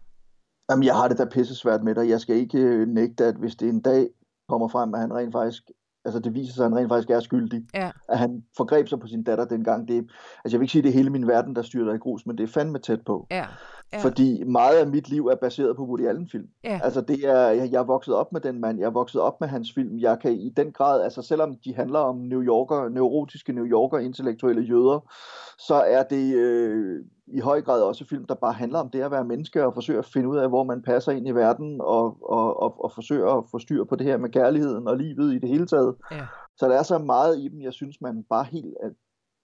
Jamen, 0.69 0.83
jeg 0.83 0.95
har 0.95 1.07
det 1.07 1.17
da 1.17 1.25
pisse 1.25 1.55
svært 1.55 1.83
med 1.83 1.95
dig. 1.95 2.09
Jeg 2.09 2.21
skal 2.21 2.35
ikke 2.35 2.59
øh, 2.59 2.87
nægte, 2.87 3.25
at 3.25 3.35
hvis 3.35 3.55
det 3.55 3.69
en 3.69 3.81
dag 3.81 4.09
kommer 4.49 4.67
frem, 4.67 4.93
at 4.93 4.99
han 4.99 5.13
rent 5.13 5.31
faktisk 5.31 5.63
altså 6.05 6.19
det 6.19 6.33
viser 6.33 6.53
sig, 6.53 6.65
at 6.65 6.71
han 6.71 6.79
rent 6.79 6.89
faktisk 6.89 7.09
er 7.09 7.19
skyldig. 7.19 7.63
Ja. 7.73 7.91
At 8.09 8.19
han 8.19 8.43
forgreb 8.57 8.87
sig 8.87 8.99
på 8.99 9.07
sin 9.07 9.23
datter 9.23 9.45
dengang. 9.45 9.87
Det, 9.87 9.97
altså 9.97 10.55
jeg 10.55 10.59
vil 10.59 10.63
ikke 10.63 10.71
sige, 10.71 10.79
at 10.79 10.83
det 10.83 10.89
er 10.89 10.93
hele 10.93 11.09
min 11.09 11.27
verden, 11.27 11.55
der 11.55 11.61
styrer 11.61 11.93
i 11.93 11.97
grus, 11.97 12.25
men 12.25 12.37
det 12.37 12.43
er 12.43 12.47
fandme 12.47 12.79
tæt 12.79 13.01
på. 13.05 13.27
Ja. 13.31 13.45
Ja. 13.93 13.99
Fordi 13.99 14.43
meget 14.43 14.77
af 14.77 14.87
mit 14.87 15.09
liv 15.09 15.27
er 15.27 15.35
baseret 15.35 15.75
på 15.75 15.83
Woody 15.83 16.07
Allen-film. 16.07 16.47
Ja. 16.63 16.79
Altså 16.83 17.01
det 17.01 17.25
er, 17.25 17.47
jeg, 17.47 17.71
jeg 17.71 17.79
er 17.79 17.85
vokset 17.85 18.15
op 18.15 18.33
med 18.33 18.41
den 18.41 18.61
mand, 18.61 18.79
jeg 18.79 18.85
er 18.85 18.91
vokset 18.91 19.21
op 19.21 19.41
med 19.41 19.47
hans 19.47 19.73
film. 19.73 19.99
Jeg 19.99 20.19
kan 20.19 20.33
i 20.33 20.49
den 20.49 20.71
grad, 20.71 21.03
altså 21.03 21.21
selvom 21.21 21.55
de 21.65 21.75
handler 21.75 21.99
om 21.99 22.17
New 22.17 22.41
Yorker, 22.41 22.89
neurotiske 22.89 23.53
New 23.53 23.65
Yorker, 23.65 23.97
intellektuelle 23.97 24.61
jøder, 24.61 25.11
så 25.57 25.75
er 25.75 26.03
det 26.03 26.35
øh, 26.35 27.05
i 27.27 27.39
høj 27.39 27.61
grad 27.61 27.81
også 27.81 28.05
film, 28.05 28.25
der 28.25 28.35
bare 28.35 28.53
handler 28.53 28.79
om 28.79 28.89
det 28.89 29.01
at 29.01 29.11
være 29.11 29.25
menneske 29.25 29.65
og 29.65 29.73
forsøge 29.73 29.99
at 29.99 30.05
finde 30.05 30.29
ud 30.29 30.37
af, 30.37 30.49
hvor 30.49 30.63
man 30.63 30.81
passer 30.81 31.11
ind 31.11 31.27
i 31.27 31.31
verden 31.31 31.81
og, 31.81 32.17
og, 32.21 32.59
og, 32.63 32.83
og 32.83 32.91
forsøge 32.91 33.31
at 33.31 33.43
få 33.51 33.59
styr 33.59 33.83
på 33.83 33.95
det 33.95 34.05
her 34.05 34.17
med 34.17 34.29
kærligheden 34.29 34.87
og 34.87 34.97
livet 34.97 35.33
i 35.33 35.39
det 35.39 35.49
hele 35.49 35.65
taget. 35.65 35.95
Ja. 36.11 36.25
Så 36.57 36.69
der 36.69 36.79
er 36.79 36.83
så 36.83 36.97
meget 36.97 37.39
i 37.39 37.47
dem, 37.47 37.61
jeg 37.61 37.73
synes, 37.73 38.01
man 38.01 38.23
bare 38.29 38.43
helt 38.43 38.75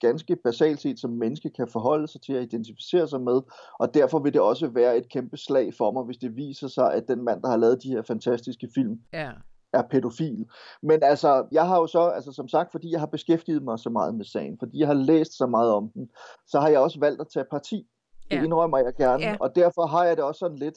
ganske 0.02 0.36
basalt 0.36 0.82
set 0.82 1.00
som 1.00 1.10
menneske 1.10 1.50
kan 1.50 1.68
forholde 1.68 2.08
sig 2.08 2.22
til 2.22 2.34
at 2.34 2.44
identificere 2.44 3.08
sig 3.08 3.22
med, 3.22 3.42
og 3.80 3.94
derfor 3.94 4.20
vil 4.20 4.34
det 4.34 4.42
også 4.42 4.68
være 4.68 4.98
et 4.98 5.10
kæmpe 5.10 5.38
slag 5.38 5.74
for 5.74 5.92
mig, 5.92 6.04
hvis 6.04 6.18
det 6.18 6.36
viser 6.36 6.68
sig, 6.68 6.94
at 6.94 7.08
den 7.08 7.24
mand, 7.24 7.42
der 7.42 7.50
har 7.50 7.58
lavet 7.58 7.84
de 7.84 7.90
her 7.90 8.02
fantastiske 8.02 8.70
film, 8.76 9.00
ja. 9.14 9.32
er 9.74 9.82
pædofil. 9.92 10.46
Men 10.82 11.04
altså, 11.04 11.48
jeg 11.52 11.68
har 11.68 11.78
jo 11.78 11.88
så, 11.88 12.02
altså 12.02 12.32
som 12.32 12.48
sagt, 12.48 12.72
fordi 12.72 12.92
jeg 12.92 13.00
har 13.00 13.08
beskæftiget 13.08 13.64
mig 13.64 13.80
så 13.80 13.90
meget 13.90 14.16
med 14.16 14.26
sagen, 14.26 14.60
fordi 14.60 14.80
jeg 14.80 14.88
har 14.88 14.94
læst 14.94 15.38
så 15.38 15.46
meget 15.46 15.72
om 15.72 15.90
den, 15.90 16.10
så 16.48 16.60
har 16.60 16.68
jeg 16.70 16.80
også 16.80 17.00
valgt 17.00 17.22
at 17.22 17.28
tage 17.34 17.46
parti. 17.52 17.88
Det 18.30 18.38
ja. 18.38 18.44
indrømmer 18.44 18.78
jeg 18.78 18.94
gerne, 18.96 19.24
ja. 19.24 19.38
og 19.40 19.56
derfor 19.56 19.86
har 19.86 20.04
jeg 20.04 20.18
det 20.18 20.26
også 20.26 20.40
sådan 20.40 20.58
lidt, 20.58 20.76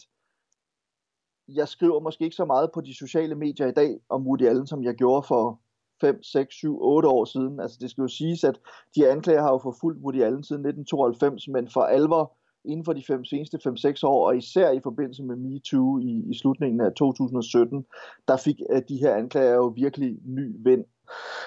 jeg 1.48 1.68
skriver 1.68 2.00
måske 2.00 2.24
ikke 2.24 2.36
så 2.36 2.44
meget 2.44 2.70
på 2.74 2.80
de 2.80 2.94
sociale 2.94 3.34
medier 3.34 3.66
i 3.66 3.72
dag 3.72 3.98
om 4.08 4.26
Woody 4.26 4.42
Allen, 4.42 4.66
som 4.66 4.84
jeg 4.84 4.94
gjorde 4.94 5.26
for 5.26 5.60
5, 6.04 6.22
6, 6.22 6.54
7, 6.54 6.78
8 6.80 7.08
år 7.08 7.24
siden. 7.24 7.60
Altså 7.60 7.78
det 7.80 7.90
skal 7.90 8.02
jo 8.02 8.08
siges, 8.08 8.44
at 8.44 8.60
de 8.96 9.10
anklager 9.10 9.42
har 9.42 9.52
jo 9.52 9.58
forfulgt 9.58 10.02
Woody 10.02 10.22
Allen 10.22 10.44
siden 10.44 10.66
1992, 10.66 11.48
men 11.48 11.68
for 11.68 11.80
alvor 11.80 12.32
inden 12.64 12.84
for 12.84 12.92
de 12.92 13.04
fem, 13.06 13.24
seneste 13.24 13.58
5-6 13.68 14.00
år, 14.02 14.26
og 14.26 14.36
især 14.36 14.70
i 14.70 14.80
forbindelse 14.80 15.22
med 15.22 15.36
MeToo 15.36 15.98
i, 15.98 16.24
i 16.30 16.38
slutningen 16.38 16.80
af 16.80 16.92
2017, 16.92 17.84
der 18.28 18.36
fik 18.36 18.60
øh, 18.70 18.82
de 18.88 18.96
her 18.96 19.14
anklager 19.14 19.54
jo 19.54 19.66
virkelig 19.66 20.18
ny 20.24 20.56
vind. 20.64 20.84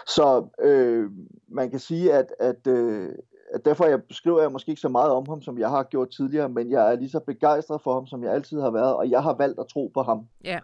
Så 0.08 0.48
øh, 0.62 1.12
man 1.48 1.70
kan 1.70 1.80
sige, 1.80 2.14
at, 2.14 2.34
at, 2.40 2.68
øh, 2.68 3.10
at 3.54 3.66
derfor 3.66 3.86
jeg 3.86 4.04
beskriver 4.04 4.42
jeg 4.42 4.52
måske 4.52 4.70
ikke 4.70 4.82
så 4.82 4.90
meget 4.90 5.12
om 5.12 5.26
ham, 5.30 5.42
som 5.42 5.58
jeg 5.58 5.70
har 5.70 5.84
gjort 5.84 6.10
tidligere, 6.10 6.50
men 6.50 6.72
jeg 6.72 6.92
er 6.92 6.96
lige 6.96 7.10
så 7.10 7.20
begejstret 7.20 7.82
for 7.82 7.94
ham, 7.94 8.08
som 8.08 8.24
jeg 8.24 8.34
altid 8.34 8.62
har 8.62 8.72
været, 8.72 8.96
og 8.96 9.10
jeg 9.10 9.24
har 9.24 9.36
valgt 9.38 9.60
at 9.60 9.68
tro 9.68 9.92
på 9.94 10.02
ham. 10.02 10.28
Ja. 10.44 10.60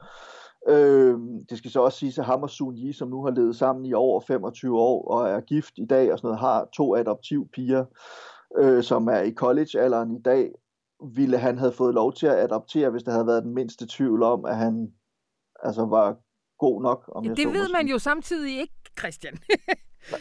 Øh, 0.67 1.15
det 1.49 1.58
skal 1.58 1.71
så 1.71 1.82
også 1.82 1.97
sige, 1.99 2.13
at 2.21 2.26
ham 2.26 2.43
og 2.43 2.49
Sun 2.49 2.78
Yi, 2.78 2.93
som 2.93 3.08
nu 3.10 3.23
har 3.23 3.32
levet 3.32 3.56
sammen 3.56 3.86
i 3.86 3.93
over 3.93 4.21
25 4.28 4.80
år 4.80 5.08
og 5.08 5.30
er 5.30 5.39
gift 5.41 5.73
i 5.78 5.86
dag 5.86 6.12
og 6.12 6.17
sådan 6.17 6.28
noget, 6.28 6.39
har 6.39 6.69
to 6.73 6.95
adoptiv 6.95 7.49
piger, 7.54 7.86
øh, 8.58 8.84
som 8.84 9.08
er 9.08 9.19
i 9.21 9.34
college-alderen 9.34 10.12
i 10.12 10.21
dag. 10.21 10.52
ville 11.15 11.38
han 11.38 11.58
have 11.58 11.71
fået 11.71 11.93
lov 11.93 12.13
til 12.13 12.28
at 12.28 12.39
adoptere, 12.39 12.89
hvis 12.89 13.04
der 13.04 13.12
havde 13.12 13.28
været 13.28 13.43
den 13.43 13.54
mindste 13.54 13.88
tvivl 13.89 14.23
om, 14.23 14.45
at 14.45 14.56
han 14.56 14.91
altså 15.63 15.86
var 15.86 16.15
god 16.60 16.82
nok. 16.82 17.04
Om 17.15 17.26
jeg 17.26 17.38
det 17.38 17.43
så 17.43 17.49
ved 17.49 17.69
man 17.73 17.88
jo 17.88 17.99
samtidig 17.99 18.60
ikke, 18.60 18.73
Christian. 18.99 19.34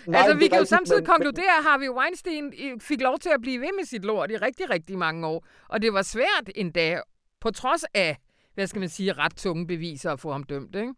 Nej, 0.06 0.20
altså, 0.20 0.36
vi 0.36 0.48
kan 0.48 0.58
jo 0.58 0.64
samtidig 0.64 1.02
men- 1.02 1.06
konkludere, 1.06 1.52
at 1.58 1.64
Harvey 1.64 1.88
Weinstein 1.88 2.44
øh, 2.64 2.80
fik 2.80 3.00
lov 3.00 3.18
til 3.18 3.28
at 3.34 3.40
blive 3.40 3.60
ved 3.60 3.68
med 3.78 3.84
sit 3.84 4.04
lort 4.04 4.30
i 4.30 4.36
rigtig, 4.36 4.70
rigtig 4.70 4.98
mange 4.98 5.26
år. 5.26 5.44
Og 5.68 5.82
det 5.82 5.92
var 5.92 6.02
svært 6.02 6.50
endda, 6.54 7.00
på 7.40 7.50
trods 7.50 7.84
af, 7.94 8.16
hvad 8.54 8.66
skal 8.66 8.80
man 8.80 8.88
sige, 8.88 9.12
ret 9.12 9.36
tunge 9.36 9.66
beviser 9.66 10.12
at 10.12 10.20
få 10.20 10.32
ham 10.32 10.42
dømt, 10.44 10.74
ikke? 10.76 10.94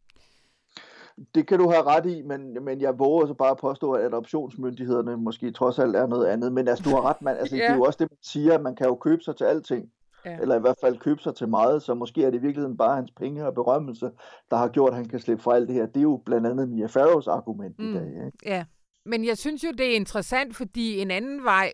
Det 1.34 1.46
kan 1.48 1.58
du 1.58 1.70
have 1.70 1.82
ret 1.82 2.06
i, 2.06 2.22
men, 2.22 2.64
men 2.64 2.80
jeg 2.80 2.98
våger 2.98 3.26
så 3.26 3.34
bare 3.34 3.50
at 3.50 3.56
påstå, 3.56 3.92
at 3.92 4.04
adoptionsmyndighederne 4.04 5.16
måske 5.16 5.50
trods 5.50 5.78
alt 5.78 5.96
er 5.96 6.06
noget 6.06 6.26
andet. 6.26 6.52
Men 6.52 6.68
altså, 6.68 6.84
du 6.84 6.90
har 6.90 7.02
ret, 7.08 7.22
man. 7.22 7.36
Altså, 7.36 7.56
Ja. 7.56 7.62
det 7.64 7.70
er 7.70 7.74
jo 7.76 7.82
også 7.82 7.96
det, 8.00 8.10
man 8.10 8.18
siger, 8.22 8.54
at 8.54 8.62
man 8.62 8.76
kan 8.76 8.86
jo 8.86 8.94
købe 8.94 9.22
sig 9.22 9.36
til 9.36 9.44
alting. 9.44 9.88
Ja. 10.24 10.38
Eller 10.40 10.56
i 10.56 10.60
hvert 10.60 10.76
fald 10.80 10.98
købe 10.98 11.22
sig 11.22 11.34
til 11.34 11.48
meget, 11.48 11.82
så 11.82 11.94
måske 11.94 12.24
er 12.24 12.30
det 12.30 12.38
i 12.38 12.40
virkeligheden 12.40 12.76
bare 12.76 12.96
hans 12.96 13.10
penge 13.16 13.46
og 13.46 13.54
berømmelse, 13.54 14.10
der 14.50 14.56
har 14.56 14.68
gjort, 14.68 14.90
at 14.90 14.96
han 14.96 15.08
kan 15.08 15.20
slippe 15.20 15.42
fra 15.42 15.54
alt 15.54 15.68
det 15.68 15.74
her. 15.76 15.86
Det 15.86 15.96
er 15.96 16.02
jo 16.02 16.22
blandt 16.26 16.46
andet 16.46 16.68
Mia 16.68 16.86
Farrows 16.86 17.26
argument 17.26 17.78
Mm. 17.78 17.90
i 17.90 17.94
dag. 17.94 18.06
Ikke? 18.26 18.38
Ja. 18.46 18.64
Men 19.06 19.24
jeg 19.24 19.38
synes 19.38 19.64
jo, 19.64 19.70
det 19.78 19.86
er 19.92 19.96
interessant, 19.96 20.56
fordi 20.56 20.98
en 21.00 21.10
anden 21.10 21.44
vej, 21.44 21.72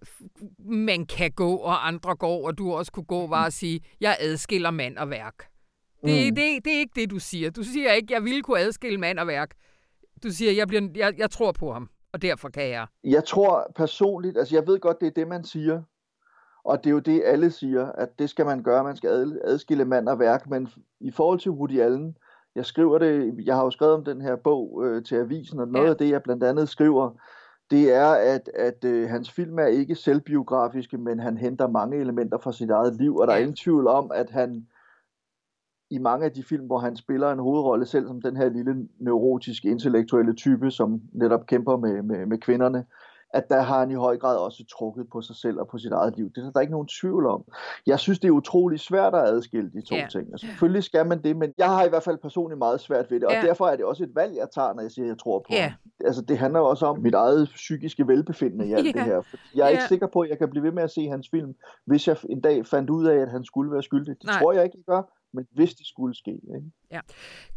man 0.58 1.06
kan 1.06 1.30
gå, 1.30 1.54
og 1.56 1.86
andre 1.88 2.16
går, 2.16 2.46
og 2.46 2.58
du 2.58 2.72
også 2.72 2.92
kunne 2.92 3.04
gå, 3.04 3.26
var 3.26 3.44
at 3.46 3.52
sige, 3.52 3.80
jeg 4.00 4.16
adskiller 4.20 4.70
mand 4.70 4.96
og 4.98 5.10
værk. 5.10 5.34
Det, 6.04 6.28
Mm. 6.28 6.34
det, 6.34 6.64
det 6.64 6.74
er 6.74 6.78
ikke 6.78 7.00
det, 7.00 7.10
du 7.10 7.18
siger. 7.18 7.50
Du 7.50 7.62
siger 7.62 7.92
ikke, 7.92 8.14
jeg 8.14 8.24
ville 8.24 8.42
kunne 8.42 8.58
adskille 8.60 8.98
mand 8.98 9.18
og 9.18 9.26
værk. 9.26 9.50
Du 10.22 10.30
siger, 10.30 10.52
jeg, 10.52 10.68
bliver, 10.68 10.88
jeg, 10.96 11.14
jeg 11.18 11.30
tror 11.30 11.52
på 11.52 11.72
ham, 11.72 11.88
og 12.12 12.22
derfor 12.22 12.48
kan 12.48 12.68
jeg. 12.68 12.86
Jeg 13.04 13.24
tror 13.24 13.72
personligt, 13.76 14.38
altså 14.38 14.56
jeg 14.56 14.66
ved 14.66 14.80
godt, 14.80 15.00
det 15.00 15.06
er 15.06 15.10
det, 15.10 15.28
man 15.28 15.44
siger, 15.44 15.82
og 16.64 16.78
det 16.84 16.90
er 16.90 16.94
jo 16.94 16.98
det, 16.98 17.22
alle 17.24 17.50
siger, 17.50 17.86
at 17.92 18.18
det 18.18 18.30
skal 18.30 18.46
man 18.46 18.62
gøre, 18.62 18.84
man 18.84 18.96
skal 18.96 19.10
ad- 19.10 19.40
adskille 19.44 19.84
mand 19.84 20.08
og 20.08 20.18
værk, 20.18 20.50
men 20.50 20.68
i 21.00 21.10
forhold 21.10 21.38
til 21.38 21.50
Woody 21.50 21.80
Allen, 21.80 22.16
jeg 22.54 22.66
skriver 22.66 22.98
det, 22.98 23.34
jeg 23.44 23.54
har 23.56 23.64
jo 23.64 23.70
skrevet 23.70 23.94
om 23.94 24.04
den 24.04 24.20
her 24.20 24.36
bog 24.36 24.82
øh, 24.84 25.04
til 25.04 25.14
avisen, 25.16 25.60
og 25.60 25.68
noget 25.68 25.86
Ja. 25.86 25.90
af 25.90 25.96
det, 25.96 26.10
jeg 26.10 26.22
blandt 26.22 26.44
andet 26.44 26.68
skriver, 26.68 27.10
det 27.70 27.92
er, 27.94 28.06
at, 28.10 28.50
at 28.54 28.84
øh, 28.84 29.08
hans 29.08 29.30
film 29.30 29.58
er 29.58 29.66
ikke 29.66 29.94
selvbiografiske, 29.94 30.98
men 30.98 31.20
han 31.20 31.36
henter 31.38 31.68
mange 31.68 31.96
elementer 31.96 32.38
fra 32.38 32.52
sit 32.52 32.70
eget 32.70 32.96
liv, 32.96 33.16
og 33.16 33.26
der 33.26 33.32
er 33.32 33.38
ingen 33.38 33.56
tvivl 33.56 33.86
om, 33.86 34.10
at 34.14 34.30
han 34.30 34.66
i 35.90 35.98
mange 35.98 36.24
af 36.26 36.32
de 36.32 36.42
film, 36.42 36.66
hvor 36.66 36.78
han 36.78 36.96
spiller 36.96 37.32
en 37.32 37.38
hovedrolle 37.38 37.86
selv 37.86 38.06
som 38.06 38.22
den 38.22 38.36
her 38.36 38.48
lille 38.48 38.88
neurotiske 38.98 39.68
intellektuelle 39.68 40.34
type, 40.34 40.70
som 40.70 41.00
netop 41.12 41.46
kæmper 41.46 41.76
med, 41.76 42.02
med, 42.02 42.26
med 42.26 42.38
kvinderne, 42.38 42.84
at 43.34 43.48
der 43.48 43.60
har 43.60 43.78
han 43.80 43.90
i 43.90 43.94
høj 43.94 44.16
grad 44.16 44.36
også 44.36 44.64
trukket 44.78 45.06
på 45.12 45.20
sig 45.22 45.36
selv 45.36 45.58
og 45.60 45.68
på 45.68 45.78
sit 45.78 45.92
eget 45.92 46.16
liv. 46.16 46.30
Det 46.34 46.44
er 46.46 46.50
der 46.50 46.60
ikke 46.60 46.70
nogen 46.72 46.88
tvivl 47.00 47.26
om. 47.26 47.44
Jeg 47.86 47.98
synes, 47.98 48.18
det 48.18 48.28
er 48.28 48.32
utrolig 48.32 48.80
svært 48.80 49.14
at 49.14 49.20
adskille 49.28 49.70
de 49.70 49.80
to 49.82 49.94
Ja. 49.94 50.06
ting. 50.12 50.32
Og 50.32 50.38
selvfølgelig 50.40 50.84
skal 50.84 51.06
man 51.06 51.22
det, 51.22 51.36
men 51.36 51.52
jeg 51.58 51.66
har 51.68 51.84
i 51.84 51.88
hvert 51.88 52.02
fald 52.02 52.18
personligt 52.18 52.58
meget 52.58 52.80
svært 52.80 53.10
ved 53.10 53.20
det, 53.20 53.28
og 53.28 53.32
Ja. 53.32 53.40
derfor 53.42 53.66
er 53.66 53.76
det 53.76 53.84
også 53.84 54.04
et 54.04 54.14
valg, 54.14 54.36
jeg 54.36 54.48
tager, 54.54 54.74
når 54.74 54.82
jeg 54.82 54.90
siger, 54.90 55.04
at 55.04 55.08
jeg 55.08 55.18
tror 55.18 55.38
på 55.38 55.44
ham. 55.60 55.70
Altså, 56.04 56.22
det 56.22 56.38
handler 56.38 56.60
også 56.60 56.86
om 56.86 56.98
mit 56.98 57.14
eget 57.14 57.48
psykiske 57.54 58.06
velbefindende 58.06 58.66
i 58.66 58.72
alt 58.72 58.86
Ja. 58.86 58.92
det 58.92 59.02
her. 59.02 59.22
Jeg 59.54 59.62
er 59.62 59.66
Ja. 59.66 59.68
ikke 59.68 59.84
sikker 59.84 60.06
på, 60.06 60.20
at 60.20 60.30
jeg 60.30 60.38
kan 60.38 60.50
blive 60.50 60.62
ved 60.64 60.72
med 60.72 60.82
at 60.82 60.90
se 60.90 61.08
hans 61.08 61.28
film, 61.30 61.54
hvis 61.86 62.08
jeg 62.08 62.16
en 62.30 62.40
dag 62.40 62.66
fandt 62.66 62.90
ud 62.90 63.06
af, 63.06 63.16
at 63.16 63.28
han 63.30 63.44
skulle 63.44 63.72
være 63.72 63.82
skyldig. 63.82 64.14
Det 64.18 64.24
Nej. 64.26 64.40
tror 64.40 64.52
jeg 64.52 64.64
ikke, 64.64 64.76
jeg 64.78 64.84
gør, 64.94 65.02
men 65.32 65.46
hvis 65.54 65.74
det 65.74 65.86
skulle 65.86 66.14
ske. 66.16 66.30
Ikke? 66.30 67.00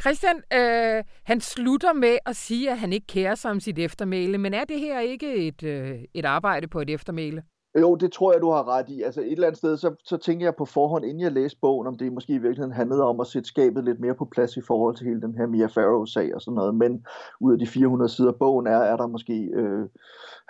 Christian, 0.02 0.36
øh, 0.54 1.04
han 1.24 1.42
slutter 1.42 1.94
med 1.94 2.18
at 2.26 2.36
sige, 2.36 2.72
at 2.72 2.78
han 2.78 2.94
ikke 2.94 3.08
kærer 3.08 3.36
sig 3.36 3.52
om 3.52 3.60
sit 3.60 3.80
eftermæle, 3.80 4.38
men 4.38 4.54
er 4.54 4.64
det 4.64 4.80
her 4.80 5.00
ikke 5.00 5.36
et, 5.48 5.64
øh, 5.64 6.00
et 6.14 6.26
arbejde 6.26 6.68
på 6.68 6.80
et 6.82 6.90
eftermæle? 6.90 7.44
Jo, 7.82 7.96
det 7.96 8.12
tror 8.12 8.34
jeg, 8.34 8.42
du 8.42 8.52
har 8.52 8.68
ret 8.68 8.90
i. 8.90 9.02
Altså 9.02 9.22
et 9.22 9.32
eller 9.32 9.48
andet 9.48 9.58
sted, 9.58 9.78
så, 9.78 9.96
så 10.06 10.18
tænker 10.18 10.46
jeg 10.46 10.56
på 10.56 10.66
forhånd, 10.66 11.06
inden 11.06 11.20
jeg 11.24 11.32
læste 11.32 11.60
bogen, 11.62 11.88
om 11.88 11.98
det 11.98 12.14
måske 12.14 12.34
i 12.34 12.38
virkeligheden 12.38 12.72
handlede 12.72 13.04
om 13.04 13.20
at 13.20 13.28
sætte 13.28 13.48
skabet 13.48 13.84
lidt 13.84 14.00
mere 14.00 14.16
på 14.16 14.26
plads 14.26 14.58
i 14.58 14.62
forhold 14.62 14.96
til 14.96 15.08
hele 15.08 15.22
den 15.22 15.36
her 15.38 15.48
Mia 15.48 15.66
Farrow-sag 15.66 16.36
og 16.36 16.42
sådan 16.42 16.56
noget. 16.56 16.76
Men 16.76 17.06
ud 17.40 17.54
af 17.54 17.60
de 17.60 17.68
400 17.68 18.10
sider 18.10 18.32
bogen 18.32 18.68
er, 18.68 18.78
er 18.78 18.98
der 18.98 19.08
måske 19.08 19.34
øh, 19.54 19.86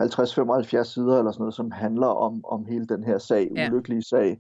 50-75 0.02 0.84
sider 0.84 1.18
eller 1.20 1.32
sådan 1.32 1.42
noget, 1.42 1.54
som 1.54 1.72
handler 1.72 2.08
om, 2.08 2.46
om 2.46 2.66
hele 2.66 2.86
den 2.88 3.04
her 3.04 3.18
sag, 3.18 3.52
Ja. 3.56 3.70
ulykkelige 3.72 4.04
sag. 4.04 4.40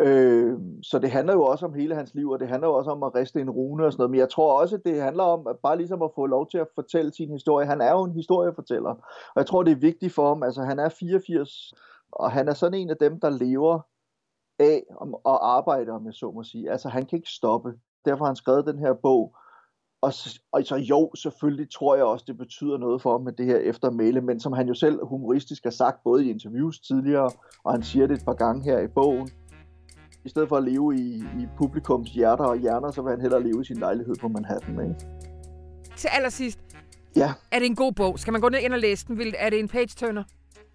Øh, 0.00 0.58
så 0.82 0.98
det 0.98 1.10
handler 1.10 1.34
jo 1.34 1.44
også 1.44 1.66
om 1.66 1.74
hele 1.74 1.94
hans 1.94 2.14
liv, 2.14 2.30
og 2.30 2.40
det 2.40 2.48
handler 2.48 2.68
jo 2.68 2.74
også 2.74 2.90
om 2.90 3.02
at 3.02 3.14
riste 3.14 3.40
en 3.40 3.50
rune 3.50 3.84
og 3.86 3.92
sådan 3.92 4.00
noget. 4.00 4.10
Men 4.10 4.20
jeg 4.20 4.30
tror 4.30 4.60
også, 4.60 4.76
at 4.76 4.84
det 4.84 5.02
handler 5.02 5.22
om 5.22 5.46
at 5.46 5.56
bare 5.62 5.76
ligesom 5.76 6.02
at 6.02 6.10
få 6.14 6.26
lov 6.26 6.50
til 6.50 6.58
at 6.58 6.68
fortælle 6.74 7.14
sin 7.14 7.30
historie. 7.30 7.66
Han 7.66 7.80
er 7.80 7.90
jo 7.90 8.04
en 8.04 8.12
historiefortæller, 8.12 8.90
og 9.34 9.36
jeg 9.36 9.46
tror, 9.46 9.62
det 9.62 9.72
er 9.72 9.76
vigtigt 9.76 10.14
for 10.14 10.28
ham. 10.28 10.42
Altså, 10.42 10.62
han 10.62 10.78
er 10.78 10.88
84, 10.88 11.72
og 12.12 12.32
han 12.32 12.48
er 12.48 12.54
sådan 12.54 12.78
en 12.78 12.90
af 12.90 12.96
dem, 12.96 13.20
der 13.20 13.30
lever 13.30 13.80
af 14.58 14.82
og 15.24 15.56
arbejder 15.56 15.98
med, 15.98 16.12
så 16.12 16.30
må 16.30 16.42
sige. 16.42 16.70
Altså, 16.70 16.88
han 16.88 17.06
kan 17.06 17.16
ikke 17.16 17.30
stoppe. 17.30 17.74
Derfor 18.04 18.24
har 18.24 18.30
han 18.30 18.36
skrevet 18.36 18.66
den 18.66 18.78
her 18.78 18.94
bog. 19.02 19.36
Og, 20.02 20.12
og 20.52 20.64
så 20.64 20.76
jo, 20.76 21.10
selvfølgelig 21.14 21.70
tror 21.70 21.94
jeg 21.96 22.04
også, 22.04 22.24
det 22.28 22.38
betyder 22.38 22.78
noget 22.78 23.02
for 23.02 23.12
ham 23.12 23.20
med 23.20 23.32
det 23.32 23.46
her 23.46 23.56
eftermæle, 23.56 24.20
men 24.20 24.40
som 24.40 24.52
han 24.52 24.68
jo 24.68 24.74
selv 24.74 25.04
humoristisk 25.06 25.64
har 25.64 25.70
sagt, 25.70 26.02
både 26.04 26.26
i 26.26 26.30
interviews 26.30 26.80
tidligere, 26.80 27.30
og 27.64 27.72
han 27.72 27.82
siger 27.82 28.06
det 28.06 28.16
et 28.16 28.24
par 28.24 28.34
gange 28.34 28.64
her 28.64 28.78
i 28.78 28.88
bogen, 28.88 29.28
i 30.26 30.28
stedet 30.28 30.48
for 30.48 30.56
at 30.56 30.64
leve 30.64 30.96
i, 30.96 31.16
i 31.16 31.46
publikums 31.58 32.10
hjerter 32.10 32.44
og 32.44 32.58
hjerner, 32.58 32.90
så 32.90 33.02
vil 33.02 33.10
han 33.10 33.20
hellere 33.20 33.42
leve 33.42 33.60
i 33.60 33.64
sin 33.64 33.76
lejlighed 33.76 34.14
på 34.20 34.28
Manhattan. 34.28 34.80
Ikke? 34.80 34.94
Til 35.96 36.08
allersidst, 36.12 36.58
Ja, 37.16 37.32
er 37.52 37.58
det 37.58 37.66
en 37.66 37.76
god 37.76 37.92
bog? 37.92 38.18
Skal 38.18 38.32
man 38.32 38.40
gå 38.40 38.48
ned 38.48 38.58
ind 38.58 38.72
og 38.72 38.78
læse 38.78 39.06
den? 39.06 39.20
Er 39.38 39.50
det 39.50 39.58
en 39.58 39.68
page-turner? 39.68 40.24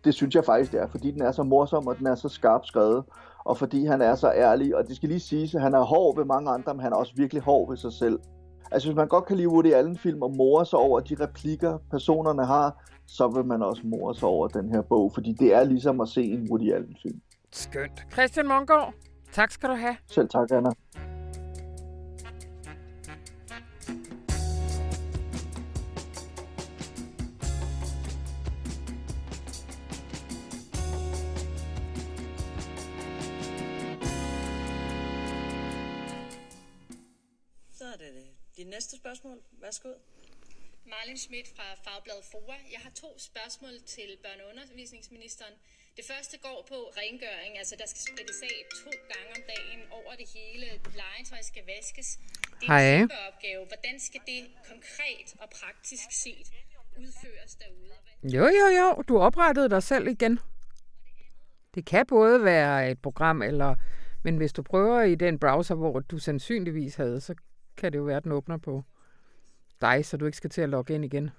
det 0.03 0.13
synes 0.13 0.35
jeg 0.35 0.45
faktisk, 0.45 0.71
det 0.71 0.81
er, 0.81 0.87
fordi 0.87 1.11
den 1.11 1.21
er 1.21 1.31
så 1.31 1.43
morsom, 1.43 1.87
og 1.87 1.97
den 1.97 2.07
er 2.07 2.15
så 2.15 2.29
skarpt 2.29 2.67
skrevet, 2.67 3.03
og 3.43 3.57
fordi 3.57 3.85
han 3.85 4.01
er 4.01 4.15
så 4.15 4.31
ærlig, 4.31 4.75
og 4.75 4.87
det 4.87 4.95
skal 4.95 5.09
lige 5.09 5.19
siges, 5.19 5.55
at 5.55 5.61
han 5.61 5.73
er 5.73 5.81
hård 5.81 6.17
ved 6.17 6.25
mange 6.25 6.51
andre, 6.51 6.73
men 6.73 6.81
han 6.81 6.91
er 6.91 6.95
også 6.95 7.13
virkelig 7.15 7.43
hård 7.43 7.69
ved 7.69 7.77
sig 7.77 7.93
selv. 7.93 8.19
Altså, 8.71 8.87
hvis 8.87 8.95
man 8.95 9.07
godt 9.07 9.25
kan 9.25 9.37
lide 9.37 9.49
Woody 9.49 9.73
Allen-film 9.73 10.21
og 10.21 10.35
more 10.35 10.65
sig 10.65 10.79
over 10.79 10.99
de 10.99 11.15
replikker, 11.19 11.77
personerne 11.91 12.45
har, 12.45 12.83
så 13.07 13.27
vil 13.27 13.45
man 13.45 13.61
også 13.63 13.81
more 13.85 14.15
sig 14.15 14.27
over 14.27 14.47
den 14.47 14.69
her 14.69 14.81
bog, 14.81 15.11
fordi 15.13 15.31
det 15.31 15.53
er 15.53 15.63
ligesom 15.63 16.01
at 16.01 16.07
se 16.07 16.23
en 16.23 16.47
Woody 16.49 16.73
Allen-film. 16.73 17.21
Skønt. 17.51 18.05
Christian 18.13 18.47
Mongård, 18.47 18.93
tak 19.33 19.51
skal 19.51 19.69
du 19.69 19.75
have. 19.75 19.97
Selv 20.07 20.29
tak, 20.29 20.51
Anna. 20.51 20.69
Så 37.77 37.85
er 37.85 37.97
det 37.97 38.13
dit 38.57 38.67
næste 38.67 38.97
spørgsmål. 38.97 39.37
Værsgo. 39.51 39.93
Marlin 40.85 41.17
Schmidt 41.17 41.47
fra 41.55 41.63
Fagbladet 41.83 42.25
Fora. 42.31 42.55
Jeg 42.71 42.79
har 42.79 42.89
to 42.89 43.19
spørgsmål 43.19 43.79
til 43.85 44.17
børne- 44.25 44.43
og 44.43 44.49
undervisningsministeren. 44.49 45.53
Det 45.97 46.05
første 46.11 46.35
går 46.47 46.59
på 46.71 46.77
rengøring, 46.99 47.57
altså 47.61 47.75
der 47.81 47.87
skal 47.91 48.01
sprittes 48.09 48.39
af 48.41 48.57
to 48.83 48.91
gange 49.13 49.29
om 49.37 49.41
dagen 49.53 49.81
over 49.97 50.11
det 50.21 50.27
hele. 50.35 50.65
Legetøj 51.01 51.41
skal 51.41 51.63
vaskes. 51.73 52.09
Det 52.59 52.67
er 52.67 52.73
Hej. 52.73 52.93
en 52.93 52.99
kæmpe 52.99 53.13
opgave. 53.29 53.61
Hvordan 53.71 53.99
skal 53.99 54.21
det 54.31 54.41
konkret 54.71 55.27
og 55.41 55.47
praktisk 55.61 56.07
set 56.23 56.47
udføres 56.99 57.55
derude? 57.55 57.95
Jo, 58.35 58.45
jo, 58.59 58.67
jo. 58.79 59.01
Du 59.07 59.19
oprettede 59.19 59.69
dig 59.69 59.83
selv 59.83 60.07
igen. 60.07 60.39
Det 61.75 61.85
kan 61.85 62.05
både 62.05 62.43
være 62.43 62.91
et 62.91 62.99
program, 63.01 63.41
eller... 63.41 63.75
Men 64.23 64.37
hvis 64.37 64.53
du 64.53 64.61
prøver 64.63 65.01
i 65.01 65.15
den 65.15 65.39
browser, 65.39 65.75
hvor 65.75 65.99
du 65.99 66.17
sandsynligvis 66.17 66.95
havde, 66.95 67.21
så 67.21 67.35
kan 67.77 67.91
det 67.91 67.97
jo 67.99 68.03
være, 68.03 68.17
at 68.17 68.23
den 68.23 68.31
åbner 68.31 68.57
på 68.57 68.83
dig, 69.81 70.05
så 70.05 70.17
du 70.17 70.25
ikke 70.25 70.37
skal 70.37 70.49
til 70.49 70.61
at 70.61 70.69
logge 70.69 70.93
ind 70.95 71.05
igen. 71.05 71.29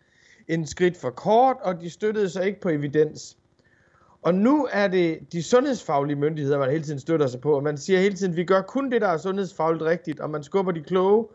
end 0.48 0.62
et 0.62 0.68
skridt 0.68 0.96
for 0.96 1.10
kort, 1.10 1.56
og 1.62 1.80
de 1.80 1.90
støttede 1.90 2.30
sig 2.30 2.46
ikke 2.46 2.60
på 2.60 2.68
evidens. 2.68 3.36
Og 4.24 4.34
nu 4.34 4.68
er 4.72 4.88
det 4.88 5.32
de 5.32 5.42
sundhedsfaglige 5.42 6.16
myndigheder, 6.16 6.58
man 6.58 6.70
hele 6.70 6.84
tiden 6.84 7.00
støtter 7.00 7.26
sig 7.26 7.40
på, 7.40 7.52
og 7.52 7.62
man 7.62 7.78
siger 7.78 8.00
hele 8.00 8.14
tiden, 8.14 8.32
at 8.32 8.36
vi 8.36 8.44
gør 8.44 8.60
kun 8.60 8.90
det, 8.90 9.00
der 9.00 9.08
er 9.08 9.16
sundhedsfagligt 9.16 9.84
rigtigt, 9.84 10.20
og 10.20 10.30
man 10.30 10.42
skubber 10.42 10.72
de 10.72 10.82
kloge 10.82 11.28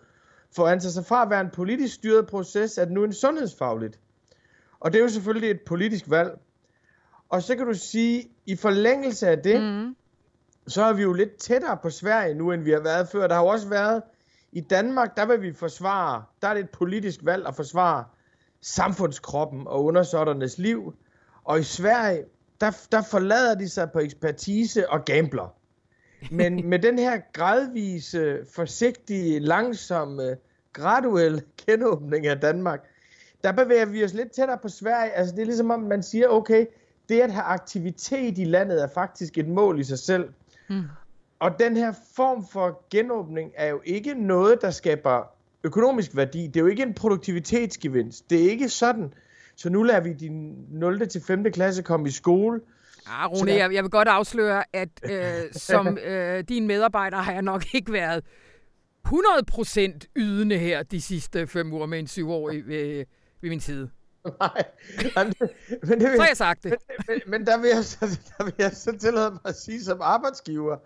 for 0.56 0.66
at 0.66 0.72
antage 0.72 0.92
sig 0.92 1.06
fra 1.06 1.24
at 1.24 1.30
være 1.30 1.42
en 1.42 1.50
politisk 1.54 1.96
styret 1.96 2.28
proces, 2.28 2.78
at 2.78 2.92
nu 2.92 3.04
en 3.04 3.14
sundhedsfagligt. 3.14 4.00
Og 4.80 4.94
det 4.94 5.00
er 5.00 5.04
jo 5.04 5.10
selvfølgelig 5.10 5.52
et 5.52 5.62
politisk 5.66 6.10
valg. 6.10 6.40
Og 7.30 7.44
så 7.44 7.56
kan 7.56 7.66
du 7.66 7.74
sige, 7.74 8.30
i 8.46 8.56
forlængelse 8.56 9.28
af 9.28 9.40
det, 9.40 9.62
mm. 9.62 9.96
så 10.68 10.84
er 10.84 10.94
vi 10.94 11.02
jo 11.02 11.14
lidt 11.14 11.36
tættere 11.36 11.78
på 11.82 11.90
Sverige 11.90 12.34
nu, 12.34 12.52
end 12.52 12.64
vi 12.64 12.72
har 12.72 12.80
været 12.80 13.08
før. 13.08 13.28
Der 13.28 13.36
har 13.36 13.42
jo 13.42 13.48
også 13.48 13.70
været, 13.70 14.02
i 14.52 14.62
Danmark, 14.62 15.18
der 15.18 15.26
vil 15.26 15.42
vi 15.42 15.54
forsvare, 15.54 16.24
der 16.42 16.48
er 16.48 16.54
det 16.54 16.64
et 16.64 16.70
politisk 16.70 17.20
valg 17.24 17.48
at 17.48 17.56
forsvare 17.56 18.04
samfundskroppen 18.62 19.68
og 19.68 19.84
undersåtternes 19.84 20.58
liv. 20.58 20.94
Og 21.44 21.60
i 21.60 21.64
Sverige, 21.64 22.24
der, 22.62 22.88
der 22.92 23.02
forlader 23.02 23.56
de 23.56 23.70
sig 23.70 23.92
på 23.92 24.00
ekspertise 24.00 24.90
og 24.90 25.06
gambler. 25.06 25.56
Men 26.32 26.62
med 26.70 26.80
den 26.80 27.00
her 27.00 27.22
gradvise, 27.34 28.38
forsigtige, 28.56 29.40
langsomme, 29.40 30.38
graduelle 30.74 31.42
genåbning 31.66 32.28
af 32.28 32.40
Danmark, 32.40 32.80
der 33.44 33.52
bevæger 33.52 33.86
vi 33.86 34.04
os 34.04 34.14
lidt 34.14 34.32
tættere 34.32 34.58
på 34.62 34.70
Sverige. 34.70 35.12
Altså 35.12 35.36
det 35.36 35.42
er 35.42 35.46
ligesom 35.46 35.72
om, 35.72 35.80
man 35.80 36.04
siger, 36.04 36.28
okay, 36.28 36.66
det 37.10 37.22
at 37.22 37.32
have 37.32 37.44
aktivitet 37.44 38.38
i 38.38 38.44
landet 38.44 38.84
er 38.84 38.88
faktisk 38.88 39.38
et 39.38 39.48
mål 39.48 39.80
i 39.80 39.84
sig 39.84 40.00
selv. 40.00 40.30
Mm. 40.70 40.84
Og 41.40 41.60
den 41.60 41.78
her 41.78 41.94
form 42.16 42.48
for 42.48 42.82
genåbning 42.90 43.52
er 43.56 43.68
jo 43.68 43.82
ikke 43.86 44.14
noget, 44.14 44.62
der 44.62 44.72
skaber 44.72 45.32
økonomisk 45.64 46.16
værdi. 46.16 46.48
Det 46.48 46.56
er 46.56 46.60
jo 46.60 46.68
ikke 46.68 46.84
en 46.84 46.94
produktivitetsgevinst. 46.94 48.30
Det 48.30 48.46
er 48.46 48.50
ikke 48.50 48.70
sådan, 48.70 49.14
så 49.60 49.70
nu 49.70 49.84
lader 49.84 50.02
vi 50.02 50.14
din 50.14 50.66
0. 50.70 51.08
til 51.08 51.22
5. 51.22 51.44
klasse 51.52 51.84
komme 51.84 52.08
i 52.08 52.12
skole. 52.12 52.62
Ah, 53.08 53.32
Rune, 53.32 53.52
jeg, 53.52 53.74
jeg 53.74 53.84
vil 53.84 53.92
godt 53.92 54.08
afsløre, 54.08 54.64
at 54.74 54.90
øh, 55.12 55.54
som 55.70 55.98
øh, 55.98 56.44
din 56.50 56.68
medarbejder 56.68 57.18
har 57.18 57.32
jeg 57.32 57.42
nok 57.42 57.74
ikke 57.74 57.94
været 57.94 58.24
100% 59.08 59.12
ydende 60.16 60.58
her 60.58 60.84
de 60.84 61.02
sidste 61.02 61.48
fem 61.48 61.74
uger 61.74 61.86
med 61.86 62.00
en 62.00 62.08
syvårig 62.08 62.68
ved, 62.68 63.06
ved 63.42 63.50
min 63.50 63.60
side. 63.60 63.90
Nej, 64.40 64.64
men, 65.16 65.34
det, 65.40 65.50
men 65.84 66.00
det 66.00 66.08
vil, 66.08 66.16
Så 66.16 66.22
har 66.22 66.28
jeg 66.28 66.38
sagt 66.38 66.64
det. 66.64 66.72
Men, 66.72 66.98
men, 67.08 67.22
men 67.28 67.48
der, 67.48 67.58
vil 67.58 67.70
jeg 67.76 67.86
så, 67.86 68.20
der 68.38 68.44
vil 68.44 68.54
jeg 68.58 68.72
så 68.74 68.98
tillade 68.98 69.32
mig 69.32 69.40
at 69.46 69.56
sige 69.56 69.84
som 69.84 69.98
arbejdsgiver, 70.02 70.78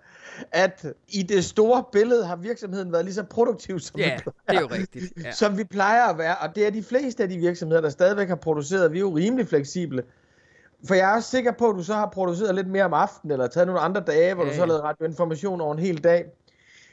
at 0.51 0.85
i 1.07 1.23
det 1.23 1.45
store 1.45 1.83
billede 1.91 2.25
har 2.25 2.35
virksomheden 2.35 2.91
været 2.91 3.05
lige 3.05 3.15
så 3.15 3.23
produktiv, 3.23 3.79
som, 3.79 3.99
Ja, 3.99 4.15
vi, 4.15 4.21
plejer, 4.21 4.31
det 4.49 4.57
er 4.57 4.61
jo 4.61 4.67
rigtigt. 4.67 5.13
Ja. 5.23 5.31
som 5.41 5.57
vi 5.57 5.63
plejer 5.63 6.03
at 6.03 6.17
være. 6.17 6.35
Og 6.37 6.55
det 6.55 6.67
er 6.67 6.71
de 6.71 6.83
fleste 6.83 7.23
af 7.23 7.29
de 7.29 7.37
virksomheder, 7.37 7.81
der 7.81 7.89
stadigvæk 7.89 8.27
har 8.27 8.35
produceret. 8.35 8.91
Vi 8.91 8.97
er 8.97 9.01
jo 9.01 9.15
rimelig 9.15 9.47
fleksible. 9.47 10.03
For 10.87 10.95
jeg 10.95 11.11
er 11.11 11.15
også 11.15 11.29
sikker 11.29 11.51
på, 11.51 11.69
at 11.69 11.75
du 11.75 11.83
så 11.83 11.93
har 11.93 12.09
produceret 12.09 12.55
lidt 12.55 12.67
mere 12.67 12.83
om 12.83 12.93
aftenen, 12.93 13.31
eller 13.31 13.47
taget 13.47 13.67
nogle 13.67 13.81
andre 13.81 14.01
dage, 14.01 14.33
hvor 14.33 14.43
Ja, 14.43 14.49
du 14.49 14.55
så 14.55 14.59
har 14.59 14.67
lavet 14.67 14.83
radioinformation 14.83 15.61
over 15.61 15.73
en 15.73 15.79
hel 15.79 16.03
dag. 16.03 16.25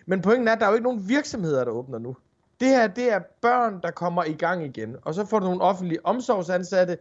Men 0.06 0.22
pointen 0.22 0.48
er, 0.48 0.52
at 0.52 0.60
der 0.60 0.66
er 0.66 0.70
jo 0.70 0.74
ikke 0.74 0.84
nogen 0.84 1.08
virksomheder, 1.08 1.64
der 1.64 1.72
åbner 1.72 1.98
nu. 1.98 2.16
Det 2.60 2.68
her, 2.68 2.86
det 2.86 3.12
er 3.12 3.20
børn, 3.42 3.80
der 3.82 3.90
kommer 3.90 4.24
i 4.24 4.32
gang 4.32 4.64
igen. 4.64 4.96
Og 5.02 5.14
så 5.14 5.24
får 5.24 5.38
du 5.38 5.46
nogle 5.46 5.60
offentlige 5.60 6.06
omsorgsansatte 6.06 6.98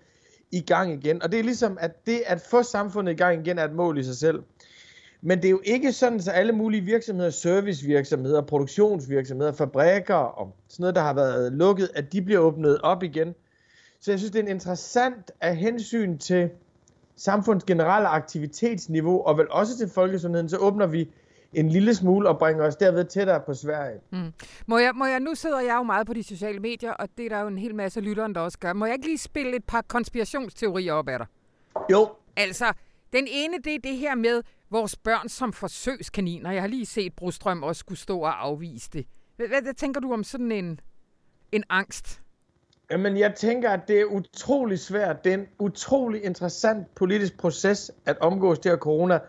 i 0.51 0.61
gang 0.61 0.93
igen. 0.93 1.23
Og 1.23 1.31
det 1.31 1.39
er 1.39 1.43
ligesom, 1.43 1.77
at 1.81 2.05
det 2.05 2.21
at 2.25 2.41
få 2.41 2.63
samfundet 2.63 3.13
i 3.13 3.15
gang 3.15 3.41
igen 3.41 3.57
er 3.57 3.63
et 3.63 3.73
mål 3.73 3.97
i 3.97 4.03
sig 4.03 4.15
selv. 4.15 4.43
Men 5.21 5.37
det 5.37 5.45
er 5.45 5.49
jo 5.49 5.61
ikke 5.63 5.93
sådan, 5.93 6.21
så 6.21 6.31
alle 6.31 6.53
mulige 6.53 6.81
virksomheder, 6.81 7.29
servicevirksomheder, 7.29 8.41
produktionsvirksomheder, 8.41 9.51
fabrikker 9.51 10.15
og 10.15 10.55
sådan 10.69 10.83
noget, 10.83 10.95
der 10.95 11.01
har 11.01 11.13
været 11.13 11.53
lukket, 11.53 11.89
at 11.95 12.13
de 12.13 12.21
bliver 12.21 12.39
åbnet 12.39 12.81
op 12.81 13.03
igen. 13.03 13.35
Så 14.01 14.11
jeg 14.11 14.19
synes, 14.19 14.31
det 14.31 14.39
er 14.39 14.43
en 14.43 14.49
interessant 14.49 15.31
af 15.41 15.55
hensyn 15.55 16.17
til 16.17 16.49
samfundets 17.15 17.65
generelle 17.65 18.07
aktivitetsniveau, 18.07 19.21
og 19.21 19.37
vel 19.37 19.51
også 19.51 19.77
til 19.77 19.89
folkesundheden, 19.89 20.49
så 20.49 20.57
åbner 20.57 20.87
vi 20.87 21.09
en 21.53 21.69
lille 21.69 21.95
smule 21.95 22.29
og 22.29 22.39
bringer 22.39 22.65
os 22.65 22.75
derved 22.75 23.05
tættere 23.05 23.41
på 23.45 23.53
Sverige. 23.53 23.99
Mm. 24.11 24.33
Må, 24.67 24.77
jeg, 24.77 24.91
må 24.95 25.05
jeg, 25.05 25.19
nu 25.19 25.35
sidder 25.35 25.59
jeg 25.59 25.75
jo 25.75 25.83
meget 25.83 26.07
på 26.07 26.13
de 26.13 26.23
sociale 26.23 26.59
medier, 26.59 26.91
og 26.91 27.07
det 27.17 27.25
er 27.25 27.29
der 27.29 27.39
jo 27.39 27.47
en 27.47 27.57
hel 27.57 27.75
masse 27.75 28.01
lytteren, 28.01 28.35
der 28.35 28.41
også 28.41 28.59
gør. 28.59 28.73
Må 28.73 28.85
jeg 28.85 28.95
ikke 28.95 29.07
lige 29.07 29.17
spille 29.17 29.55
et 29.55 29.63
par 29.63 29.81
konspirationsteorier 29.81 30.93
op 30.93 31.09
af 31.09 31.19
dig? 31.19 31.27
Jo. 31.91 32.09
Altså, 32.37 32.73
den 33.13 33.27
ene, 33.31 33.57
det 33.63 33.75
er 33.75 33.79
det 33.83 33.97
her 33.97 34.15
med 34.15 34.43
vores 34.69 34.95
børn 34.95 35.29
som 35.29 35.53
forsøgskaniner. 35.53 36.51
Jeg 36.51 36.61
har 36.61 36.67
lige 36.67 36.85
set 36.85 37.13
Brostrøm 37.13 37.63
også 37.63 37.79
skulle 37.79 37.99
stå 37.99 38.19
og 38.19 38.45
afvise 38.45 38.89
det. 38.93 39.05
Hvad, 39.35 39.47
hvad, 39.47 39.61
hvad 39.61 39.73
tænker 39.73 40.01
du 40.01 40.13
om 40.13 40.23
sådan 40.23 40.51
en, 40.51 40.79
en 41.51 41.63
angst? 41.69 42.21
Jamen, 42.91 43.17
jeg 43.17 43.35
tænker, 43.35 43.69
at 43.69 43.87
det 43.87 43.99
er 43.99 44.05
utrolig 44.05 44.79
svært. 44.79 45.23
Det 45.23 45.33
er 45.33 45.37
en 45.37 45.47
utrolig 45.59 46.23
interessant 46.23 46.95
politisk 46.95 47.37
proces 47.37 47.91
at 48.05 48.17
omgås 48.19 48.59
det 48.59 48.71
her 48.71 48.77
corona. 48.77 49.19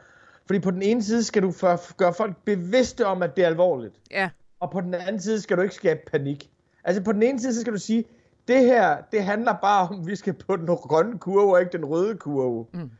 Fordi 0.50 0.60
på 0.60 0.70
den 0.70 0.82
ene 0.82 1.02
side 1.02 1.24
skal 1.24 1.42
du 1.42 1.52
for, 1.52 1.96
gøre 1.96 2.14
folk 2.14 2.36
bevidste 2.44 3.06
om, 3.06 3.22
at 3.22 3.36
det 3.36 3.44
er 3.44 3.48
alvorligt. 3.48 3.94
Ja. 4.10 4.30
Og 4.60 4.70
på 4.70 4.80
den 4.80 4.94
anden 4.94 5.20
side 5.20 5.40
skal 5.40 5.56
du 5.56 5.62
ikke 5.62 5.74
skabe 5.74 6.00
panik. 6.12 6.50
Altså 6.84 7.02
på 7.02 7.12
den 7.12 7.22
ene 7.22 7.40
side, 7.40 7.54
så 7.54 7.60
skal 7.60 7.72
du 7.72 7.78
sige, 7.78 8.04
det 8.48 8.60
her, 8.60 8.96
det 9.12 9.24
handler 9.24 9.52
bare 9.62 9.88
om, 9.88 10.00
at 10.00 10.06
vi 10.06 10.16
skal 10.16 10.32
på 10.32 10.56
den 10.56 10.66
grønne 10.66 11.18
kurve, 11.18 11.52
og 11.52 11.60
ikke 11.60 11.72
den 11.72 11.84
røde 11.84 12.16
kurve. 12.16 12.66
Mm. 12.72 12.90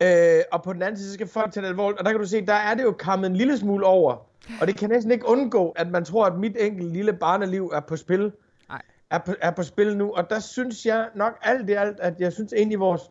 Øh, 0.00 0.42
og 0.52 0.62
på 0.62 0.72
den 0.72 0.82
anden 0.82 0.96
side, 0.96 1.08
så 1.08 1.14
skal 1.14 1.26
folk 1.26 1.52
tage 1.52 1.62
det 1.62 1.68
alvorligt. 1.68 1.98
Og 1.98 2.04
der 2.04 2.10
kan 2.10 2.20
du 2.20 2.26
se, 2.26 2.46
der 2.46 2.54
er 2.54 2.74
det 2.74 2.82
jo 2.82 2.94
kommet 2.98 3.26
en 3.26 3.36
lille 3.36 3.58
smule 3.58 3.86
over. 3.86 4.26
Og 4.60 4.66
det 4.66 4.76
kan 4.76 4.90
næsten 4.90 5.12
ikke 5.12 5.28
undgå, 5.28 5.70
at 5.70 5.90
man 5.90 6.04
tror, 6.04 6.26
at 6.26 6.38
mit 6.38 6.56
enkelt 6.60 6.92
lille 6.92 7.12
barneliv 7.12 7.70
er 7.74 7.80
på 7.80 7.96
spil. 7.96 8.32
Nej. 8.68 8.82
Er 9.10 9.18
på, 9.18 9.34
er 9.40 9.50
på 9.50 9.62
spil 9.62 9.96
nu. 9.96 10.12
Og 10.12 10.30
der 10.30 10.40
synes 10.40 10.86
jeg 10.86 11.08
nok 11.14 11.38
alt 11.42 11.70
i 11.70 11.72
alt, 11.72 12.00
at 12.00 12.20
jeg 12.20 12.32
synes 12.32 12.52
egentlig, 12.52 12.80
vores 12.80 13.10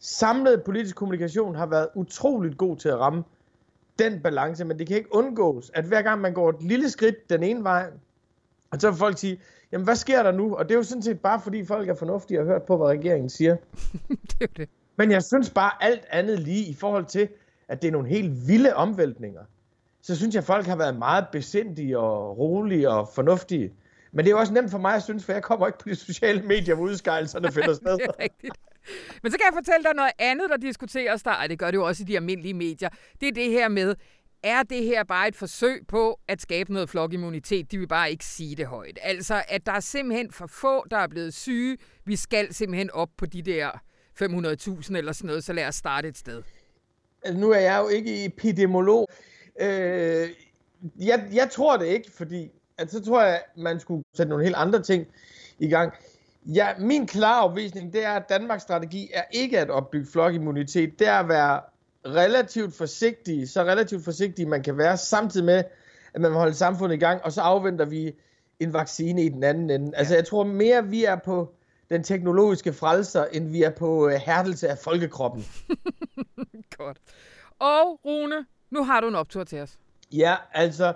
samlede 0.00 0.58
politisk 0.58 0.96
kommunikation 0.96 1.54
har 1.54 1.66
været 1.66 1.88
utroligt 1.94 2.58
god 2.58 2.76
til 2.76 2.88
at 2.88 2.98
ramme 2.98 3.24
den 3.98 4.20
balance. 4.22 4.64
Men 4.64 4.78
det 4.78 4.86
kan 4.86 4.96
ikke 4.96 5.14
undgås, 5.14 5.70
at 5.74 5.84
hver 5.84 6.02
gang 6.02 6.20
man 6.20 6.34
går 6.34 6.50
et 6.50 6.62
lille 6.62 6.90
skridt 6.90 7.30
den 7.30 7.42
ene 7.42 7.64
vej, 7.64 7.90
og 8.70 8.80
så 8.80 8.90
vil 8.90 8.98
folk 8.98 9.18
sige, 9.18 9.40
jamen 9.72 9.84
hvad 9.84 9.96
sker 9.96 10.22
der 10.22 10.32
nu? 10.32 10.56
Og 10.56 10.64
det 10.64 10.74
er 10.74 10.78
jo 10.78 10.82
sådan 10.82 11.02
set 11.02 11.20
bare 11.20 11.40
fordi 11.40 11.64
folk 11.64 11.88
er 11.88 11.94
fornuftige 11.94 12.40
og 12.40 12.46
har 12.46 12.52
hørt 12.52 12.62
på, 12.62 12.76
hvad 12.76 12.86
regeringen 12.86 13.30
siger. 13.30 13.56
det 14.30 14.42
er 14.42 14.46
det. 14.56 14.68
Men 14.96 15.10
jeg 15.10 15.22
synes 15.22 15.50
bare 15.50 15.70
alt 15.80 16.06
andet 16.10 16.38
lige 16.38 16.64
i 16.64 16.74
forhold 16.74 17.04
til, 17.04 17.28
at 17.68 17.82
det 17.82 17.88
er 17.88 17.92
nogle 17.92 18.08
helt 18.08 18.48
vilde 18.48 18.74
omvæltninger. 18.74 19.40
Så 20.02 20.16
synes 20.16 20.34
jeg, 20.34 20.40
at 20.40 20.46
folk 20.46 20.66
har 20.66 20.76
været 20.76 20.96
meget 20.96 21.26
besindige 21.32 21.98
og 21.98 22.38
rolige 22.38 22.90
og 22.90 23.08
fornuftige. 23.14 23.72
Men 24.12 24.24
det 24.24 24.30
er 24.30 24.34
jo 24.34 24.40
også 24.40 24.52
nemt 24.52 24.70
for 24.70 24.78
mig 24.78 24.94
at 24.94 25.02
synes, 25.02 25.24
for 25.24 25.32
jeg 25.32 25.42
kommer 25.42 25.66
ikke 25.66 25.78
på 25.78 25.88
de 25.88 25.94
sociale 25.94 26.42
medier, 26.42 26.74
hvor 26.74 26.84
udskejelserne 26.84 27.52
finder 27.52 27.74
sted. 27.74 27.98
det 27.98 28.06
er 28.06 28.22
rigtigt. 28.22 28.54
Men 29.22 29.32
så 29.32 29.38
kan 29.38 29.44
jeg 29.46 29.54
fortælle 29.54 29.84
dig 29.84 29.94
noget 29.94 30.12
andet, 30.18 30.50
der 30.50 30.56
diskuteres 30.56 31.22
der. 31.22 31.30
og 31.30 31.48
det 31.48 31.58
gør 31.58 31.70
det 31.70 31.78
jo 31.78 31.86
også 31.86 32.02
i 32.02 32.06
de 32.06 32.16
almindelige 32.16 32.54
medier. 32.54 32.88
Det 33.20 33.28
er 33.28 33.32
det 33.32 33.50
her 33.50 33.68
med, 33.68 33.94
er 34.42 34.62
det 34.62 34.84
her 34.84 35.04
bare 35.04 35.28
et 35.28 35.36
forsøg 35.36 35.86
på 35.88 36.20
at 36.28 36.42
skabe 36.42 36.72
noget 36.72 36.90
flokimmunitet? 36.90 37.72
De 37.72 37.78
vil 37.78 37.88
bare 37.88 38.10
ikke 38.10 38.24
sige 38.24 38.56
det 38.56 38.66
højt. 38.66 38.98
Altså, 39.02 39.42
at 39.48 39.66
der 39.66 39.72
er 39.72 39.80
simpelthen 39.80 40.30
for 40.30 40.46
få, 40.46 40.88
der 40.90 40.96
er 40.96 41.08
blevet 41.08 41.34
syge. 41.34 41.76
Vi 42.04 42.16
skal 42.16 42.54
simpelthen 42.54 42.90
op 42.90 43.08
på 43.16 43.26
de 43.26 43.42
der 43.42 43.70
500.000 44.22 44.96
eller 44.96 45.12
sådan 45.12 45.26
noget, 45.26 45.44
så 45.44 45.52
lad 45.52 45.66
os 45.66 45.74
starte 45.74 46.08
et 46.08 46.18
sted. 46.18 46.42
Altså, 47.22 47.40
nu 47.40 47.50
er 47.50 47.58
jeg 47.58 47.78
jo 47.82 47.88
ikke 47.88 48.24
epidemiolog. 48.24 49.08
Øh, 49.60 50.28
jeg, 50.98 51.28
jeg 51.32 51.48
tror 51.50 51.76
det 51.76 51.86
ikke, 51.86 52.10
fordi 52.12 52.50
at 52.78 52.90
så 52.90 53.04
tror 53.04 53.22
jeg, 53.22 53.42
man 53.56 53.80
skulle 53.80 54.04
sætte 54.14 54.30
nogle 54.30 54.44
helt 54.44 54.56
andre 54.56 54.82
ting 54.82 55.06
i 55.58 55.68
gang. 55.68 55.92
Ja, 56.46 56.68
min 56.78 57.06
klare 57.06 57.44
opvisning, 57.44 57.92
det 57.92 58.04
er, 58.04 58.12
at 58.12 58.28
Danmarks 58.28 58.62
strategi 58.62 59.10
er 59.14 59.22
ikke 59.30 59.58
at 59.58 59.70
opbygge 59.70 60.06
flokimmunitet. 60.12 60.98
Det 60.98 61.06
er 61.06 61.18
at 61.18 61.28
være 61.28 61.60
relativt 62.06 62.74
forsigtig, 62.74 63.48
så 63.48 63.62
relativt 63.62 64.04
forsigtig 64.04 64.48
man 64.48 64.62
kan 64.62 64.78
være, 64.78 64.96
samtidig 64.96 65.46
med, 65.46 65.64
at 66.14 66.20
man 66.20 66.30
vil 66.30 66.38
holde 66.38 66.54
samfundet 66.54 66.96
i 66.96 66.98
gang, 66.98 67.22
og 67.22 67.32
så 67.32 67.40
afventer 67.40 67.84
vi 67.84 68.12
en 68.60 68.72
vaccine 68.72 69.24
i 69.24 69.28
den 69.28 69.42
anden 69.42 69.70
ende. 69.70 69.96
Altså, 69.96 70.14
jeg 70.14 70.26
tror 70.26 70.44
mere, 70.44 70.86
vi 70.86 71.04
er 71.04 71.16
på 71.16 71.54
den 71.90 72.02
teknologiske 72.02 72.72
frelser, 72.72 73.24
end 73.24 73.50
vi 73.50 73.62
er 73.62 73.70
på 73.70 74.08
øh, 74.08 74.14
hærdelse 74.14 74.68
af 74.68 74.78
folkekroppen. 74.78 75.44
Godt. 76.78 76.98
Og 77.58 78.00
Rune, 78.04 78.46
nu 78.70 78.84
har 78.84 79.00
du 79.00 79.08
en 79.08 79.14
optur 79.14 79.44
til 79.44 79.60
os. 79.60 79.78
Ja, 80.12 80.36
altså, 80.52 80.94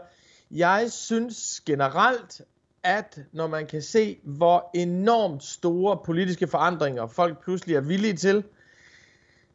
jeg 0.51 0.93
synes 0.93 1.61
generelt, 1.67 2.43
at 2.85 3.21
når 3.33 3.47
man 3.47 3.67
kan 3.67 3.83
se, 3.83 4.19
hvor 4.23 4.71
enormt 4.75 5.43
store 5.45 5.99
politiske 6.05 6.47
forandringer 6.47 7.07
folk 7.07 7.45
pludselig 7.45 7.77
er 7.77 7.81
villige 7.81 8.17
til, 8.17 8.45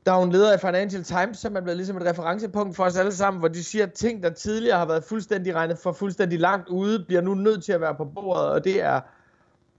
der 0.05 0.13
er 0.13 0.17
jo 0.17 0.23
en 0.23 0.31
leder 0.31 0.53
af 0.53 0.59
Financial 0.59 1.03
Times, 1.03 1.37
som 1.37 1.55
er 1.55 1.61
blevet 1.61 1.77
ligesom 1.77 1.97
et 1.97 2.05
referencepunkt 2.05 2.75
for 2.75 2.83
os 2.83 2.97
alle 2.97 3.11
sammen, 3.11 3.39
hvor 3.39 3.47
de 3.47 3.63
siger, 3.63 3.85
at 3.85 3.93
ting, 3.93 4.23
der 4.23 4.29
tidligere 4.29 4.77
har 4.77 4.85
været 4.85 5.03
fuldstændig 5.03 5.55
regnet 5.55 5.77
for 5.77 5.91
fuldstændig 5.91 6.39
langt 6.39 6.69
ude, 6.69 7.05
bliver 7.05 7.21
nu 7.21 7.33
nødt 7.33 7.63
til 7.63 7.71
at 7.71 7.81
være 7.81 7.95
på 7.95 8.05
bordet, 8.05 8.49
og 8.49 8.63
det 8.63 8.81
er 8.81 9.01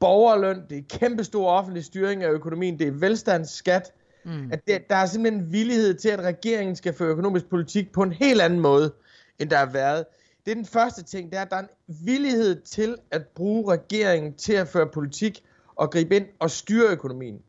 borgerløn, 0.00 0.62
det 0.70 0.78
er 0.78 0.98
kæmpestor 0.98 1.50
offentlig 1.50 1.84
styring 1.84 2.22
af 2.24 2.30
økonomien, 2.30 2.78
det 2.78 2.86
er 2.86 2.92
velstandsskat, 2.92 3.92
mm. 4.24 4.52
at 4.52 4.60
det, 4.66 4.90
der 4.90 4.96
er 4.96 5.06
simpelthen 5.06 5.42
en 5.42 5.52
villighed 5.52 5.94
til, 5.94 6.08
at 6.08 6.20
regeringen 6.20 6.76
skal 6.76 6.94
føre 6.94 7.10
økonomisk 7.10 7.46
politik 7.46 7.92
på 7.92 8.02
en 8.02 8.12
helt 8.12 8.40
anden 8.40 8.60
måde, 8.60 8.92
end 9.38 9.50
der 9.50 9.56
har 9.56 9.66
været. 9.66 10.04
Det 10.48 10.52
er 10.52 10.56
den 10.56 10.66
første 10.66 11.02
ting, 11.02 11.30
det 11.30 11.38
er, 11.38 11.42
at 11.42 11.50
der 11.50 11.56
er 11.56 11.60
en 11.60 11.68
villighed 12.04 12.62
til 12.62 12.96
at 13.10 13.22
bruge 13.26 13.72
regeringen 13.72 14.34
til 14.34 14.52
at 14.52 14.68
føre 14.68 14.86
politik 14.86 15.44
og 15.76 15.90
gribe 15.90 16.16
ind 16.16 16.26
og 16.38 16.50
styre 16.50 16.88
økonomien. 16.88 17.42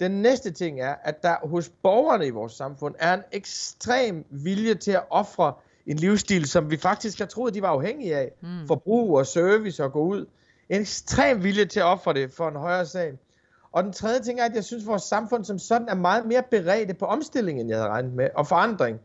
Den 0.00 0.10
næste 0.10 0.50
ting 0.50 0.80
er, 0.80 0.94
at 1.04 1.22
der 1.22 1.48
hos 1.48 1.68
borgerne 1.82 2.26
i 2.26 2.30
vores 2.30 2.52
samfund 2.52 2.94
er 2.98 3.14
en 3.14 3.20
ekstrem 3.32 4.24
vilje 4.30 4.74
til 4.74 4.90
at 4.90 5.02
ofre 5.10 5.52
en 5.86 5.96
livsstil, 5.96 6.46
som 6.46 6.70
vi 6.70 6.76
faktisk 6.76 7.18
har 7.18 7.26
troet, 7.26 7.54
de 7.54 7.62
var 7.62 7.68
afhængige 7.68 8.16
af. 8.16 8.32
Mm. 8.40 8.66
Forbrug 8.66 9.18
og 9.18 9.26
service 9.26 9.84
og 9.84 9.92
gå 9.92 10.00
ud. 10.00 10.26
En 10.68 10.80
ekstrem 10.80 11.42
vilje 11.42 11.64
til 11.64 11.80
at 11.80 11.86
ofre 11.86 12.14
det 12.14 12.32
for 12.32 12.48
en 12.48 12.56
højere 12.56 12.86
sag. 12.86 13.12
Og 13.72 13.84
den 13.84 13.92
tredje 13.92 14.20
ting 14.20 14.40
er, 14.40 14.44
at 14.44 14.54
jeg 14.54 14.64
synes, 14.64 14.82
at 14.82 14.86
vores 14.86 15.02
samfund 15.02 15.44
som 15.44 15.58
sådan 15.58 15.88
er 15.88 15.94
meget 15.94 16.26
mere 16.26 16.42
beredt 16.50 16.98
på 16.98 17.04
omstilling, 17.04 17.60
end 17.60 17.68
jeg 17.68 17.78
havde 17.78 17.90
regnet 17.90 18.12
med, 18.12 18.28
og 18.34 18.46
forandring. 18.46 19.00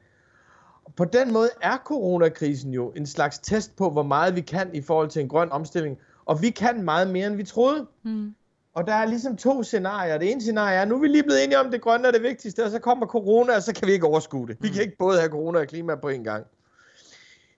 På 0.97 1.05
den 1.05 1.33
måde 1.33 1.49
er 1.61 1.77
coronakrisen 1.86 2.73
jo 2.73 2.91
en 2.91 3.05
slags 3.05 3.39
test 3.39 3.75
på, 3.75 3.89
hvor 3.89 4.03
meget 4.03 4.36
vi 4.36 4.41
kan 4.41 4.75
i 4.75 4.81
forhold 4.81 5.09
til 5.09 5.21
en 5.21 5.29
grøn 5.29 5.51
omstilling. 5.51 5.97
Og 6.25 6.41
vi 6.41 6.49
kan 6.49 6.83
meget 6.83 7.09
mere, 7.09 7.27
end 7.27 7.36
vi 7.36 7.43
troede. 7.43 7.88
Mm. 8.03 8.36
Og 8.73 8.88
der 8.88 8.93
er 8.93 9.05
ligesom 9.05 9.38
to 9.38 9.63
scenarier. 9.63 10.17
Det 10.17 10.31
ene 10.31 10.41
scenarie 10.41 10.77
er, 10.77 10.86
nu 10.86 10.95
er 10.95 10.99
vi 10.99 11.07
lige 11.07 11.23
blevet 11.23 11.43
enige 11.43 11.59
om, 11.59 11.65
at 11.65 11.71
det 11.71 11.81
grønne 11.81 12.07
er 12.07 12.11
det 12.11 12.23
vigtigste, 12.23 12.63
og 12.63 12.71
så 12.71 12.79
kommer 12.79 13.05
corona, 13.05 13.55
og 13.55 13.63
så 13.63 13.73
kan 13.73 13.88
vi 13.88 13.93
ikke 13.93 14.05
overskue 14.05 14.47
det. 14.47 14.57
Vi 14.59 14.67
kan 14.67 14.75
mm. 14.75 14.81
ikke 14.81 14.97
både 14.97 15.19
have 15.19 15.29
corona 15.29 15.59
og 15.59 15.67
klima 15.67 15.95
på 15.95 16.09
en 16.09 16.23
gang. 16.23 16.45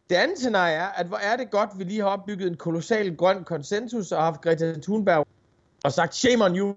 Det 0.09 0.15
andet 0.15 0.37
scenarie 0.37 0.75
er, 0.75 0.87
at 0.87 1.05
hvor 1.05 1.17
er 1.17 1.35
det 1.37 1.51
godt, 1.51 1.69
vi 1.77 1.83
lige 1.83 2.01
har 2.01 2.07
opbygget 2.07 2.47
en 2.47 2.57
kolossal 2.57 3.15
grøn 3.15 3.43
konsensus 3.43 4.11
og 4.11 4.17
har 4.17 4.25
haft 4.25 4.41
Greta 4.41 4.73
Thunberg 4.81 5.27
og 5.83 5.91
sagt, 5.91 6.15
shame 6.15 6.45
on 6.45 6.57
you, 6.57 6.75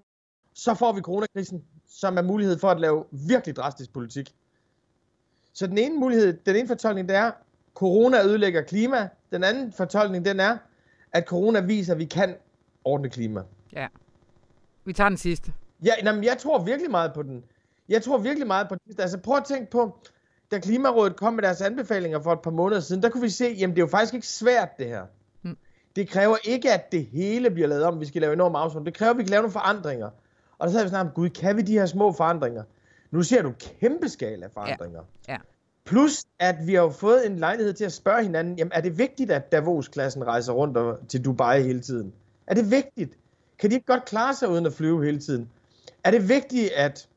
så 0.53 0.73
får 0.73 0.93
vi 0.93 1.01
coronakrisen, 1.01 1.63
som 1.89 2.17
er 2.17 2.21
mulighed 2.21 2.59
for 2.59 2.69
at 2.69 2.79
lave 2.79 3.05
virkelig 3.11 3.55
drastisk 3.55 3.93
politik. 3.93 4.35
Så 5.53 5.67
den 5.67 5.77
ene 5.77 5.99
mulighed, 5.99 6.37
den 6.45 6.55
ene 6.55 6.67
fortolkning, 6.67 7.09
det 7.09 7.17
er, 7.17 7.31
corona 7.75 8.23
ødelægger 8.23 8.61
klima. 8.61 9.09
Den 9.31 9.43
anden 9.43 9.71
fortolkning, 9.71 10.25
den 10.25 10.39
er, 10.39 10.57
at 11.11 11.25
corona 11.25 11.59
viser, 11.59 11.93
at 11.93 11.99
vi 11.99 12.05
kan 12.05 12.35
ordne 12.83 13.09
klima. 13.09 13.41
Ja. 13.73 13.87
Vi 14.85 14.93
tager 14.93 15.09
den 15.09 15.17
sidste. 15.17 15.53
Ja, 15.85 15.91
jamen, 16.03 16.23
jeg 16.23 16.37
tror 16.37 16.63
virkelig 16.63 16.91
meget 16.91 17.13
på 17.13 17.23
den. 17.23 17.43
Jeg 17.89 18.03
tror 18.03 18.17
virkelig 18.17 18.47
meget 18.47 18.69
på 18.69 18.75
den. 18.75 18.99
Altså 18.99 19.17
prøv 19.17 19.37
at 19.37 19.43
tænke 19.45 19.71
på, 19.71 19.97
da 20.51 20.59
Klimarådet 20.59 21.15
kom 21.15 21.33
med 21.33 21.43
deres 21.43 21.61
anbefalinger 21.61 22.19
for 22.19 22.33
et 22.33 22.41
par 22.41 22.51
måneder 22.51 22.81
siden, 22.81 23.03
der 23.03 23.09
kunne 23.09 23.21
vi 23.21 23.29
se, 23.29 23.55
jamen 23.59 23.75
det 23.75 23.81
er 23.81 23.85
jo 23.85 23.89
faktisk 23.89 24.13
ikke 24.13 24.27
svært 24.27 24.77
det 24.77 24.87
her. 24.87 25.03
Hmm. 25.41 25.57
Det 25.95 26.09
kræver 26.09 26.37
ikke, 26.43 26.71
at 26.71 26.91
det 26.91 27.05
hele 27.05 27.51
bliver 27.51 27.67
lavet 27.67 27.83
om, 27.83 27.99
vi 27.99 28.05
skal 28.05 28.21
lave 28.21 28.33
enorme 28.33 28.57
afsvund. 28.57 28.85
Det 28.85 28.93
kræver, 28.93 29.11
at 29.11 29.17
vi 29.17 29.23
kan 29.23 29.29
lave 29.29 29.41
nogle 29.41 29.51
forandringer. 29.51 30.09
Og 30.57 30.67
der 30.67 30.71
sagde 30.71 30.85
vi 30.85 30.89
snart, 30.89 31.13
gud, 31.13 31.29
kan 31.29 31.57
vi 31.57 31.61
de 31.61 31.73
her 31.73 31.85
små 31.85 32.11
forandringer? 32.11 32.63
Nu 33.11 33.23
ser 33.23 33.41
du 33.41 33.53
kæmpe 33.79 34.09
skala 34.09 34.45
af 34.45 34.51
forandringer. 34.51 35.01
Ja. 35.27 35.33
ja. 35.33 35.37
Plus, 35.85 36.23
at 36.39 36.55
vi 36.65 36.73
har 36.73 36.81
jo 36.81 36.89
fået 36.89 37.25
en 37.27 37.39
lejlighed 37.39 37.73
til 37.73 37.85
at 37.85 37.93
spørge 37.93 38.23
hinanden, 38.23 38.57
jamen 38.57 38.71
er 38.71 38.81
det 38.81 38.97
vigtigt, 38.97 39.31
at 39.31 39.51
Davos-klassen 39.51 40.27
rejser 40.27 40.53
rundt 40.53 41.09
til 41.09 41.25
Dubai 41.25 41.63
hele 41.63 41.79
tiden? 41.79 42.13
Er 42.47 42.53
det 42.53 42.71
vigtigt? 42.71 43.17
Kan 43.59 43.69
de 43.69 43.75
ikke 43.75 43.85
godt 43.85 44.05
klare 44.05 44.35
sig 44.35 44.49
uden 44.49 44.65
at 44.65 44.73
flyve 44.73 45.05
hele 45.05 45.19
tiden? 45.19 45.49
Er 46.03 46.11
det 46.11 46.29
vigtigt, 46.29 46.71
at 46.71 47.07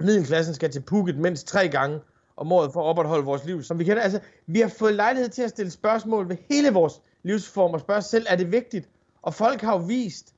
middelklassen 0.00 0.54
skal 0.54 0.70
til 0.70 0.80
Phuket 0.80 1.18
mindst 1.18 1.46
tre 1.46 1.68
gange 1.68 2.00
om 2.36 2.52
året 2.52 2.72
for 2.72 2.80
at 2.80 2.86
opretholde 2.86 3.24
vores 3.24 3.44
liv, 3.44 3.62
som 3.62 3.78
vi 3.78 3.84
kender? 3.84 4.02
Altså, 4.02 4.20
vi 4.46 4.60
har 4.60 4.68
fået 4.68 4.94
lejlighed 4.94 5.28
til 5.28 5.42
at 5.42 5.50
stille 5.50 5.70
spørgsmål 5.70 6.28
ved 6.28 6.36
hele 6.50 6.70
vores 6.70 7.00
livsform 7.22 7.74
og 7.74 7.80
spørge 7.80 7.98
os 7.98 8.04
selv, 8.04 8.26
er 8.28 8.36
det 8.36 8.52
vigtigt? 8.52 8.88
Og 9.22 9.34
folk 9.34 9.60
har 9.60 9.72
jo 9.72 9.84
vist 9.84 10.34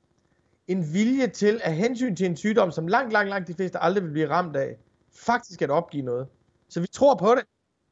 en 0.68 0.94
vilje 0.94 1.26
til 1.26 1.60
at 1.64 1.74
hensyn 1.74 2.16
til 2.16 2.26
en 2.26 2.36
sygdom, 2.36 2.70
som 2.70 2.86
langt, 2.86 3.12
langt, 3.12 3.30
langt 3.30 3.48
de 3.48 3.54
fleste 3.54 3.78
aldrig 3.78 4.04
vil 4.04 4.10
blive 4.10 4.28
ramt 4.28 4.56
af, 4.56 4.76
faktisk 5.12 5.62
at 5.62 5.70
opgive 5.70 6.02
noget. 6.02 6.26
Så 6.68 6.80
vi 6.80 6.86
tror 6.86 7.14
på 7.14 7.34
det. 7.34 7.44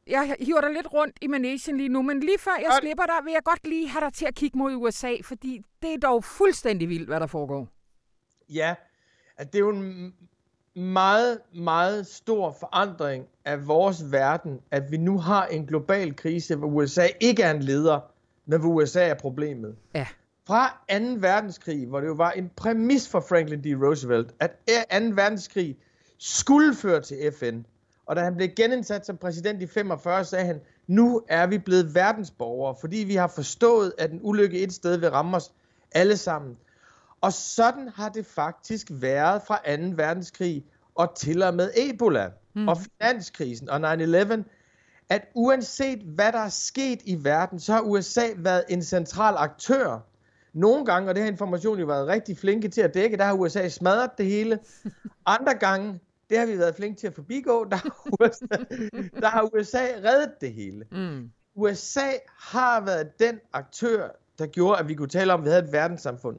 Jeg 0.06 0.36
hiver 0.40 0.60
dig 0.60 0.70
lidt 0.70 0.92
rundt 0.92 1.18
i 1.20 1.26
managen 1.26 1.76
lige 1.76 1.88
nu, 1.88 2.02
men 2.02 2.20
lige 2.20 2.38
før 2.38 2.56
jeg 2.58 2.72
slipper 2.80 3.04
dig, 3.04 3.24
vil 3.24 3.32
jeg 3.32 3.42
godt 3.44 3.66
lige 3.66 3.88
have 3.88 4.04
dig 4.04 4.12
til 4.12 4.26
at 4.26 4.34
kigge 4.34 4.58
mod 4.58 4.74
USA, 4.74 5.14
fordi 5.24 5.60
det 5.82 5.94
er 5.94 5.98
dog 5.98 6.24
fuldstændig 6.24 6.88
vildt, 6.88 7.08
hvad 7.08 7.20
der 7.20 7.26
foregår. 7.26 7.68
Ja, 8.48 8.74
at 9.36 9.52
det 9.52 9.58
er 9.58 9.60
jo 9.60 9.70
en 9.70 10.14
meget, 10.74 11.38
meget 11.54 12.06
stor 12.06 12.56
forandring 12.60 13.26
af 13.44 13.66
vores 13.66 14.12
verden, 14.12 14.60
at 14.70 14.90
vi 14.90 14.96
nu 14.96 15.18
har 15.18 15.46
en 15.46 15.66
global 15.66 16.16
krise, 16.16 16.56
hvor 16.56 16.68
USA 16.68 17.06
ikke 17.20 17.42
er 17.42 17.50
en 17.50 17.62
leder, 17.62 18.00
men 18.46 18.60
hvor 18.60 18.68
USA 18.68 19.08
er 19.08 19.14
problemet. 19.14 19.76
Ja. 19.94 20.06
Fra 20.46 20.84
2. 20.90 20.96
verdenskrig, 21.18 21.86
hvor 21.86 22.00
det 22.00 22.06
jo 22.06 22.12
var 22.12 22.30
en 22.30 22.50
præmis 22.56 23.08
for 23.08 23.20
Franklin 23.28 23.60
D. 23.60 23.66
Roosevelt, 23.84 24.34
at 24.40 24.50
2. 24.50 24.64
verdenskrig 25.14 25.76
skulle 26.18 26.74
føre 26.74 27.00
til 27.00 27.32
FN, 27.38 27.62
og 28.06 28.16
da 28.16 28.20
han 28.20 28.36
blev 28.36 28.48
genindsat 28.56 29.06
som 29.06 29.16
præsident 29.16 29.62
i 29.62 29.66
45, 29.66 30.24
sagde 30.24 30.44
han, 30.44 30.60
nu 30.86 31.22
er 31.28 31.46
vi 31.46 31.58
blevet 31.58 31.94
verdensborgere, 31.94 32.76
fordi 32.80 32.96
vi 32.96 33.14
har 33.14 33.26
forstået, 33.26 33.92
at 33.98 34.10
en 34.10 34.20
ulykke 34.22 34.62
et 34.62 34.72
sted 34.72 34.96
vil 34.96 35.10
ramme 35.10 35.36
os 35.36 35.52
alle 35.92 36.16
sammen. 36.16 36.56
Og 37.20 37.32
sådan 37.32 37.88
har 37.88 38.08
det 38.08 38.26
faktisk 38.26 38.86
været 38.90 39.42
fra 39.46 39.76
2. 39.76 39.82
verdenskrig 39.96 40.64
og 40.94 41.14
til 41.16 41.42
og 41.42 41.54
med 41.54 41.70
Ebola 41.76 42.30
mm. 42.54 42.68
og 42.68 42.76
finanskrisen 42.78 43.70
og 43.70 43.92
9-11, 43.92 44.42
at 45.08 45.28
uanset 45.34 45.98
hvad 45.98 46.32
der 46.32 46.38
er 46.38 46.48
sket 46.48 47.02
i 47.04 47.24
verden, 47.24 47.60
så 47.60 47.72
har 47.72 47.80
USA 47.80 48.26
været 48.36 48.64
en 48.68 48.82
central 48.82 49.34
aktør. 49.38 49.98
Nogle 50.52 50.84
gange, 50.84 51.08
og 51.08 51.14
det 51.14 51.22
har 51.22 51.30
information 51.30 51.78
jo 51.78 51.86
været 51.86 52.08
rigtig 52.08 52.38
flinke 52.38 52.68
til 52.68 52.80
at 52.80 52.94
dække, 52.94 53.16
der 53.16 53.24
har 53.24 53.34
USA 53.34 53.68
smadret 53.68 54.10
det 54.18 54.26
hele. 54.26 54.58
Andre 55.26 55.54
gange, 55.54 56.00
det 56.30 56.38
har 56.38 56.46
vi 56.46 56.58
været 56.58 56.74
flinke 56.74 57.00
til 57.00 57.06
at 57.06 57.14
forbigå. 57.14 57.64
Der 57.64 57.76
har 57.76 58.08
USA, 58.20 58.46
der 59.20 59.28
har 59.28 59.50
USA 59.54 59.84
reddet 60.04 60.30
det 60.40 60.52
hele. 60.52 60.84
Mm. 60.92 61.30
USA 61.54 62.10
har 62.38 62.80
været 62.80 63.18
den 63.18 63.40
aktør, 63.52 64.08
der 64.38 64.46
gjorde, 64.46 64.78
at 64.78 64.88
vi 64.88 64.94
kunne 64.94 65.08
tale 65.08 65.32
om, 65.32 65.40
at 65.40 65.44
vi 65.44 65.50
havde 65.50 65.64
et 65.64 65.72
verdenssamfund. 65.72 66.38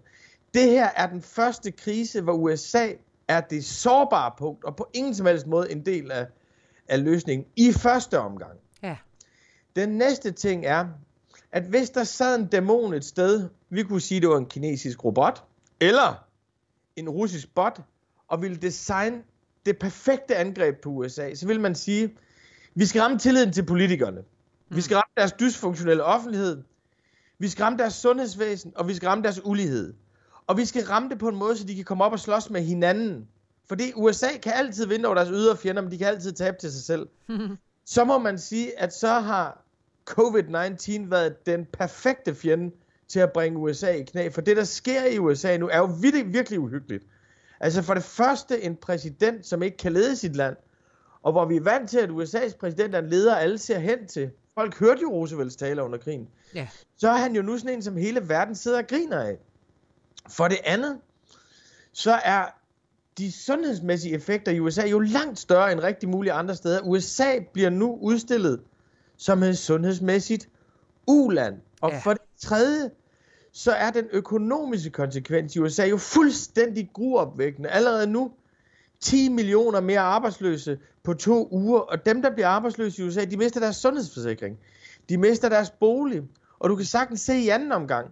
Det 0.53 0.69
her 0.69 0.89
er 0.95 1.07
den 1.07 1.21
første 1.21 1.71
krise, 1.71 2.21
hvor 2.21 2.33
USA 2.33 2.87
er 3.27 3.41
det 3.41 3.65
sårbare 3.65 4.31
punkt, 4.37 4.63
og 4.63 4.75
på 4.75 4.87
ingen 4.93 5.15
som 5.15 5.25
helst 5.25 5.47
måde 5.47 5.71
en 5.71 5.85
del 5.85 6.11
af, 6.11 6.27
af 6.87 7.03
løsningen 7.03 7.47
i 7.55 7.71
første 7.71 8.19
omgang. 8.19 8.59
Ja. 8.83 8.97
Den 9.75 9.89
næste 9.89 10.31
ting 10.31 10.65
er, 10.65 10.87
at 11.51 11.63
hvis 11.63 11.89
der 11.89 12.03
sad 12.03 12.39
en 12.39 12.45
dæmon 12.45 12.93
et 12.93 13.05
sted, 13.05 13.49
vi 13.75 13.83
kunne 13.83 14.01
sige, 14.01 14.21
det 14.21 14.29
var 14.29 14.37
en 14.37 14.45
kinesisk 14.45 15.05
robot, 15.05 15.43
eller 15.79 16.25
en 16.95 17.09
russisk 17.09 17.55
bot, 17.55 17.81
og 18.27 18.41
ville 18.41 18.57
designe 18.57 19.23
det 19.65 19.79
perfekte 19.79 20.35
angreb 20.35 20.81
på 20.81 20.89
USA, 20.89 21.35
så 21.35 21.47
vil 21.47 21.59
man 21.59 21.75
sige, 21.75 22.17
vi 22.75 22.85
skal 22.85 23.01
ramme 23.01 23.19
tilliden 23.19 23.53
til 23.53 23.65
politikerne. 23.65 24.23
Vi 24.69 24.81
skal 24.81 24.95
ramme 24.95 25.11
deres 25.17 25.31
dysfunktionelle 25.31 26.03
offentlighed. 26.03 26.63
Vi 27.39 27.49
skal 27.49 27.63
ramme 27.63 27.79
deres 27.79 27.93
sundhedsvæsen, 27.93 28.73
og 28.75 28.87
vi 28.87 28.93
skal 28.93 29.07
ramme 29.09 29.23
deres 29.23 29.41
ulighed. 29.45 29.93
Og 30.47 30.57
vi 30.57 30.65
skal 30.65 30.83
ramme 30.83 31.09
det 31.09 31.19
på 31.19 31.27
en 31.27 31.35
måde, 31.35 31.57
så 31.57 31.63
de 31.63 31.75
kan 31.75 31.85
komme 31.85 32.03
op 32.03 32.11
og 32.11 32.19
slås 32.19 32.49
med 32.49 32.61
hinanden. 32.61 33.27
Fordi 33.67 33.91
USA 33.95 34.27
kan 34.43 34.53
altid 34.53 34.87
vinde 34.87 35.05
over 35.05 35.15
deres 35.15 35.29
ydre 35.29 35.57
fjender, 35.57 35.81
men 35.81 35.91
de 35.91 35.97
kan 35.97 36.07
altid 36.07 36.31
tabe 36.31 36.57
til 36.59 36.71
sig 36.71 36.83
selv. 36.83 37.07
så 37.85 38.03
må 38.03 38.17
man 38.17 38.39
sige, 38.39 38.79
at 38.79 38.93
så 38.93 39.19
har 39.19 39.63
COVID-19 40.09 41.09
været 41.09 41.45
den 41.45 41.65
perfekte 41.65 42.35
fjende 42.35 42.71
til 43.07 43.19
at 43.19 43.33
bringe 43.33 43.59
USA 43.59 43.91
i 43.91 44.03
knæ. 44.03 44.29
For 44.29 44.41
det, 44.41 44.57
der 44.57 44.63
sker 44.63 45.05
i 45.05 45.19
USA 45.19 45.57
nu, 45.57 45.67
er 45.67 45.77
jo 45.77 45.89
virkelig, 46.01 46.33
virkelig 46.33 46.59
uhyggeligt. 46.59 47.03
Altså 47.59 47.81
for 47.81 47.93
det 47.93 48.03
første 48.03 48.61
en 48.61 48.75
præsident, 48.75 49.45
som 49.45 49.63
ikke 49.63 49.77
kan 49.77 49.93
lede 49.93 50.15
sit 50.15 50.35
land, 50.35 50.55
og 51.23 51.31
hvor 51.31 51.45
vi 51.45 51.55
er 51.55 51.61
vant 51.61 51.89
til, 51.89 51.97
at 51.97 52.09
USA's 52.09 52.57
præsident 52.57 52.95
er 52.95 52.99
en 52.99 53.09
leder, 53.09 53.35
alle 53.35 53.57
ser 53.57 53.79
hen 53.79 54.07
til. 54.07 54.31
Folk 54.53 54.79
hørte 54.79 55.01
jo 55.01 55.09
Roosevelts 55.11 55.55
tale 55.55 55.83
under 55.83 55.97
krigen. 55.97 56.27
Ja. 56.55 56.67
Så 56.97 57.09
er 57.09 57.17
han 57.17 57.35
jo 57.35 57.41
nu 57.41 57.57
sådan 57.57 57.75
en, 57.75 57.83
som 57.83 57.97
hele 57.97 58.29
verden 58.29 58.55
sidder 58.55 58.77
og 58.77 58.87
griner 58.87 59.19
af. 59.19 59.37
For 60.29 60.47
det 60.47 60.57
andet, 60.65 60.97
så 61.91 62.11
er 62.11 62.45
de 63.17 63.31
sundhedsmæssige 63.31 64.15
effekter 64.15 64.51
i 64.51 64.59
USA 64.59 64.87
jo 64.87 64.99
langt 64.99 65.39
større 65.39 65.71
end 65.71 65.79
rigtig 65.79 66.09
mulige 66.09 66.33
andre 66.33 66.55
steder. 66.55 66.81
USA 66.81 67.39
bliver 67.53 67.69
nu 67.69 67.97
udstillet 68.01 68.61
som 69.17 69.43
et 69.43 69.57
sundhedsmæssigt 69.57 70.49
uland. 71.07 71.55
Og 71.81 71.91
ja. 71.91 71.99
for 71.99 72.13
det 72.13 72.21
tredje, 72.43 72.91
så 73.51 73.71
er 73.71 73.91
den 73.91 74.05
økonomiske 74.11 74.89
konsekvens 74.89 75.55
i 75.55 75.59
USA 75.59 75.85
jo 75.85 75.97
fuldstændig 75.97 76.89
gruopvækkende. 76.93 77.69
Allerede 77.69 78.07
nu 78.07 78.31
10 78.99 79.29
millioner 79.29 79.81
mere 79.81 79.99
arbejdsløse 79.99 80.79
på 81.03 81.13
to 81.13 81.47
uger, 81.51 81.79
og 81.79 82.05
dem, 82.05 82.21
der 82.21 82.29
bliver 82.29 82.47
arbejdsløse 82.47 83.03
i 83.03 83.05
USA, 83.05 83.25
de 83.25 83.37
mister 83.37 83.59
deres 83.59 83.75
sundhedsforsikring. 83.75 84.59
De 85.09 85.17
mister 85.17 85.49
deres 85.49 85.69
bolig, 85.69 86.23
og 86.59 86.69
du 86.69 86.75
kan 86.75 86.85
sagtens 86.85 87.21
se 87.21 87.37
i 87.37 87.49
anden 87.49 87.71
omgang, 87.71 88.11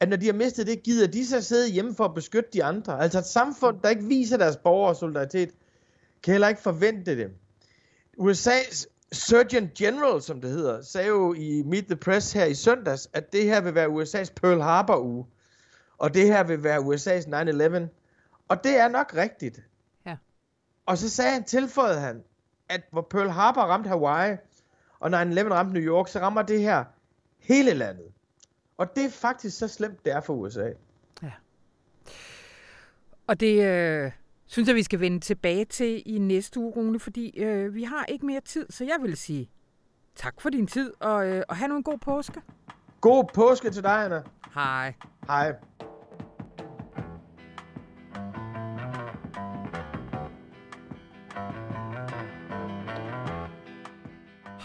at 0.00 0.08
når 0.08 0.16
de 0.16 0.26
har 0.26 0.32
mistet 0.32 0.66
det, 0.66 0.82
gider 0.82 1.06
de 1.06 1.26
så 1.26 1.40
sidde 1.40 1.70
hjemme 1.70 1.94
for 1.94 2.04
at 2.04 2.14
beskytte 2.14 2.50
de 2.52 2.64
andre. 2.64 3.00
Altså 3.00 3.18
et 3.18 3.26
samfund, 3.26 3.80
der 3.82 3.88
ikke 3.88 4.04
viser 4.04 4.36
deres 4.36 4.56
borgere 4.56 4.94
solidaritet, 4.94 5.50
kan 6.22 6.32
heller 6.32 6.48
ikke 6.48 6.62
forvente 6.62 7.16
det. 7.16 7.30
USA's 8.18 8.86
Surgeon 9.12 9.70
General, 9.78 10.22
som 10.22 10.40
det 10.40 10.50
hedder, 10.50 10.82
sagde 10.82 11.08
jo 11.08 11.34
i 11.34 11.62
Meet 11.62 11.86
the 11.86 11.96
Press 11.96 12.32
her 12.32 12.44
i 12.44 12.54
søndags, 12.54 13.08
at 13.12 13.32
det 13.32 13.44
her 13.44 13.60
vil 13.60 13.74
være 13.74 13.88
USA's 13.88 14.32
Pearl 14.34 14.60
Harbor 14.60 14.96
uge. 14.96 15.26
Og 15.98 16.14
det 16.14 16.26
her 16.26 16.42
vil 16.42 16.62
være 16.62 16.78
USA's 16.78 17.26
9-11. 17.26 17.88
Og 18.48 18.64
det 18.64 18.78
er 18.78 18.88
nok 18.88 19.14
rigtigt. 19.16 19.62
Ja. 20.06 20.16
Og 20.86 20.98
så 20.98 21.08
sagde 21.08 21.32
han, 21.32 21.44
tilføjede 21.44 22.00
han, 22.00 22.22
at 22.68 22.82
hvor 22.90 23.06
Pearl 23.10 23.28
Harbor 23.28 23.60
ramte 23.60 23.88
Hawaii, 23.88 24.36
og 25.00 25.08
9-11 25.08 25.12
ramte 25.52 25.72
New 25.72 25.82
York, 25.82 26.08
så 26.08 26.20
rammer 26.20 26.42
det 26.42 26.60
her 26.60 26.84
hele 27.38 27.74
landet. 27.74 28.06
Og 28.76 28.96
det 28.96 29.04
er 29.04 29.10
faktisk 29.10 29.58
så 29.58 29.68
slemt, 29.68 30.04
det 30.04 30.12
er 30.12 30.20
for 30.20 30.34
USA. 30.34 30.70
Ja. 31.22 31.32
Og 33.26 33.40
det 33.40 33.64
øh, 33.64 34.12
synes 34.52 34.68
jeg, 34.68 34.76
vi 34.76 34.82
skal 34.82 35.00
vende 35.00 35.20
tilbage 35.20 35.64
til 35.64 36.02
i 36.06 36.18
næste 36.18 36.60
uge, 36.60 36.72
Rune, 36.72 37.00
fordi 37.00 37.38
øh, 37.38 37.74
vi 37.74 37.82
har 37.82 38.04
ikke 38.04 38.26
mere 38.26 38.40
tid, 38.40 38.66
så 38.70 38.84
jeg 38.84 38.96
vil 39.02 39.16
sige 39.16 39.50
tak 40.16 40.40
for 40.40 40.50
din 40.50 40.66
tid, 40.66 40.92
og, 41.00 41.26
øh, 41.26 41.42
og 41.48 41.56
have 41.56 41.68
nu 41.68 41.76
en 41.76 41.82
god 41.82 41.98
påske. 41.98 42.40
God 43.00 43.24
påske 43.34 43.70
til 43.70 43.82
dig, 43.82 44.04
Anna. 44.04 44.22
Hej. 44.54 44.94
Hej. 45.26 45.54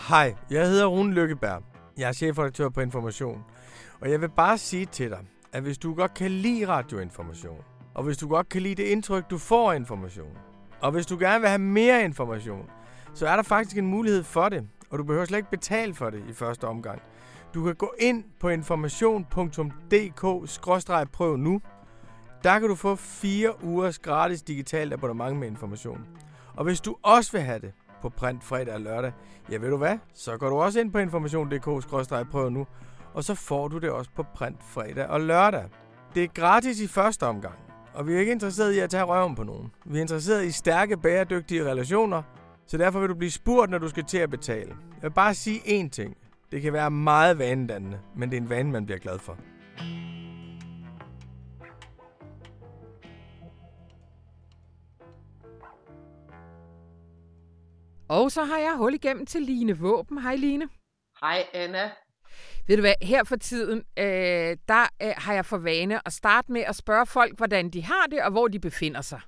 Hej, 0.10 0.36
jeg 0.50 0.68
hedder 0.68 0.86
Rune 0.86 1.14
Lykkeberg. 1.14 1.64
Jeg 1.98 2.10
er 2.10 2.14
chefredaktør 2.14 2.70
på 2.70 2.82
Information. 2.82 3.44
Og 4.00 4.12
jeg 4.12 4.22
vil 4.22 4.30
bare 4.30 4.58
sige 4.58 4.86
til 4.86 5.10
dig, 5.10 5.26
at 5.52 5.62
hvis 5.62 5.78
du 5.78 5.94
godt 5.94 6.14
kan 6.14 6.32
lide 6.32 6.68
radioinformation, 6.68 7.64
og 7.98 8.04
hvis 8.04 8.18
du 8.18 8.28
godt 8.28 8.50
kan 8.50 8.62
lide 8.62 8.76
det 8.76 8.84
indtryk, 8.84 9.30
du 9.30 9.38
får 9.38 9.72
af 9.72 9.76
information, 9.76 10.38
og 10.82 10.92
hvis 10.92 11.06
du 11.06 11.18
gerne 11.20 11.40
vil 11.40 11.50
have 11.50 11.60
mere 11.60 12.04
information, 12.04 12.70
så 13.14 13.28
er 13.28 13.36
der 13.36 13.44
faktisk 13.44 13.78
en 13.78 13.88
mulighed 13.88 14.24
for 14.24 14.50
det, 14.50 14.68
og 14.90 15.00
du 15.00 15.04
behøver 15.04 15.26
slet 15.26 15.38
ikke 15.38 15.50
betale 15.50 15.94
for 15.94 16.10
det 16.10 16.24
i 16.30 16.34
første 16.34 16.68
omgang. 16.68 17.02
Du 17.54 17.64
kan 17.64 17.76
gå 17.76 17.94
ind 18.00 18.24
på 18.40 18.50
information.dk-prøv 18.50 21.38
nu. 21.38 21.62
Der 22.44 22.60
kan 22.60 22.70
du 22.70 22.76
få 22.76 22.96
fire 22.96 23.64
ugers 23.64 24.00
gratis 24.00 24.42
digitalt 24.42 24.94
abonnement 24.94 25.38
med 25.38 25.48
information. 25.48 26.06
Og 26.56 26.64
hvis 26.64 26.82
du 26.82 26.96
også 27.02 27.32
vil 27.32 27.42
have 27.42 27.60
det 27.60 27.72
på 28.02 28.10
print 28.10 28.44
fredag 28.44 28.74
og 28.74 28.82
lørdag, 28.82 29.12
ja 29.52 29.58
ved 29.58 29.70
du 29.70 29.78
hvad, 29.78 29.98
så 30.14 30.38
går 30.38 30.50
du 30.50 30.56
også 30.56 30.80
ind 30.80 30.92
på 30.92 30.98
information.dk-prøv 30.98 32.50
nu, 32.50 32.68
og 33.14 33.24
så 33.24 33.36
får 33.36 33.68
du 33.68 33.78
det 33.78 33.90
også 33.90 34.12
på 34.16 34.24
print 34.24 34.64
fredag 34.64 35.08
og 35.08 35.22
lørdag. 35.22 35.66
Det 36.16 36.24
er 36.24 36.28
gratis 36.28 36.80
i 36.80 36.88
første 36.88 37.26
omgang, 37.26 37.56
og 37.98 38.08
vi 38.08 38.16
er 38.16 38.20
ikke 38.20 38.32
interesseret 38.32 38.74
i 38.74 38.80
at 38.80 38.90
tage 38.90 39.04
røven 39.04 39.36
på 39.36 39.44
nogen. 39.44 39.72
Vi 39.86 39.98
er 39.98 40.02
interesseret 40.02 40.46
i 40.46 40.52
stærke, 40.52 40.98
bæredygtige 40.98 41.64
relationer, 41.72 42.24
så 42.66 42.78
derfor 42.78 43.00
vil 43.00 43.10
du 43.10 43.16
blive 43.16 43.32
spurgt, 43.32 43.72
når 43.72 43.78
du 43.78 43.90
skal 43.90 44.04
til 44.04 44.18
at 44.18 44.30
betale. 44.30 44.70
Jeg 44.70 45.04
vil 45.04 45.12
bare 45.12 45.34
sige 45.34 45.60
én 45.60 45.90
ting. 45.90 46.18
Det 46.52 46.62
kan 46.62 46.74
være 46.74 46.92
meget 46.92 47.40
vanedannende, 47.40 48.00
men 48.16 48.30
det 48.30 48.38
er 48.38 48.42
en 48.42 48.50
vane, 48.50 48.72
man 48.72 48.86
bliver 48.86 49.00
glad 49.00 49.20
for. 49.20 49.38
Og 58.10 58.32
så 58.32 58.44
har 58.44 58.58
jeg 58.58 58.74
hul 58.78 58.94
igennem 58.94 59.26
til 59.26 59.42
Line 59.42 59.80
Våben. 59.80 60.22
Hej 60.22 60.36
Line. 60.36 60.70
Hej 61.22 61.44
Anna. 61.54 61.92
Ved 62.68 62.78
du 62.78 62.82
hvad, 62.82 62.94
her 63.02 63.24
for 63.24 63.36
tiden, 63.36 63.84
øh, 63.98 64.58
der 64.68 64.86
øh, 65.02 65.14
har 65.18 65.34
jeg 65.34 65.46
for 65.46 65.58
vane 65.58 66.08
at 66.08 66.14
starte 66.14 66.52
med 66.52 66.62
at 66.62 66.76
spørge 66.76 67.06
folk, 67.06 67.38
hvordan 67.38 67.70
de 67.70 67.84
har 67.84 68.08
det, 68.12 68.22
og 68.22 68.32
hvor 68.32 68.48
de 68.48 68.60
befinder 68.60 69.02
sig. 69.02 69.22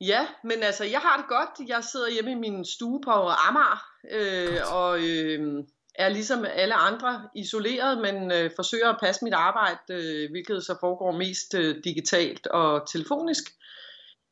Ja, 0.00 0.26
men 0.44 0.62
altså, 0.62 0.84
jeg 0.84 1.00
har 1.00 1.16
det 1.16 1.26
godt. 1.28 1.68
Jeg 1.68 1.84
sidder 1.84 2.10
hjemme 2.10 2.30
i 2.30 2.34
min 2.34 2.64
stue 2.64 3.00
på 3.04 3.10
Amager, 3.48 3.82
øh, 4.10 4.58
og 4.72 4.98
øh, 4.98 5.64
er 5.94 6.08
ligesom 6.08 6.46
alle 6.54 6.74
andre 6.74 7.28
isoleret, 7.36 7.98
men 7.98 8.32
øh, 8.32 8.50
forsøger 8.56 8.88
at 8.88 9.00
passe 9.02 9.24
mit 9.24 9.34
arbejde, 9.34 9.78
øh, 9.90 10.30
hvilket 10.30 10.64
så 10.64 10.76
foregår 10.80 11.12
mest 11.12 11.54
øh, 11.54 11.84
digitalt 11.84 12.46
og 12.46 12.90
telefonisk, 12.92 13.44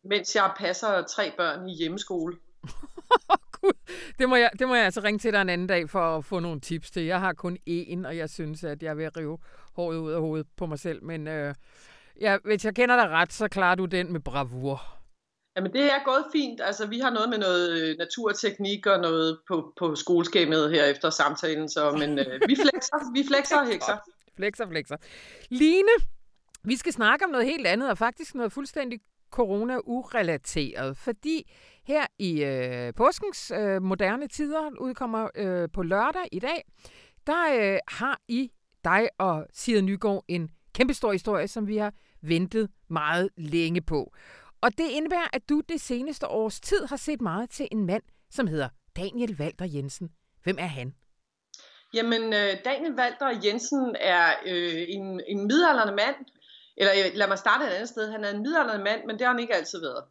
mens 0.05 0.37
jeg 0.37 0.53
passer 0.57 1.03
tre 1.03 1.33
børn 1.37 1.69
i 1.69 1.75
hjemmeskole. 1.75 2.37
Gud, 3.61 3.73
det 4.19 4.29
må, 4.29 4.37
jeg, 4.37 4.51
det 4.59 4.69
må 4.69 4.75
jeg 4.75 4.85
altså 4.85 5.01
ringe 5.01 5.19
til 5.19 5.33
dig 5.33 5.41
en 5.41 5.49
anden 5.49 5.67
dag 5.67 5.91
for 5.91 6.17
at 6.17 6.25
få 6.25 6.39
nogle 6.41 6.61
tips 6.61 6.91
til. 6.91 7.05
Jeg 7.05 7.21
har 7.21 7.33
kun 7.33 7.59
én, 7.71 8.07
og 8.07 8.17
jeg 8.17 8.31
synes, 8.31 8.65
at 8.65 8.83
jeg 8.83 8.97
vil 8.97 9.11
rive 9.11 9.39
håret 9.77 9.99
ud 9.99 10.13
af 10.13 10.21
hovedet 10.21 10.47
på 10.57 10.67
mig 10.67 10.79
selv. 10.79 11.05
Men 11.05 11.29
øh, 11.29 11.55
ja, 12.21 12.39
hvis 12.45 12.65
jeg 12.65 12.75
kender 12.75 12.97
dig 12.97 13.09
ret, 13.09 13.33
så 13.33 13.49
klarer 13.49 13.75
du 13.75 13.85
den 13.85 14.13
med 14.13 14.21
bravur. 14.21 14.99
Jamen 15.57 15.73
det 15.73 15.85
er 15.85 16.05
gået 16.05 16.25
fint. 16.33 16.61
Altså 16.61 16.87
vi 16.87 16.99
har 16.99 17.11
noget 17.11 17.29
med 17.29 17.39
noget 17.39 17.83
øh, 17.83 17.97
naturteknik 17.99 18.87
og 18.87 19.01
noget 19.01 19.39
på, 19.49 19.73
på 19.79 19.95
skoleskemaet 19.95 20.71
her 20.71 20.85
efter 20.85 21.11
samtalen. 21.11 21.69
Så, 21.69 21.91
men 21.93 22.19
øh, 22.19 22.41
vi 22.49 22.57
flexer, 22.57 23.13
vi 23.13 23.25
flexer 23.29 23.57
og 23.57 23.67
hekser. 23.73 23.97
Flexer, 24.37 24.69
flexer. 24.69 24.97
Line, 25.51 25.95
vi 26.65 26.77
skal 26.77 26.93
snakke 26.93 27.25
om 27.25 27.31
noget 27.31 27.47
helt 27.47 27.67
andet, 27.67 27.91
og 27.91 27.99
faktisk 27.99 28.35
noget 28.35 28.53
fuldstændig 28.53 29.01
corona-urelateret, 29.31 30.97
fordi 30.97 31.53
her 31.85 32.07
i 32.19 32.45
øh, 32.45 32.95
påskens 32.95 33.51
øh, 33.51 33.83
moderne 33.83 34.29
tider, 34.29 34.71
udkommer 34.81 35.29
øh, 35.35 35.69
på 35.73 35.83
lørdag 35.83 36.29
i 36.33 36.39
dag, 36.39 36.65
der 37.27 37.73
øh, 37.75 37.79
har 37.89 38.21
I, 38.29 38.51
dig 38.85 39.09
og 39.19 39.47
Sida 39.53 39.81
Nygaard, 39.81 40.25
en 40.29 40.51
kæmpestor 40.75 41.13
historie, 41.13 41.49
som 41.49 41.67
vi 41.67 41.77
har 41.77 41.93
ventet 42.23 42.71
meget 42.89 43.29
længe 43.37 43.81
på. 43.81 44.13
Og 44.61 44.79
det 44.79 44.91
indebærer, 44.91 45.29
at 45.33 45.49
du 45.49 45.63
det 45.69 45.81
seneste 45.81 46.27
års 46.29 46.61
tid 46.61 46.87
har 46.87 46.97
set 46.97 47.21
meget 47.21 47.51
til 47.51 47.69
en 47.73 47.87
mand, 47.87 48.03
som 48.31 48.47
hedder 48.47 48.69
Daniel 48.97 49.37
Walter 49.41 49.67
Jensen. 49.75 50.11
Hvem 50.43 50.57
er 50.59 50.67
han? 50.67 50.95
Jamen, 51.95 52.23
øh, 52.23 52.53
Daniel 52.65 52.95
Walter 52.99 53.41
Jensen 53.45 53.97
er 54.01 54.27
øh, 54.47 54.85
en, 54.89 55.21
en 55.27 55.47
midalderne 55.47 55.97
mand, 55.97 56.17
eller 56.79 56.93
øh, 56.93 57.11
lad 57.15 57.29
mig 57.29 57.39
starte 57.39 57.65
et 57.65 57.71
andet 57.71 57.89
sted. 57.89 58.11
Han 58.11 58.25
er 58.25 58.31
en 58.31 58.43
midaldrende 58.43 58.85
mand, 58.85 59.01
men 59.07 59.19
det 59.19 59.27
har 59.27 59.33
han 59.33 59.41
ikke 59.41 59.55
altid 59.55 59.81
været. 59.81 60.05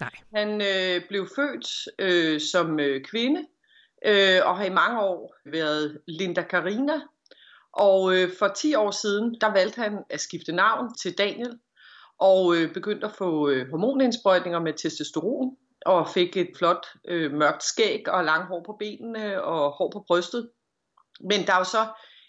Nej. 0.00 0.10
Han 0.34 0.60
øh, 0.60 1.08
blev 1.08 1.28
født 1.36 1.88
øh, 1.98 2.40
som 2.40 2.80
øh, 2.80 3.04
kvinde, 3.04 3.40
øh, 4.06 4.40
og 4.44 4.56
har 4.56 4.64
i 4.64 4.70
mange 4.70 5.00
år 5.00 5.34
været 5.44 6.00
Linda 6.08 6.42
Karina. 6.42 7.00
Og 7.72 8.16
øh, 8.16 8.30
for 8.38 8.48
10 8.48 8.74
år 8.74 8.90
siden, 8.90 9.36
der 9.40 9.52
valgte 9.52 9.80
han 9.80 9.98
at 10.10 10.20
skifte 10.20 10.52
navn 10.52 10.94
til 10.94 11.18
Daniel, 11.18 11.58
og 12.18 12.56
øh, 12.56 12.74
begyndte 12.74 13.06
at 13.06 13.12
få 13.12 13.48
øh, 13.48 13.70
hormonindsprøjtninger 13.70 14.60
med 14.60 14.72
testosteron, 14.72 15.56
og 15.86 16.08
fik 16.08 16.36
et 16.36 16.50
flot 16.58 16.86
øh, 17.08 17.32
mørkt 17.32 17.62
skæg 17.62 18.08
og 18.08 18.24
lang 18.24 18.44
hår 18.44 18.62
på 18.66 18.76
benene 18.78 19.42
og 19.42 19.70
hår 19.70 19.90
på 19.90 20.04
brystet. 20.06 20.50
Men 21.20 21.46
der 21.46 21.52
er 21.52 21.58
jo 21.58 21.64
så 21.64 21.86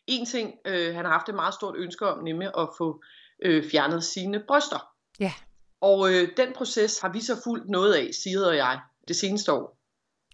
en 0.07 0.25
ting, 0.25 0.53
øh, 0.65 0.95
han 0.95 1.05
har 1.05 1.11
haft 1.11 1.29
et 1.29 1.35
meget 1.35 1.53
stort 1.53 1.75
ønske 1.77 2.07
om, 2.07 2.23
nemlig 2.23 2.51
at 2.57 2.69
få 2.77 3.03
øh, 3.43 3.69
fjernet 3.71 4.03
sine 4.03 4.43
bryster. 4.47 4.87
Ja. 5.19 5.33
Og 5.81 6.13
øh, 6.13 6.27
den 6.37 6.53
proces 6.55 6.99
har 6.99 7.13
vi 7.13 7.21
så 7.21 7.41
fulgt 7.43 7.69
noget 7.69 7.93
af, 7.93 8.09
Sigrid 8.23 8.43
og 8.43 8.55
jeg, 8.55 8.79
det 9.07 9.15
seneste 9.15 9.51
år. 9.51 9.77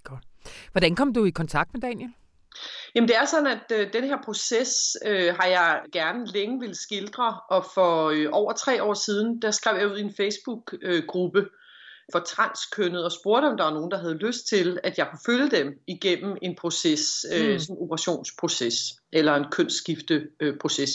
Godt. 0.04 0.24
Hvordan 0.72 0.96
kom 0.96 1.14
du 1.14 1.26
i 1.26 1.30
kontakt 1.30 1.74
med 1.74 1.82
Daniel? 1.82 2.10
Jamen 2.96 3.08
det 3.08 3.16
er 3.16 3.26
sådan, 3.26 3.48
at 3.48 3.72
øh, 3.80 3.94
den 3.94 4.04
her 4.04 4.18
proces 4.26 4.98
øh, 5.06 5.36
har 5.36 5.46
jeg 5.46 5.82
gerne 5.92 6.26
længe 6.26 6.60
vil 6.60 6.76
skildre, 6.76 7.40
og 7.50 7.66
for 7.74 8.10
øh, 8.10 8.28
over 8.32 8.54
tre 8.54 8.84
år 8.84 8.94
siden, 8.94 9.42
der 9.42 9.52
skrev 9.52 9.78
jeg 9.78 9.92
ud 9.92 9.98
i 9.98 10.02
en 10.02 10.14
Facebook-gruppe 10.18 11.46
for 12.12 12.20
transkønnet 12.20 13.06
og 13.06 13.12
spurgte, 13.12 13.46
om 13.46 13.58
der 13.58 13.64
var 13.64 13.74
nogen, 13.74 13.92
der 13.92 13.98
havde 13.98 14.18
lyst 14.18 14.48
til, 14.48 14.80
at 14.84 14.98
jeg 14.98 15.08
kunne 15.10 15.20
følge 15.26 15.52
dem 15.52 15.80
igennem 15.88 16.38
en 16.42 16.56
proces, 16.56 17.26
øh, 17.34 17.52
mm. 17.52 17.60
sådan 17.60 17.76
en 17.76 17.84
operationsproces, 17.84 18.76
eller 19.12 19.36
en 19.36 19.46
kønsskifteproces. 19.52 20.92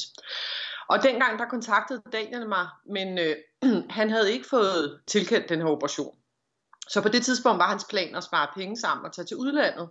Og 0.88 1.02
dengang 1.02 1.38
der 1.38 1.44
kontaktede 1.44 2.02
Daniel 2.12 2.48
mig, 2.48 2.68
men 2.90 3.18
øh, 3.18 3.36
han 3.98 4.10
havde 4.10 4.32
ikke 4.32 4.48
fået 4.48 5.00
tilkendt 5.06 5.48
den 5.48 5.60
her 5.60 5.68
operation. 5.68 6.16
Så 6.88 7.00
på 7.00 7.08
det 7.08 7.24
tidspunkt 7.24 7.58
var 7.58 7.68
hans 7.68 7.86
plan 7.90 8.14
at 8.14 8.24
spare 8.24 8.48
penge 8.54 8.76
sammen 8.76 9.06
og 9.06 9.12
tage 9.12 9.26
til 9.26 9.36
udlandet. 9.36 9.88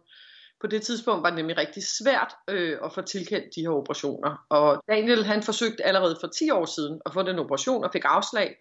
På 0.62 0.68
det 0.68 0.82
tidspunkt 0.82 1.24
var 1.24 1.30
det 1.30 1.38
nemlig 1.38 1.58
rigtig 1.58 1.84
svært 2.00 2.36
øh, 2.48 2.78
at 2.84 2.94
få 2.94 3.02
tilkendt 3.02 3.56
de 3.56 3.62
her 3.62 3.70
operationer. 3.70 4.46
Og 4.50 4.84
Daniel 4.88 5.26
han 5.26 5.44
forsøgte 5.44 5.84
allerede 5.86 6.18
for 6.22 6.28
10 6.28 6.50
år 6.50 6.66
siden 6.66 7.02
at 7.06 7.14
få 7.14 7.24
den 7.24 7.40
operation 7.40 7.84
og 7.84 7.92
fik 7.94 8.04
afslag. 8.06 8.56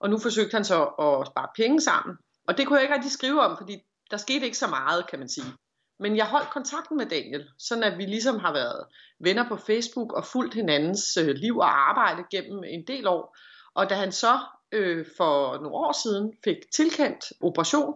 og 0.00 0.10
nu 0.10 0.18
forsøgte 0.18 0.54
han 0.54 0.64
så 0.64 0.84
at 0.84 1.26
spare 1.26 1.48
penge 1.56 1.80
sammen. 1.80 2.16
Og 2.48 2.58
det 2.58 2.66
kunne 2.66 2.76
jeg 2.76 2.82
ikke 2.82 2.94
rigtig 2.94 3.12
skrive 3.12 3.40
om, 3.40 3.56
fordi 3.56 3.78
der 4.10 4.16
skete 4.16 4.44
ikke 4.44 4.58
så 4.58 4.66
meget, 4.66 5.06
kan 5.06 5.18
man 5.18 5.28
sige. 5.28 5.46
Men 6.00 6.16
jeg 6.16 6.26
holdt 6.26 6.50
kontakten 6.50 6.96
med 6.96 7.06
Daniel, 7.06 7.44
sådan 7.58 7.84
at 7.84 7.98
vi 7.98 8.02
ligesom 8.02 8.38
har 8.38 8.52
været 8.52 8.84
venner 9.20 9.48
på 9.48 9.56
Facebook 9.56 10.12
og 10.12 10.24
fulgt 10.24 10.54
hinandens 10.54 11.16
øh, 11.16 11.28
liv 11.28 11.56
og 11.56 11.88
arbejde 11.90 12.22
gennem 12.30 12.64
en 12.64 12.86
del 12.86 13.06
år. 13.06 13.36
Og 13.74 13.90
da 13.90 13.94
han 13.94 14.12
så 14.12 14.38
øh, 14.72 15.06
for 15.16 15.54
nogle 15.54 15.76
år 15.76 16.02
siden 16.02 16.32
fik 16.44 16.56
tilkendt 16.76 17.24
operation, 17.40 17.94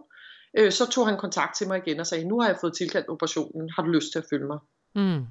øh, 0.57 0.71
så 0.71 0.89
tog 0.89 1.07
han 1.07 1.17
kontakt 1.17 1.55
til 1.57 1.67
mig 1.67 1.77
igen 1.77 1.99
og 1.99 2.07
sagde, 2.07 2.27
nu 2.27 2.39
har 2.39 2.47
jeg 2.47 2.57
fået 2.61 2.73
tilkendt 2.77 3.09
operationen, 3.09 3.69
har 3.75 3.83
du 3.83 3.89
lyst 3.89 4.11
til 4.11 4.19
at 4.19 4.25
følge 4.29 4.47
mig? 4.47 4.59
Mm. 4.95 5.25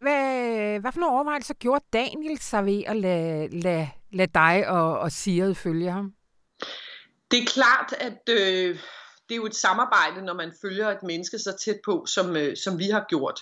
Hvad, 0.00 0.80
hvad 0.80 0.92
for 0.92 1.00
nogle 1.00 1.14
overvejelser 1.14 1.54
gjorde 1.54 1.84
Daniel 1.92 2.38
sig 2.38 2.66
ved 2.66 2.82
at 2.86 2.96
lade, 2.96 3.60
lade, 3.60 3.88
lade 4.12 4.30
dig 4.34 4.68
og, 4.68 4.98
og 4.98 5.12
Siret 5.12 5.56
følge 5.56 5.90
ham? 5.90 6.14
Det 7.30 7.38
er 7.42 7.46
klart, 7.46 7.94
at 8.00 8.28
øh, 8.30 8.78
det 9.28 9.34
er 9.34 9.36
jo 9.36 9.46
et 9.46 9.54
samarbejde, 9.54 10.24
når 10.24 10.34
man 10.34 10.52
følger 10.62 10.88
et 10.88 11.02
menneske 11.02 11.38
så 11.38 11.56
tæt 11.64 11.80
på, 11.84 12.06
som, 12.06 12.36
øh, 12.36 12.56
som 12.56 12.78
vi 12.78 12.84
har 12.84 13.04
gjort. 13.08 13.40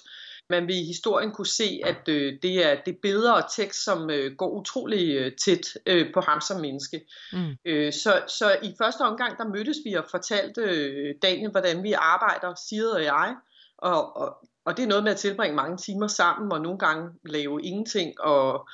Man 0.51 0.67
vil 0.67 0.77
i 0.77 0.85
historien 0.85 1.33
kunne 1.33 1.47
se, 1.47 1.81
at 1.85 2.09
øh, 2.09 2.33
det 2.43 2.67
er 2.67 2.77
det 2.87 2.99
billeder 3.03 3.33
og 3.33 3.53
tekst, 3.57 3.85
som 3.85 4.11
øh, 4.11 4.37
går 4.37 4.51
utrolig 4.51 5.15
øh, 5.15 5.33
tæt 5.45 5.79
øh, 5.87 6.13
på 6.15 6.21
ham 6.21 6.41
som 6.41 6.61
menneske. 6.61 7.01
Mm. 7.33 7.57
Øh, 7.65 7.93
så, 7.93 8.23
så 8.29 8.57
i 8.63 8.75
første 8.79 9.01
omgang, 9.01 9.39
der 9.39 9.49
mødtes 9.49 9.77
vi 9.85 9.95
og 9.95 10.05
fortalte 10.11 10.61
øh, 10.61 11.15
Daniel, 11.23 11.51
hvordan 11.51 11.83
vi 11.83 11.93
arbejder, 11.93 12.55
Siret 12.69 12.93
og 12.93 13.05
jeg. 13.05 13.35
Og, 13.79 14.17
og, 14.17 14.37
og 14.65 14.77
det 14.77 14.83
er 14.83 14.87
noget 14.87 15.05
med 15.05 15.13
at 15.13 15.19
tilbringe 15.19 15.57
mange 15.57 15.77
timer 15.77 16.07
sammen, 16.07 16.53
og 16.53 16.61
nogle 16.61 16.79
gange 16.79 17.11
lave 17.25 17.63
ingenting, 17.63 18.21
og 18.21 18.69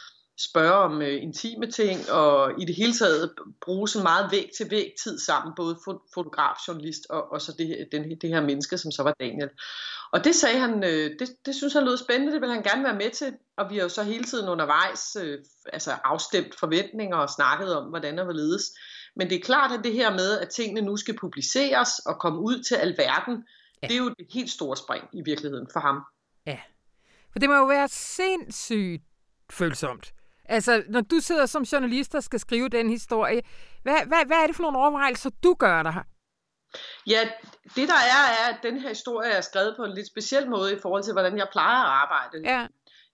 spørge 0.49 0.73
om 0.73 1.03
øh, 1.03 1.23
intime 1.23 1.71
ting, 1.71 2.11
og 2.11 2.63
i 2.63 2.65
det 2.65 2.75
hele 2.75 2.93
taget 2.93 3.35
bruge 3.61 3.89
så 3.89 4.03
meget 4.03 4.33
væg 4.33 4.51
til 4.57 4.71
væg 4.71 4.93
tid 5.05 5.19
sammen, 5.19 5.53
både 5.57 5.79
fotograf, 6.15 6.57
journalist 6.69 7.07
og, 7.11 7.33
og 7.33 7.41
så 7.41 7.55
det, 7.59 7.89
den, 7.93 8.21
det 8.21 8.31
her 8.31 8.41
menneske, 8.41 8.79
som 8.79 8.93
så 8.93 9.03
var 9.03 9.15
Daniel. 9.21 9.49
Og 10.13 10.25
det 10.25 10.35
sagde 10.35 10.59
han, 10.59 10.85
øh, 10.85 11.11
det, 11.19 11.29
det 11.47 11.55
synes 11.55 11.73
han 11.73 11.85
lød 11.85 11.97
spændende, 11.97 12.33
det 12.33 12.41
vil 12.41 12.51
han 12.51 12.63
gerne 12.63 12.85
være 12.85 12.97
med 12.97 13.11
til, 13.11 13.35
og 13.57 13.71
vi 13.71 13.77
har 13.77 13.83
jo 13.83 13.89
så 13.89 14.03
hele 14.03 14.25
tiden 14.25 14.49
undervejs 14.49 15.17
øh, 15.23 15.39
altså 15.73 15.93
afstemt 16.05 16.59
forventninger 16.59 17.17
og 17.17 17.31
snakket 17.31 17.77
om, 17.77 17.89
hvordan 17.89 18.19
der 18.19 18.27
vil 18.27 18.37
ledes. 18.37 18.65
Men 19.17 19.31
det 19.31 19.37
er 19.37 19.43
klart, 19.43 19.73
at 19.73 19.85
det 19.85 19.93
her 19.93 20.11
med, 20.11 20.39
at 20.39 20.49
tingene 20.49 20.81
nu 20.81 20.97
skal 20.97 21.17
publiceres 21.17 21.99
og 21.99 22.21
komme 22.21 22.41
ud 22.41 22.63
til 22.63 22.75
alverden, 22.75 23.45
ja. 23.83 23.87
det 23.87 23.95
er 23.95 23.99
jo 23.99 24.07
et 24.07 24.27
helt 24.35 24.51
stort 24.51 24.79
spring 24.79 25.05
i 25.13 25.23
virkeligheden 25.25 25.69
for 25.73 25.81
ham. 25.81 26.01
Ja, 26.47 26.59
for 27.33 27.39
det 27.39 27.49
må 27.49 27.55
jo 27.57 27.67
være 27.67 27.89
sindssygt 27.89 29.03
følsomt 29.51 30.13
Altså, 30.51 30.83
når 30.89 31.01
du 31.01 31.21
sidder 31.21 31.47
som 31.47 31.63
journalist 31.63 32.15
og 32.15 32.23
skal 32.23 32.41
skrive 32.41 32.69
den 32.69 32.91
historie, 32.91 33.43
hvad, 33.83 34.07
hvad, 34.07 34.27
hvad 34.27 34.37
er 34.37 34.47
det 34.47 34.57
for 34.57 34.63
nogle 34.63 34.79
overvejelser, 34.79 35.31
du 35.45 35.55
gør 35.55 35.83
der? 35.83 36.05
Ja, 37.07 37.21
det 37.77 37.89
der 37.89 38.01
er, 38.17 38.23
er, 38.41 38.55
at 38.55 38.59
den 38.63 38.81
her 38.81 38.89
historie 38.89 39.31
er 39.31 39.41
skrevet 39.41 39.75
på 39.77 39.85
en 39.85 39.95
lidt 39.95 40.07
speciel 40.07 40.51
måde 40.51 40.73
i 40.73 40.79
forhold 40.83 41.03
til, 41.03 41.13
hvordan 41.13 41.39
jeg 41.39 41.49
plejer 41.53 41.85
at 41.85 41.91
arbejde. 41.91 42.37
Ja. 42.45 42.67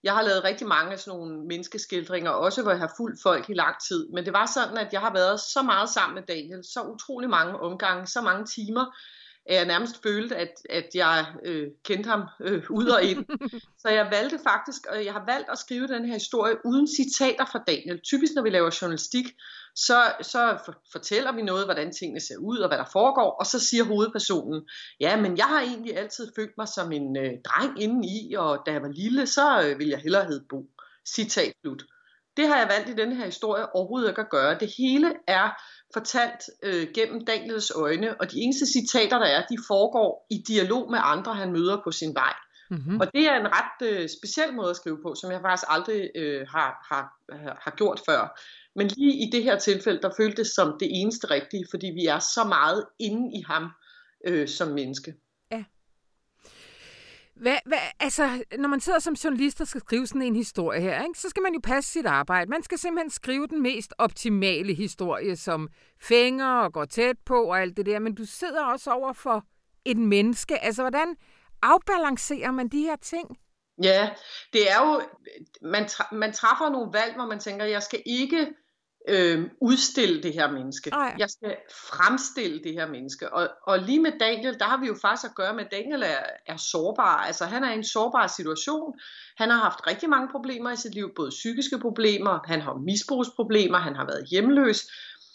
Jeg 0.03 0.15
har 0.15 0.23
lavet 0.23 0.45
rigtig 0.45 0.67
mange 0.67 0.93
af 0.93 0.99
sådan 0.99 1.19
nogle 1.19 1.47
menneskeskildringer, 1.47 2.31
også 2.31 2.63
hvor 2.63 2.71
jeg 2.71 2.81
har 2.81 2.95
fulgt 2.97 3.23
folk 3.23 3.51
i 3.51 3.55
lang 3.55 3.77
tid. 3.89 4.09
Men 4.15 4.25
det 4.25 4.33
var 4.33 4.47
sådan, 4.47 4.79
at 4.79 4.93
jeg 4.93 5.01
har 5.01 5.13
været 5.13 5.41
så 5.41 5.63
meget 5.63 5.89
sammen 5.89 6.15
med 6.15 6.23
Daniel, 6.23 6.65
så 6.65 6.81
utrolig 6.83 7.31
mange 7.31 7.61
omgange, 7.61 8.07
så 8.07 8.21
mange 8.21 8.45
timer, 8.47 8.85
at 9.49 9.57
jeg 9.57 9.67
nærmest 9.67 10.03
følte, 10.03 10.37
at, 10.37 10.53
at 10.71 10.89
jeg 10.95 11.27
øh, 11.45 11.69
kendte 11.85 12.09
ham 12.11 12.23
øh, 12.41 12.63
ud 12.71 12.87
og 12.87 13.03
ind. 13.03 13.25
Så 13.83 13.89
jeg 13.89 14.09
valgte 14.11 14.39
faktisk, 14.49 14.87
og 14.91 15.05
jeg 15.05 15.13
har 15.13 15.25
valgt 15.27 15.49
at 15.51 15.59
skrive 15.59 15.87
den 15.87 16.05
her 16.05 16.15
historie 16.15 16.55
uden 16.65 16.89
citater 16.97 17.47
fra 17.53 17.65
Daniel. 17.67 18.01
Typisk 18.01 18.33
når 18.35 18.43
vi 18.43 18.51
laver 18.51 18.79
journalistik, 18.83 19.25
så, 19.77 20.13
så 20.23 20.59
for, 20.65 20.75
fortæller 20.93 21.33
vi 21.33 21.43
noget, 21.43 21.65
hvordan 21.67 21.93
tingene 21.93 22.21
ser 22.21 22.37
ud 22.37 22.59
og 22.59 22.69
hvad 22.69 22.79
der 22.79 22.91
foregår, 22.93 23.31
og 23.41 23.47
så 23.47 23.59
siger 23.59 23.85
hovedpersonen, 23.85 24.63
ja, 25.01 25.17
men 25.21 25.37
jeg 25.37 25.47
har 25.47 25.61
egentlig 25.61 25.97
altid 25.97 26.33
følt 26.37 26.55
mig 26.59 26.69
som 26.69 26.93
en 26.93 27.17
øh, 27.17 27.33
dreng 27.45 27.83
indeni, 27.83 28.35
og 28.39 28.63
da 28.67 28.73
jeg 28.73 28.83
var 28.83 28.89
lille, 28.89 29.27
så 29.27 29.63
øh, 29.65 29.79
ville 29.79 29.91
jeg 29.91 30.01
hellere 30.01 30.25
hedde 30.25 30.47
Bo. 30.49 30.67
Citat 31.15 31.53
slut. 31.61 31.83
Det 32.37 32.49
har 32.49 32.59
jeg 32.59 32.69
valgt 32.69 32.89
i 32.89 33.03
denne 33.03 33.17
her 33.17 33.25
historie 33.25 33.75
overhovedet 33.75 34.09
ikke 34.09 34.21
at 34.21 34.31
gøre. 34.31 34.59
Det 34.59 34.73
hele 34.79 35.13
er 35.27 35.51
fortalt 35.93 36.43
øh, 36.63 36.87
gennem 36.95 37.25
Daniels 37.25 37.71
øjne, 37.71 38.21
og 38.21 38.33
de 38.33 38.39
eneste 38.39 38.67
citater, 38.67 39.19
der 39.19 39.27
er, 39.27 39.47
de 39.47 39.59
foregår 39.69 40.27
i 40.31 40.45
dialog 40.49 40.91
med 40.91 40.99
andre, 41.03 41.35
han 41.35 41.53
møder 41.53 41.81
på 41.85 41.91
sin 41.91 42.15
vej. 42.15 42.35
Mm-hmm. 42.71 43.01
Og 43.01 43.07
det 43.15 43.29
er 43.29 43.37
en 43.41 43.47
ret 43.47 43.89
øh, 43.89 44.09
speciel 44.09 44.55
måde 44.55 44.71
at 44.71 44.77
skrive 44.77 44.99
på, 45.03 45.15
som 45.15 45.31
jeg 45.31 45.41
faktisk 45.41 45.67
aldrig 45.69 46.11
øh, 46.15 46.47
har, 46.55 46.71
har, 46.91 47.05
har 47.65 47.75
gjort 47.77 48.01
før. 48.09 48.41
Men 48.77 48.89
lige 48.89 49.15
i 49.27 49.31
det 49.33 49.43
her 49.43 49.59
tilfælde, 49.59 50.03
der 50.03 50.11
føltes 50.17 50.49
det 50.49 50.55
som 50.55 50.77
det 50.81 50.89
eneste 51.01 51.31
rigtige, 51.31 51.67
fordi 51.71 51.87
vi 51.87 52.07
er 52.07 52.19
så 52.19 52.45
meget 52.49 52.85
inde 52.99 53.39
i 53.39 53.43
ham 53.47 53.71
øh, 54.27 54.49
som 54.49 54.69
menneske. 54.69 55.15
Hvad, 57.37 57.57
hvad, 57.67 57.79
altså, 58.01 58.45
når 58.59 58.69
man 58.69 58.81
sidder 58.81 58.99
som 58.99 59.15
journalist 59.15 59.61
og 59.61 59.67
skal 59.67 59.81
skrive 59.81 60.07
sådan 60.07 60.23
en 60.23 60.37
historie 60.37 60.81
her, 60.81 61.03
ikke, 61.03 61.19
så 61.19 61.29
skal 61.29 61.43
man 61.43 61.55
jo 61.55 61.61
passe 61.63 61.93
sit 61.93 62.07
arbejde. 62.07 62.51
Man 62.51 62.63
skal 62.63 62.79
simpelthen 62.79 63.11
skrive 63.11 63.47
den 63.47 63.63
mest 63.63 63.95
optimale 63.99 64.75
historie, 64.75 65.37
som 65.37 65.69
fænger 66.01 66.59
og 66.59 66.73
går 66.73 66.85
tæt 66.85 67.17
på 67.27 67.45
og 67.45 67.61
alt 67.61 67.77
det 67.77 67.87
der. 67.87 67.99
Men 67.99 68.15
du 68.15 68.25
sidder 68.25 68.65
også 68.65 68.91
over 68.91 69.13
for 69.13 69.45
et 69.85 69.99
menneske. 69.99 70.59
Altså, 70.59 70.83
hvordan 70.83 71.17
afbalancerer 71.63 72.51
man 72.51 72.69
de 72.69 72.81
her 72.81 72.97
ting? 72.97 73.39
Ja, 73.83 74.11
det 74.53 74.71
er 74.71 74.87
jo, 74.87 75.03
man, 75.63 75.89
man 76.13 76.33
træffer 76.33 76.71
nogle 76.71 76.93
valg, 76.93 77.15
hvor 77.15 77.27
man 77.27 77.39
tænker, 77.39 77.65
jeg 77.65 77.83
skal 77.83 78.03
ikke 78.07 78.47
øh, 79.09 79.51
udstille 79.61 80.23
det 80.23 80.33
her 80.33 80.51
menneske. 80.51 80.91
Ej. 80.91 81.15
Jeg 81.19 81.31
skal 81.31 81.57
fremstille 81.71 82.65
det 82.65 82.73
her 82.73 82.87
menneske. 82.87 83.33
Og, 83.33 83.49
og 83.63 83.79
lige 83.79 84.01
med 84.01 84.13
Daniel, 84.21 84.59
der 84.59 84.65
har 84.65 84.81
vi 84.81 84.87
jo 84.87 84.97
faktisk 85.03 85.31
at 85.31 85.35
gøre 85.35 85.55
med, 85.55 85.65
at 85.65 85.71
Daniel 85.71 86.03
er, 86.03 86.23
er 86.47 86.57
sårbar. 86.57 87.17
Altså 87.17 87.45
han 87.45 87.65
er 87.65 87.73
i 87.73 87.77
en 87.77 87.85
sårbar 87.85 88.27
situation. 88.27 88.95
Han 89.37 89.51
har 89.51 89.59
haft 89.59 89.87
rigtig 89.87 90.09
mange 90.09 90.29
problemer 90.29 90.71
i 90.71 90.77
sit 90.77 90.95
liv, 90.95 91.15
både 91.17 91.31
psykiske 91.31 91.79
problemer, 91.79 92.39
han 92.45 92.61
har 92.61 92.75
misbrugsproblemer, 92.75 93.79
han 93.79 93.97
har 93.97 94.07
været 94.07 94.27
hjemløs. 94.31 94.87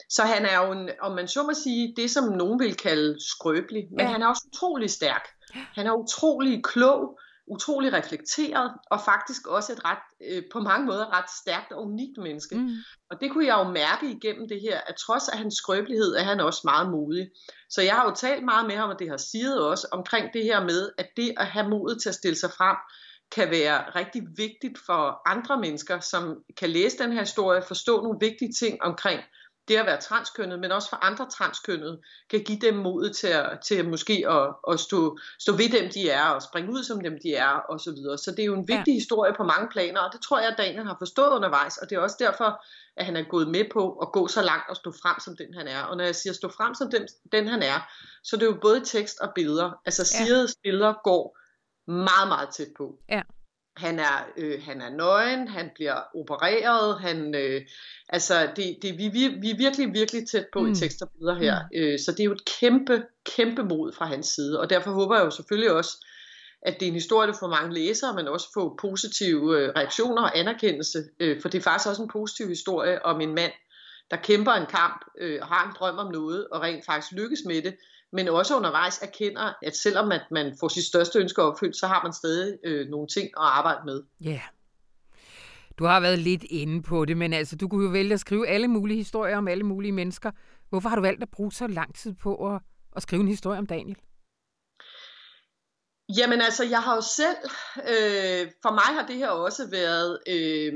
Så 0.10 0.24
han 0.24 0.46
er 0.46 0.66
jo, 0.66 0.72
en, 0.72 0.90
om 1.02 1.12
man 1.12 1.28
så 1.28 1.44
må 1.44 1.54
sige, 1.64 1.94
det 1.98 2.12
som 2.12 2.24
nogen 2.24 2.60
vil 2.60 2.76
kalde 2.76 3.18
skrøbelig. 3.20 3.88
Men 3.92 4.00
ja. 4.00 4.12
han 4.12 4.22
er 4.22 4.28
også 4.28 4.44
utrolig 4.48 4.90
stærk. 4.90 5.28
Han 5.54 5.88
er 5.88 5.94
utrolig 5.94 6.64
klog 6.64 7.20
utrolig 7.52 7.94
reflekteret, 7.94 8.72
og 8.92 9.02
faktisk 9.06 9.48
også 9.48 9.74
et 9.74 9.86
ret, 9.86 10.04
øh, 10.30 10.44
på 10.54 10.60
mange 10.60 10.86
måder 10.86 11.18
ret 11.18 11.30
stærkt 11.42 11.72
og 11.72 11.84
unikt 11.84 12.18
menneske. 12.18 12.56
Mm. 12.56 12.70
Og 13.10 13.22
det 13.22 13.32
kunne 13.32 13.46
jeg 13.46 13.58
jo 13.66 13.72
mærke 13.72 14.12
igennem 14.12 14.48
det 14.50 14.62
her, 14.62 14.80
at 14.88 14.96
trods 14.96 15.30
af 15.30 15.38
hans 15.38 15.56
skrøbelighed, 15.56 16.16
er 16.16 16.24
han 16.24 16.40
også 16.40 16.62
meget 16.64 16.92
modig. 16.92 17.30
Så 17.70 17.82
jeg 17.82 17.96
har 17.96 18.04
jo 18.10 18.16
talt 18.16 18.44
meget 18.46 18.68
med 18.68 18.76
ham, 18.76 18.90
og 18.90 19.00
det 19.00 19.10
har 19.10 19.18
siger 19.18 19.60
også, 19.60 19.88
omkring 19.92 20.34
det 20.34 20.44
her 20.44 20.64
med, 20.64 20.90
at 20.98 21.08
det 21.18 21.34
at 21.38 21.46
have 21.46 21.70
modet 21.70 22.02
til 22.02 22.10
at 22.10 22.16
stille 22.16 22.38
sig 22.38 22.52
frem, 22.52 22.78
kan 23.36 23.50
være 23.50 23.90
rigtig 23.96 24.22
vigtigt 24.38 24.78
for 24.86 25.30
andre 25.30 25.60
mennesker, 25.60 26.00
som 26.00 26.44
kan 26.58 26.70
læse 26.70 26.98
den 26.98 27.12
her 27.12 27.20
historie, 27.20 27.62
forstå 27.68 28.02
nogle 28.02 28.18
vigtige 28.22 28.54
ting 28.54 28.84
omkring, 28.84 29.22
det 29.68 29.76
at 29.78 29.86
være 29.86 30.02
transkønnet, 30.02 30.60
men 30.60 30.72
også 30.72 30.90
for 30.90 30.98
andre 31.06 31.30
transkønnede, 31.30 32.02
kan 32.30 32.44
give 32.44 32.60
dem 32.60 32.74
modet 32.74 33.16
til, 33.16 33.28
at, 33.28 33.60
til 33.66 33.90
måske 33.90 34.26
at, 34.30 34.56
at 34.72 34.80
stå, 34.80 35.18
stå 35.40 35.52
ved 35.52 35.70
dem, 35.70 35.92
de 35.92 36.10
er, 36.10 36.26
og 36.26 36.42
springe 36.42 36.72
ud 36.72 36.84
som 36.84 37.02
dem, 37.02 37.18
de 37.24 37.36
er, 37.36 37.50
og 37.70 37.80
så 37.80 37.92
videre. 37.92 38.18
Så 38.18 38.32
det 38.32 38.40
er 38.40 38.46
jo 38.46 38.54
en 38.54 38.68
vigtig 38.68 38.92
ja. 38.92 38.94
historie 38.94 39.34
på 39.38 39.44
mange 39.44 39.68
planer, 39.72 40.02
og 40.02 40.14
det 40.14 40.22
tror 40.22 40.40
jeg, 40.40 40.50
at 40.50 40.58
Daniel 40.58 40.86
har 40.86 40.96
forstået 41.00 41.30
undervejs, 41.30 41.78
og 41.78 41.90
det 41.90 41.96
er 41.96 42.00
også 42.00 42.16
derfor, 42.20 42.64
at 42.98 43.06
han 43.06 43.16
er 43.16 43.24
gået 43.24 43.48
med 43.48 43.66
på 43.74 43.92
at 43.92 44.12
gå 44.12 44.28
så 44.28 44.42
langt 44.42 44.70
og 44.70 44.76
stå 44.76 44.92
frem 44.92 45.20
som 45.20 45.38
den, 45.38 45.54
han 45.54 45.68
er. 45.68 45.84
Og 45.84 45.98
når 45.98 46.04
jeg 46.04 46.16
siger 46.16 46.34
stå 46.34 46.50
frem 46.50 46.74
som 46.76 46.92
den, 46.92 47.08
den 47.32 47.48
han 47.48 47.64
er, 47.64 47.92
så 48.24 48.36
det 48.36 48.44
er 48.44 48.48
jo 48.48 48.58
både 48.62 48.86
tekst 48.86 49.20
og 49.20 49.32
billeder. 49.36 49.72
Altså 49.86 50.06
Sirius 50.06 50.50
ja. 50.50 50.60
billeder 50.64 50.94
går 51.04 51.38
meget, 51.92 52.28
meget 52.28 52.50
tæt 52.50 52.68
på. 52.78 53.00
Ja. 53.10 53.22
Han 53.78 54.00
er, 54.00 54.28
øh, 54.38 54.62
han 54.66 54.82
er 54.82 54.90
nøgen, 54.90 55.48
han 55.48 55.70
bliver 55.76 55.96
opereret, 56.16 57.00
han, 57.00 57.36
øh, 57.36 57.62
altså 58.10 58.50
det, 58.56 58.78
det, 58.82 58.98
vi, 58.98 59.08
vi, 59.08 59.28
vi 59.42 59.52
er 59.52 59.58
virkelig, 59.58 59.94
virkelig 59.94 60.28
tæt 60.28 60.46
på 60.54 60.60
mm. 60.60 60.72
i 60.72 60.76
tekst 60.76 61.02
og 61.02 61.10
billeder 61.10 61.36
her. 61.36 61.60
Mm. 61.62 61.78
Øh, 61.80 62.00
så 62.00 62.12
det 62.12 62.20
er 62.20 62.24
jo 62.24 62.32
et 62.32 62.46
kæmpe, 62.60 63.04
kæmpe 63.36 63.64
mod 63.64 63.94
fra 63.94 64.06
hans 64.06 64.28
side, 64.28 64.60
og 64.60 64.70
derfor 64.70 64.92
håber 64.92 65.16
jeg 65.16 65.26
jo 65.26 65.32
selvfølgelig 65.32 65.72
også, 65.72 66.06
at 66.62 66.80
det 66.80 66.86
er 66.86 66.88
en 66.88 66.94
historie, 66.94 67.28
der 67.28 67.38
får 67.40 67.48
mange 67.48 67.74
læsere, 67.74 68.16
men 68.16 68.28
også 68.28 68.48
får 68.54 68.78
positive 68.82 69.60
øh, 69.60 69.70
reaktioner 69.76 70.22
og 70.22 70.40
anerkendelse, 70.40 71.04
øh, 71.20 71.42
for 71.42 71.50
det 71.50 71.58
er 71.58 71.64
faktisk 71.64 71.90
også 71.90 72.02
en 72.02 72.10
positiv 72.10 72.48
historie 72.48 73.06
om 73.06 73.22
en 73.22 73.36
mand, 73.36 73.52
der 74.12 74.18
kæmper 74.18 74.52
en 74.52 74.66
kamp, 74.66 75.06
øh, 75.18 75.42
har 75.42 75.68
en 75.68 75.76
drøm 75.80 75.98
om 75.98 76.12
noget, 76.12 76.48
og 76.48 76.62
rent 76.62 76.86
faktisk 76.86 77.12
lykkes 77.12 77.40
med 77.46 77.62
det, 77.62 77.76
men 78.14 78.28
også 78.28 78.58
undervejs 78.58 79.02
erkender, 79.02 79.54
at 79.62 79.76
selvom 79.76 80.12
at 80.12 80.22
man 80.32 80.56
får 80.60 80.68
sit 80.68 80.86
største 80.86 81.20
ønske 81.20 81.42
opfyldt, 81.42 81.76
så 81.78 81.88
har 81.88 82.04
man 82.04 82.14
stadig 82.14 82.58
øh, 82.64 82.88
nogle 82.88 83.08
ting 83.08 83.26
at 83.26 83.32
arbejde 83.38 83.82
med. 83.86 84.04
Ja. 84.24 84.30
Yeah. 84.30 84.42
Du 85.80 85.86
har 85.86 86.00
været 86.00 86.20
lidt 86.20 86.44
inde 86.44 86.84
på 86.84 87.06
det, 87.06 87.18
men 87.18 87.34
altså, 87.34 87.56
du 87.56 87.68
kunne 87.68 87.86
jo 87.86 87.92
vælge 87.92 88.14
at 88.14 88.20
skrive 88.20 88.48
alle 88.48 88.68
mulige 88.68 88.98
historier 88.98 89.38
om 89.38 89.48
alle 89.48 89.64
mulige 89.64 89.92
mennesker. 89.92 90.32
Hvorfor 90.70 90.90
har 90.90 90.96
du 90.96 91.02
valgt 91.02 91.24
at 91.24 91.30
bruge 91.30 91.52
så 91.52 91.68
lang 91.68 91.96
tid 91.96 92.14
på 92.14 92.54
at, 92.54 92.62
at 92.96 93.02
skrive 93.02 93.22
en 93.22 93.28
historie 93.28 93.60
om 93.60 93.66
Daniel? 93.68 93.98
Jamen 96.18 96.42
altså, 96.42 96.64
jeg 96.64 96.82
har 96.82 96.96
jo 96.96 97.02
selv, 97.02 97.38
øh, 97.78 98.52
for 98.62 98.72
mig 98.72 99.00
har 99.00 99.08
det 99.08 99.16
her 99.16 99.30
også 99.30 99.70
været 99.70 100.20
øh, 100.28 100.74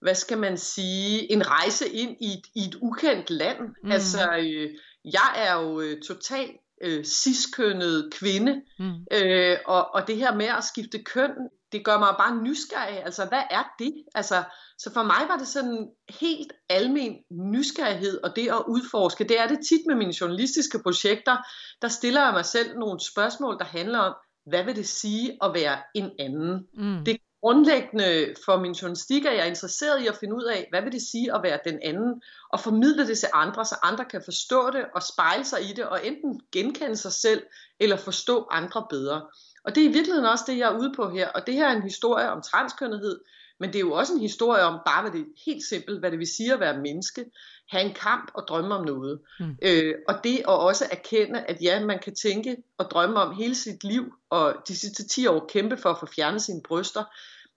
hvad 0.00 0.14
skal 0.14 0.38
man 0.38 0.58
sige, 0.58 1.32
en 1.32 1.46
rejse 1.46 1.88
ind 1.88 2.16
i 2.20 2.32
et, 2.32 2.46
i 2.54 2.60
et 2.68 2.76
ukendt 2.80 3.30
land. 3.30 3.60
Mm. 3.84 3.90
Altså, 3.90 4.36
øh, 4.36 4.70
jeg 5.04 5.34
er 5.36 5.54
jo 5.54 5.80
øh, 5.80 6.02
totalt 6.02 6.56
øh, 6.82 7.04
ciskønnet 7.04 8.12
kvinde, 8.12 8.62
mm. 8.78 8.94
øh, 9.12 9.56
og, 9.66 9.94
og 9.94 10.06
det 10.06 10.16
her 10.16 10.34
med 10.34 10.46
at 10.46 10.64
skifte 10.64 11.02
køn, 11.02 11.30
det 11.72 11.84
gør 11.84 11.98
mig 11.98 12.14
bare 12.18 12.42
nysgerrig. 12.42 13.04
Altså, 13.04 13.24
hvad 13.24 13.42
er 13.50 13.64
det? 13.78 13.94
Altså, 14.14 14.42
så 14.78 14.92
for 14.92 15.02
mig 15.02 15.28
var 15.28 15.36
det 15.36 15.48
sådan 15.48 15.88
helt 16.20 16.52
almen 16.68 17.16
nysgerrighed, 17.30 18.20
og 18.24 18.36
det 18.36 18.48
at 18.48 18.62
udforske. 18.68 19.24
Det 19.24 19.40
er 19.40 19.48
det 19.48 19.58
tit 19.68 19.80
med 19.86 19.94
mine 19.94 20.14
journalistiske 20.20 20.78
projekter. 20.82 21.36
Der 21.82 21.88
stiller 21.88 22.24
jeg 22.24 22.32
mig 22.32 22.44
selv 22.44 22.78
nogle 22.78 23.00
spørgsmål, 23.00 23.58
der 23.58 23.64
handler 23.64 23.98
om, 23.98 24.14
hvad 24.46 24.64
vil 24.64 24.76
det 24.76 24.88
sige 24.88 25.38
at 25.42 25.54
være 25.54 25.78
en 25.94 26.10
anden? 26.18 26.66
Mm. 26.74 27.04
Det 27.04 27.16
grundlæggende 27.40 28.34
for 28.44 28.58
min 28.58 28.72
journalistik 28.72 29.24
er 29.24 29.32
jeg 29.32 29.48
interesseret 29.48 30.02
i 30.02 30.06
at 30.06 30.16
finde 30.16 30.34
ud 30.34 30.44
af, 30.44 30.66
hvad 30.70 30.82
vil 30.82 30.92
det 30.92 31.02
sige 31.02 31.34
at 31.34 31.42
være 31.42 31.58
den 31.64 31.78
anden, 31.82 32.22
og 32.48 32.60
formidle 32.60 33.06
det 33.06 33.18
til 33.18 33.28
andre, 33.32 33.64
så 33.64 33.76
andre 33.82 34.04
kan 34.04 34.22
forstå 34.24 34.70
det 34.70 34.84
og 34.94 35.02
spejle 35.02 35.44
sig 35.44 35.70
i 35.70 35.72
det, 35.72 35.84
og 35.84 36.06
enten 36.06 36.40
genkende 36.52 36.96
sig 36.96 37.12
selv, 37.12 37.42
eller 37.80 37.96
forstå 37.96 38.46
andre 38.50 38.86
bedre. 38.90 39.22
Og 39.64 39.74
det 39.74 39.84
er 39.84 39.88
i 39.88 39.92
virkeligheden 39.92 40.26
også 40.26 40.44
det, 40.46 40.58
jeg 40.58 40.72
er 40.72 40.78
ude 40.78 40.92
på 40.96 41.10
her, 41.10 41.28
og 41.28 41.46
det 41.46 41.54
her 41.54 41.68
er 41.68 41.76
en 41.76 41.82
historie 41.82 42.30
om 42.30 42.42
transkønnethed, 42.42 43.20
men 43.60 43.72
det 43.72 43.76
er 43.76 43.80
jo 43.80 43.92
også 43.92 44.12
en 44.12 44.20
historie 44.20 44.62
om 44.62 44.80
bare, 44.86 45.02
hvad 45.02 45.12
det 45.12 45.26
helt 45.46 45.64
simpelt, 45.64 46.00
hvad 46.00 46.10
det 46.10 46.18
vil 46.18 46.26
sige 46.26 46.52
at 46.52 46.60
være 46.60 46.80
menneske, 46.80 47.24
have 47.70 47.84
en 47.84 47.94
kamp 47.94 48.30
og 48.34 48.44
drømme 48.48 48.74
om 48.74 48.84
noget. 48.84 49.20
Mm. 49.40 49.56
Øh, 49.62 49.94
og 50.08 50.14
det 50.24 50.38
at 50.38 50.44
også 50.46 50.84
erkende, 50.90 51.40
at 51.40 51.62
ja, 51.62 51.84
man 51.84 51.98
kan 51.98 52.14
tænke 52.14 52.56
og 52.78 52.90
drømme 52.90 53.20
om 53.20 53.34
hele 53.34 53.54
sit 53.54 53.84
liv, 53.84 54.14
og 54.30 54.54
de 54.68 54.76
sidste 54.76 55.08
10 55.08 55.26
år 55.26 55.48
kæmpe 55.52 55.76
for 55.76 55.90
at 55.90 55.98
få 56.00 56.06
fjernet 56.06 56.42
sine 56.42 56.62
bryster, 56.62 57.04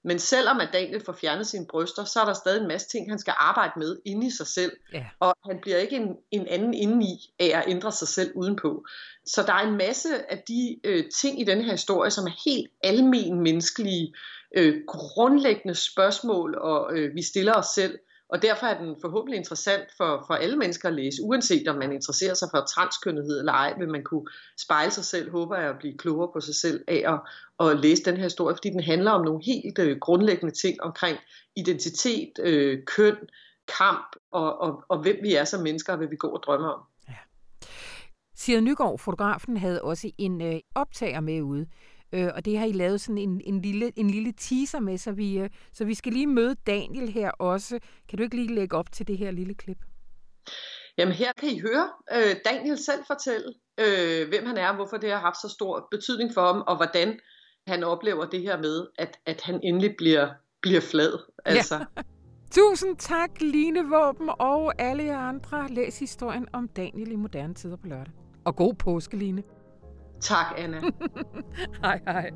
men 0.04 0.20
selvom 0.20 0.60
at 0.60 0.70
Daniel 0.74 1.06
får 1.06 1.14
fjernet 1.14 1.48
sine 1.48 1.66
bryster, 1.66 2.04
så 2.04 2.22
er 2.22 2.26
der 2.26 2.34
stadig 2.34 2.62
en 2.62 2.68
masse 2.68 2.90
ting, 2.90 3.12
han 3.12 3.20
skal 3.20 3.34
arbejde 3.38 3.72
med 3.78 3.98
inde 4.06 4.28
i 4.28 4.30
sig 4.30 4.48
selv. 4.48 4.72
Yeah. 4.96 5.06
Og 5.20 5.34
han 5.46 5.60
bliver 5.62 5.78
ikke 5.78 5.96
en, 5.96 6.16
en 6.32 6.48
anden 6.48 6.74
indeni 6.74 7.34
af 7.40 7.52
at 7.60 7.64
ændre 7.68 7.92
sig 7.92 8.08
selv 8.08 8.32
udenpå. 8.36 8.86
Så 9.26 9.44
der 9.44 9.54
er 9.54 9.68
en 9.68 9.78
masse 9.78 10.32
af 10.32 10.44
de 10.48 10.80
øh, 10.84 11.04
ting 11.22 11.42
i 11.42 11.44
denne 11.44 11.64
her 11.64 11.72
historie, 11.72 12.12
som 12.12 12.26
er 12.26 12.50
helt 12.50 12.72
almen 12.84 13.42
menneskelige, 13.42 14.14
øh, 14.56 14.82
grundlæggende 14.88 15.76
spørgsmål, 15.76 16.56
og 16.56 16.98
øh, 16.98 17.16
vi 17.16 17.22
stiller 17.22 17.54
os 17.54 17.68
selv. 17.76 18.00
Og 18.30 18.42
derfor 18.42 18.66
er 18.66 18.84
den 18.84 18.96
forhåbentlig 19.02 19.38
interessant 19.38 19.84
for, 19.98 20.24
for 20.28 20.34
alle 20.34 20.56
mennesker 20.56 20.90
at 20.90 20.96
læse, 20.96 21.24
uanset 21.24 21.68
om 21.68 21.76
man 21.76 21.92
interesserer 21.92 22.34
sig 22.34 22.48
for 22.52 22.66
transkønnethed 22.66 23.40
eller 23.40 23.54
ej, 23.54 23.74
vil 23.78 23.90
man 23.90 24.04
kunne 24.04 24.28
spejle 24.60 24.92
sig 24.92 25.06
selv, 25.06 25.32
håber 25.32 25.58
jeg 25.58 25.70
at 25.70 25.80
blive 25.80 25.98
klogere 25.98 26.30
på 26.34 26.40
sig 26.40 26.56
selv 26.56 26.84
af 26.88 27.04
at, 27.14 27.20
at 27.68 27.80
læse 27.80 28.04
den 28.04 28.18
her 28.18 28.24
historie, 28.24 28.56
fordi 28.56 28.70
den 28.70 28.84
handler 28.84 29.12
om 29.12 29.26
nogle 29.26 29.44
helt 29.46 29.80
øh, 29.80 30.00
grundlæggende 30.00 30.54
ting 30.54 30.82
omkring 30.82 31.18
identitet, 31.56 32.32
øh, 32.40 32.84
køn, 32.86 33.18
kamp 33.80 34.16
og, 34.32 34.62
og, 34.62 34.84
og 34.90 35.02
hvem 35.02 35.18
vi 35.24 35.36
er 35.36 35.44
som 35.44 35.64
mennesker 35.64 35.94
og 35.94 35.98
hvad 35.98 36.08
vi 36.08 36.16
går 36.16 36.34
og 36.34 36.44
drømmer 36.44 36.70
om. 36.70 36.82
Ja. 37.10 37.14
Sire 38.36 38.62
Nygaard, 38.62 39.00
fotografen, 39.00 39.58
havde 39.58 39.82
også 39.82 40.12
en 40.18 40.42
øh, 40.42 40.60
optager 40.76 41.20
med 41.20 41.42
ude, 41.42 41.68
Øh, 42.14 42.30
og 42.36 42.46
det 42.46 42.58
har 42.58 42.66
I 42.66 42.72
lavet 42.72 43.02
sådan 43.02 43.18
en, 43.18 43.42
en, 43.46 43.62
lille, 43.62 43.92
en 43.96 44.10
lille 44.10 44.34
teaser 44.38 44.80
med, 44.80 44.98
så 44.98 45.12
vi, 45.12 45.40
øh, 45.40 45.50
så 45.74 45.86
vi 45.86 45.94
skal 45.94 46.14
lige 46.14 46.28
møde 46.28 46.56
Daniel 46.68 47.10
her 47.10 47.30
også. 47.30 47.80
Kan 48.10 48.18
du 48.18 48.24
ikke 48.24 48.36
lige 48.36 48.56
lægge 48.56 48.78
op 48.78 48.92
til 48.92 49.08
det 49.08 49.18
her 49.18 49.32
lille 49.32 49.54
klip? 49.54 49.78
Jamen 50.98 51.14
her 51.14 51.32
kan 51.38 51.50
I 51.50 51.60
høre 51.60 51.90
øh, 52.16 52.36
Daniel 52.46 52.78
selv 52.78 53.04
fortælle, 53.08 53.54
øh, 53.78 54.28
hvem 54.30 54.46
han 54.46 54.58
er, 54.58 54.76
hvorfor 54.76 54.98
det 54.98 55.12
har 55.12 55.20
haft 55.20 55.42
så 55.42 55.50
stor 55.50 55.88
betydning 55.92 56.34
for 56.34 56.42
ham, 56.42 56.64
og 56.68 56.76
hvordan 56.76 57.20
han 57.68 57.84
oplever 57.84 58.26
det 58.26 58.42
her 58.42 58.58
med, 58.58 58.88
at, 58.98 59.18
at 59.26 59.42
han 59.42 59.60
endelig 59.64 59.96
bliver, 59.98 60.30
bliver 60.62 60.82
flad. 60.82 61.20
Altså. 61.46 61.76
Ja. 61.76 62.02
Tusind 62.52 62.98
tak, 62.98 63.42
Line 63.42 63.90
Våben 63.90 64.30
og 64.40 64.74
alle 64.82 65.04
jer 65.04 65.18
andre. 65.18 65.68
Læs 65.70 66.00
historien 66.00 66.48
om 66.54 66.68
Daniel 66.68 67.12
i 67.12 67.16
moderne 67.16 67.54
tider 67.54 67.76
på 67.76 67.88
lørdag. 67.88 68.14
Og 68.46 68.56
god 68.56 68.74
påske, 68.74 69.18
Line. 69.18 69.44
Tak, 70.24 70.46
Anna. 70.58 70.78
hej, 71.84 72.00
hej. 72.08 72.30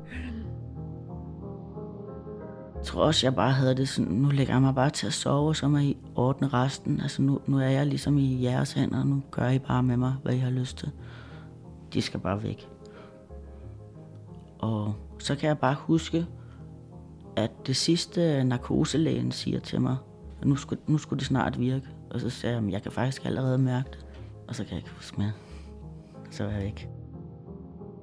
Jeg 2.74 2.84
tror 2.84 3.04
også, 3.04 3.26
jeg 3.26 3.34
bare 3.34 3.52
havde 3.52 3.74
det 3.74 3.88
sådan, 3.88 4.12
nu 4.12 4.28
lægger 4.28 4.54
jeg 4.54 4.62
mig 4.62 4.74
bare 4.74 4.90
til 4.90 5.06
at 5.06 5.12
sove, 5.12 5.48
og 5.48 5.56
så 5.56 5.68
må 5.68 5.78
I 5.78 5.96
ordne 6.14 6.48
resten. 6.48 7.00
Altså 7.00 7.22
nu, 7.22 7.40
nu 7.46 7.58
er 7.58 7.68
jeg 7.68 7.86
ligesom 7.86 8.18
i 8.18 8.42
jeres 8.42 8.72
hænder, 8.72 9.04
nu 9.04 9.22
gør 9.30 9.48
I 9.48 9.58
bare 9.58 9.82
med 9.82 9.96
mig, 9.96 10.14
hvad 10.22 10.34
I 10.34 10.38
har 10.38 10.50
lyst 10.50 10.78
til. 10.78 10.90
De 11.92 12.02
skal 12.02 12.20
bare 12.20 12.42
væk. 12.42 12.68
Og 14.58 14.94
så 15.18 15.34
kan 15.34 15.48
jeg 15.48 15.58
bare 15.58 15.76
huske, 15.78 16.26
at 17.36 17.50
det 17.66 17.76
sidste 17.76 18.44
narkoselægen 18.44 19.32
siger 19.32 19.60
til 19.60 19.80
mig, 19.80 19.96
at 20.40 20.46
nu 20.46 20.56
skulle, 20.56 20.82
nu 20.86 20.98
skulle 20.98 21.18
det 21.18 21.26
snart 21.26 21.60
virke. 21.60 21.88
Og 22.10 22.20
så 22.20 22.30
sagde 22.30 22.56
jeg, 22.56 22.64
at 22.64 22.72
jeg 22.72 22.82
kan 22.82 22.92
faktisk 22.92 23.24
allerede 23.24 23.58
mærke 23.58 23.90
det. 23.90 24.06
Og 24.48 24.54
så 24.54 24.64
kan 24.64 24.70
jeg 24.70 24.78
ikke 24.78 24.94
huske 24.96 25.20
mere. 25.20 25.32
Så 26.30 26.44
er 26.44 26.50
jeg 26.50 26.62
væk. 26.62 26.97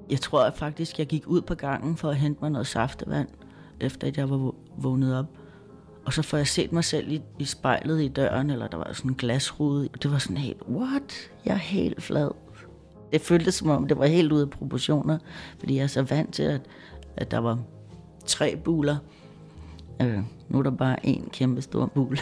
Jeg 0.09 0.21
tror 0.21 0.43
at 0.43 0.57
faktisk, 0.57 0.99
jeg 0.99 1.07
gik 1.07 1.27
ud 1.27 1.41
på 1.41 1.55
gangen 1.55 1.97
for 1.97 2.09
at 2.09 2.15
hente 2.15 2.41
mig 2.41 2.51
noget 2.51 2.67
saftevand, 2.67 3.27
efter 3.79 4.07
at 4.07 4.17
jeg 4.17 4.29
var 4.29 4.53
vågnet 4.77 5.19
op. 5.19 5.25
Og 6.05 6.13
så 6.13 6.21
får 6.21 6.37
jeg 6.37 6.47
set 6.47 6.71
mig 6.71 6.83
selv 6.83 7.11
i, 7.11 7.21
i 7.39 7.45
spejlet 7.45 8.01
i 8.01 8.07
døren, 8.07 8.49
eller 8.49 8.67
der 8.67 8.77
var 8.77 8.93
sådan 8.93 9.11
en 9.11 9.15
glasrude. 9.15 9.89
Det 10.03 10.11
var 10.11 10.17
sådan 10.17 10.37
helt, 10.37 10.61
what? 10.69 11.31
Jeg 11.45 11.53
er 11.53 11.57
helt 11.57 12.03
flad. 12.03 12.31
Det 13.13 13.21
føltes 13.21 13.55
som 13.55 13.69
om, 13.69 13.87
det 13.87 13.97
var 13.97 14.05
helt 14.05 14.31
ude 14.31 14.41
af 14.41 14.49
proportioner, 14.49 15.17
fordi 15.59 15.75
jeg 15.75 15.83
er 15.83 15.87
så 15.87 16.01
vant 16.01 16.33
til, 16.33 16.43
at, 16.43 16.61
at 17.17 17.31
der 17.31 17.37
var 17.37 17.59
tre 18.25 18.55
buler. 18.55 18.97
Øh, 20.01 20.19
nu 20.49 20.59
er 20.59 20.63
der 20.63 20.71
bare 20.71 21.05
en 21.05 21.29
kæmpe 21.33 21.61
stor 21.61 21.85
bul, 21.85 22.17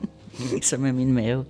som 0.62 0.86
er 0.86 0.92
min 0.92 1.12
mave. 1.12 1.44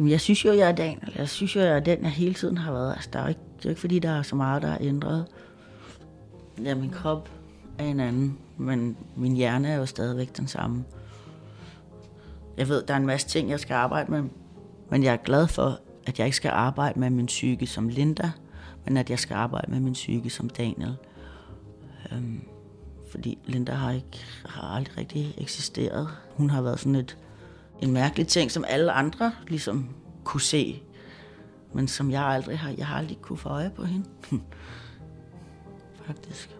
Jeg 0.00 0.20
synes 0.20 0.44
jo, 0.44 0.52
jeg 0.52 0.68
er 0.68 0.72
den. 0.72 0.98
Jeg 1.16 1.28
synes 1.28 1.56
jo, 1.56 1.60
jeg 1.60 1.76
er 1.76 1.80
den, 1.80 2.02
jeg 2.02 2.10
hele 2.10 2.34
tiden 2.34 2.58
har 2.58 2.72
været. 2.72 2.92
Altså, 2.92 3.10
der 3.12 3.18
er 3.18 3.28
ikke, 3.28 3.40
det 3.56 3.64
er 3.64 3.68
ikke, 3.68 3.80
fordi 3.80 3.98
der 3.98 4.10
er 4.10 4.22
så 4.22 4.36
meget, 4.36 4.62
der 4.62 4.68
er 4.68 4.78
ændret. 4.80 5.26
Ja, 6.64 6.74
min 6.74 6.90
krop 6.90 7.30
er 7.78 7.84
en 7.84 8.00
anden, 8.00 8.38
men 8.56 8.96
min 9.16 9.36
hjerne 9.36 9.68
er 9.68 9.76
jo 9.76 9.86
stadigvæk 9.86 10.36
den 10.36 10.48
samme. 10.48 10.84
Jeg 12.56 12.68
ved, 12.68 12.82
der 12.82 12.94
er 12.94 12.98
en 12.98 13.06
masse 13.06 13.28
ting, 13.28 13.50
jeg 13.50 13.60
skal 13.60 13.74
arbejde 13.74 14.10
med, 14.10 14.22
men 14.90 15.02
jeg 15.02 15.12
er 15.12 15.16
glad 15.16 15.46
for, 15.46 15.80
at 16.06 16.18
jeg 16.18 16.26
ikke 16.26 16.36
skal 16.36 16.50
arbejde 16.50 17.00
med 17.00 17.10
min 17.10 17.26
psyke 17.26 17.66
som 17.66 17.88
Linda, 17.88 18.30
men 18.84 18.96
at 18.96 19.10
jeg 19.10 19.18
skal 19.18 19.34
arbejde 19.34 19.70
med 19.70 19.80
min 19.80 19.92
psyke 19.92 20.30
som 20.30 20.50
Daniel. 20.50 20.96
Øhm, 22.12 22.40
fordi 23.10 23.38
Linda 23.44 23.72
har, 23.72 23.92
ikke, 23.92 24.24
har 24.46 24.76
aldrig 24.76 24.98
rigtig 24.98 25.34
eksisteret. 25.38 26.08
Hun 26.36 26.50
har 26.50 26.62
været 26.62 26.78
sådan 26.78 26.94
et 26.94 27.16
en 27.82 27.92
mærkelig 27.92 28.28
ting, 28.28 28.50
som 28.50 28.64
alle 28.68 28.92
andre 28.92 29.32
ligesom 29.48 29.88
kunne 30.24 30.40
se, 30.40 30.82
men 31.74 31.88
som 31.88 32.10
jeg 32.10 32.22
aldrig 32.22 32.58
har, 32.58 32.74
jeg 32.78 32.86
har 32.86 32.96
aldrig 32.98 33.18
kunne 33.22 33.38
få 33.38 33.48
øje 33.48 33.70
på 33.76 33.84
hende. 33.84 34.08
Faktisk. 36.06 36.55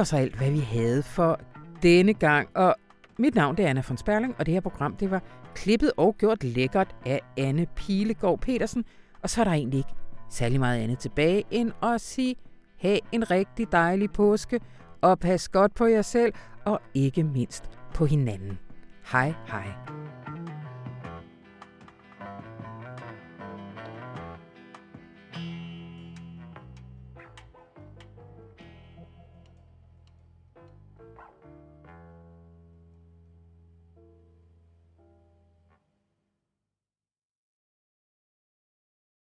Det 0.00 0.12
var 0.12 0.16
så 0.16 0.16
alt, 0.16 0.36
hvad 0.36 0.50
vi 0.50 0.58
havde 0.58 1.02
for 1.02 1.40
denne 1.82 2.14
gang. 2.14 2.48
Og 2.54 2.74
mit 3.18 3.34
navn 3.34 3.56
det 3.56 3.64
er 3.64 3.70
Anna 3.70 3.82
von 3.88 3.96
Sperling, 3.96 4.34
og 4.38 4.46
det 4.46 4.54
her 4.54 4.60
program 4.60 4.96
det 4.96 5.10
var 5.10 5.22
klippet 5.54 5.92
og 5.96 6.16
gjort 6.18 6.44
lækkert 6.44 6.96
af 7.06 7.20
Anne 7.36 7.66
Pilegaard 7.76 8.38
Petersen. 8.38 8.84
Og 9.22 9.30
så 9.30 9.40
er 9.40 9.44
der 9.44 9.52
egentlig 9.52 9.78
ikke 9.78 9.94
særlig 10.30 10.60
meget 10.60 10.80
andet 10.80 10.98
tilbage 10.98 11.44
end 11.50 11.72
at 11.82 12.00
sige, 12.00 12.36
have 12.78 12.98
en 13.12 13.30
rigtig 13.30 13.72
dejlig 13.72 14.10
påske, 14.12 14.60
og 15.00 15.18
pas 15.18 15.48
godt 15.48 15.74
på 15.74 15.84
jer 15.84 16.02
selv, 16.02 16.32
og 16.64 16.80
ikke 16.94 17.22
mindst 17.22 17.64
på 17.94 18.06
hinanden. 18.06 18.58
Hej 19.12 19.34
hej. 19.46 19.66